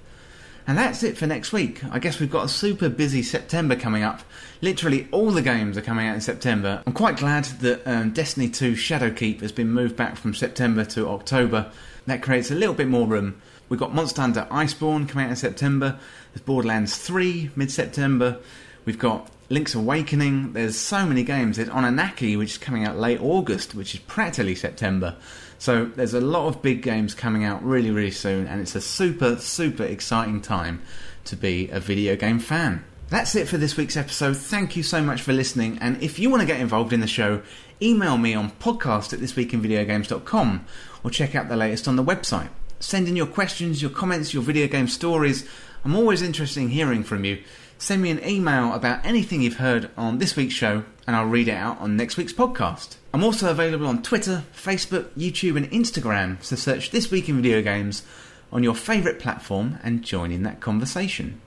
And 0.67 0.79
that's 0.79 1.03
it 1.03 1.17
for 1.17 1.27
next 1.27 1.53
week. 1.53 1.83
I 1.91 1.99
guess 1.99 2.21
we've 2.21 2.31
got 2.31 2.45
a 2.45 2.49
super 2.49 2.89
busy 2.89 3.23
September 3.23 3.75
coming 3.75 4.03
up. 4.03 4.23
Literally 4.61 5.09
all 5.11 5.31
the 5.33 5.43
games 5.43 5.77
are 5.77 5.83
coming 5.83 6.07
out 6.07 6.15
in 6.15 6.21
September. 6.21 6.83
I'm 6.87 6.93
quite 6.93 7.17
glad 7.17 7.45
that 7.61 7.83
um, 7.87 8.11
Destiny 8.11 8.49
2 8.49 8.73
Shadowkeep 8.73 9.41
has 9.41 9.51
been 9.51 9.71
moved 9.71 9.97
back 9.97 10.17
from 10.17 10.35
September 10.35 10.85
to 10.87 11.09
October. 11.09 11.71
That 12.07 12.23
creates 12.23 12.51
a 12.51 12.55
little 12.55 12.75
bit 12.75 12.89
more 12.89 13.07
room. 13.07 13.41
We've 13.69 13.81
got 13.81 13.95
Monster 13.95 14.21
Hunter 14.21 14.47
Iceborne 14.51 15.09
coming 15.09 15.27
out 15.27 15.31
in 15.31 15.37
September. 15.37 15.99
There's 16.33 16.45
Borderlands 16.45 16.97
3 16.97 17.51
mid 17.57 17.71
September. 17.71 18.39
We've 18.85 18.99
got 18.99 19.31
Link's 19.49 19.75
Awakening. 19.75 20.53
There's 20.53 20.77
so 20.77 21.07
many 21.07 21.25
games. 21.25 21.57
There's 21.57 21.69
Oninaki, 21.69 22.39
which 22.39 22.53
is 22.53 22.59
coming 22.59 22.85
out 22.85 22.99
late 22.99 23.21
August, 23.21 23.75
which 23.75 23.95
is 23.95 24.01
practically 24.01 24.55
September. 24.55 25.17
So 25.63 25.85
there's 25.85 26.13
a 26.13 26.21
lot 26.21 26.49
of 26.49 26.61
big 26.61 26.83
games 26.83 27.15
coming 27.15 27.45
out 27.45 27.65
really, 27.65 27.93
really 27.93 28.11
soon, 28.11 28.49
and 28.49 28.61
it's 28.61 28.75
a 28.75 28.81
super, 28.81 29.37
super 29.37 29.85
exciting 29.85 30.41
time 30.41 30.83
to 31.27 31.37
be 31.37 31.69
a 31.71 31.79
video 31.79 32.17
game 32.17 32.41
fan. 32.41 32.85
That's 33.11 33.37
it 33.37 33.47
for 33.47 33.59
this 33.59 33.77
week's 33.77 33.97
episode. 33.97 34.37
Thank 34.37 34.75
you 34.75 34.83
so 34.83 35.01
much 35.01 35.23
for 35.23 35.33
listening. 35.33 35.79
And 35.81 36.03
if 36.03 36.19
you 36.19 36.31
want 36.31 36.41
to 36.41 36.49
get 36.49 36.61
involved 36.61 36.93
in 36.93 36.99
the 36.99 37.07
show, 37.07 37.43
email 37.81 38.19
me 38.19 38.35
on 38.35 38.51
podcast 38.51 39.13
at 39.13 39.21
thisweekinvideogames.com 39.21 40.67
or 41.05 41.11
check 41.13 41.37
out 41.37 41.49
the 41.49 41.57
latest 41.57 41.87
on 41.87 41.95
the 41.95 42.03
website. 42.03 42.49
Send 42.81 43.07
in 43.07 43.15
your 43.15 43.27
questions, 43.27 43.81
your 43.81 43.93
comments, 43.93 44.35
your 44.35 44.43
video 44.43 44.67
game 44.67 44.89
stories. 44.89 45.49
I'm 45.85 45.95
always 45.95 46.23
interested 46.23 46.61
in 46.61 46.71
hearing 46.71 47.05
from 47.05 47.25
you. 47.25 47.41
Send 47.79 48.03
me 48.03 48.11
an 48.11 48.29
email 48.29 48.75
about 48.75 49.07
anything 49.07 49.43
you've 49.43 49.59
heard 49.59 49.91
on 49.97 50.19
this 50.19 50.35
week's 50.35 50.55
show, 50.55 50.83
and 51.07 51.15
I'll 51.15 51.27
read 51.27 51.47
it 51.47 51.55
out 51.55 51.79
on 51.79 51.97
next 51.97 52.17
week's 52.17 52.33
podcast. 52.33 52.97
I'm 53.15 53.25
also 53.25 53.51
available 53.51 53.87
on 53.87 54.03
Twitter, 54.03 54.43
Facebook, 54.55 55.11
YouTube, 55.11 55.59
and 55.59 55.71
Instagram, 55.71 56.43
so 56.43 56.57
search 56.57 56.93
This 56.93 57.11
Week 57.11 57.29
in 57.29 57.43
Video 57.43 57.61
Games 57.61 58.05
on 58.51 58.63
your 58.63 58.75
favourite 58.75 59.19
platform 59.19 59.79
and 59.83 60.03
join 60.03 60.33
in 60.33 60.45
that 60.45 60.61
conversation. 60.61 61.39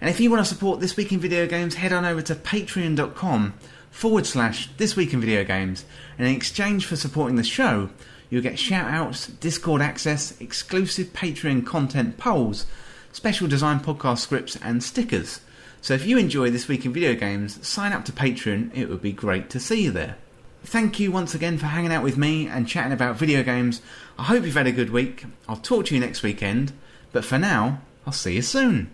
And 0.00 0.08
if 0.08 0.20
you 0.20 0.30
want 0.30 0.46
to 0.46 0.54
support 0.54 0.78
This 0.78 0.96
Week 0.96 1.10
in 1.10 1.18
Video 1.18 1.48
Games, 1.48 1.74
head 1.74 1.92
on 1.92 2.04
over 2.04 2.22
to 2.22 2.36
patreon.com 2.36 3.54
forward 3.90 4.26
slash 4.26 4.70
This 4.76 4.94
Week 4.94 5.12
in 5.12 5.20
Video 5.20 5.42
Games, 5.42 5.84
and 6.16 6.28
in 6.28 6.36
exchange 6.36 6.86
for 6.86 6.94
supporting 6.94 7.34
the 7.34 7.42
show, 7.42 7.90
you'll 8.30 8.40
get 8.40 8.56
shout 8.56 8.88
outs, 8.88 9.26
Discord 9.26 9.82
access, 9.82 10.40
exclusive 10.40 11.08
Patreon 11.08 11.66
content 11.66 12.16
polls, 12.16 12.66
special 13.10 13.48
design 13.48 13.80
podcast 13.80 14.18
scripts, 14.18 14.54
and 14.62 14.84
stickers. 14.84 15.40
So 15.80 15.94
if 15.94 16.06
you 16.06 16.16
enjoy 16.16 16.50
This 16.50 16.68
Week 16.68 16.86
in 16.86 16.92
Video 16.92 17.14
Games, 17.14 17.66
sign 17.66 17.92
up 17.92 18.04
to 18.04 18.12
Patreon, 18.12 18.70
it 18.72 18.88
would 18.88 19.02
be 19.02 19.10
great 19.10 19.50
to 19.50 19.58
see 19.58 19.82
you 19.82 19.90
there. 19.90 20.16
Thank 20.62 21.00
you 21.00 21.10
once 21.10 21.34
again 21.34 21.58
for 21.58 21.66
hanging 21.66 21.92
out 21.92 22.04
with 22.04 22.16
me 22.16 22.46
and 22.46 22.68
chatting 22.68 22.92
about 22.92 23.16
video 23.16 23.42
games. 23.42 23.80
I 24.18 24.24
hope 24.24 24.44
you've 24.44 24.54
had 24.54 24.66
a 24.66 24.72
good 24.72 24.90
week. 24.90 25.24
I'll 25.48 25.56
talk 25.56 25.86
to 25.86 25.94
you 25.94 26.00
next 26.00 26.22
weekend, 26.22 26.72
but 27.12 27.24
for 27.24 27.38
now, 27.38 27.80
I'll 28.06 28.12
see 28.12 28.34
you 28.34 28.42
soon. 28.42 28.90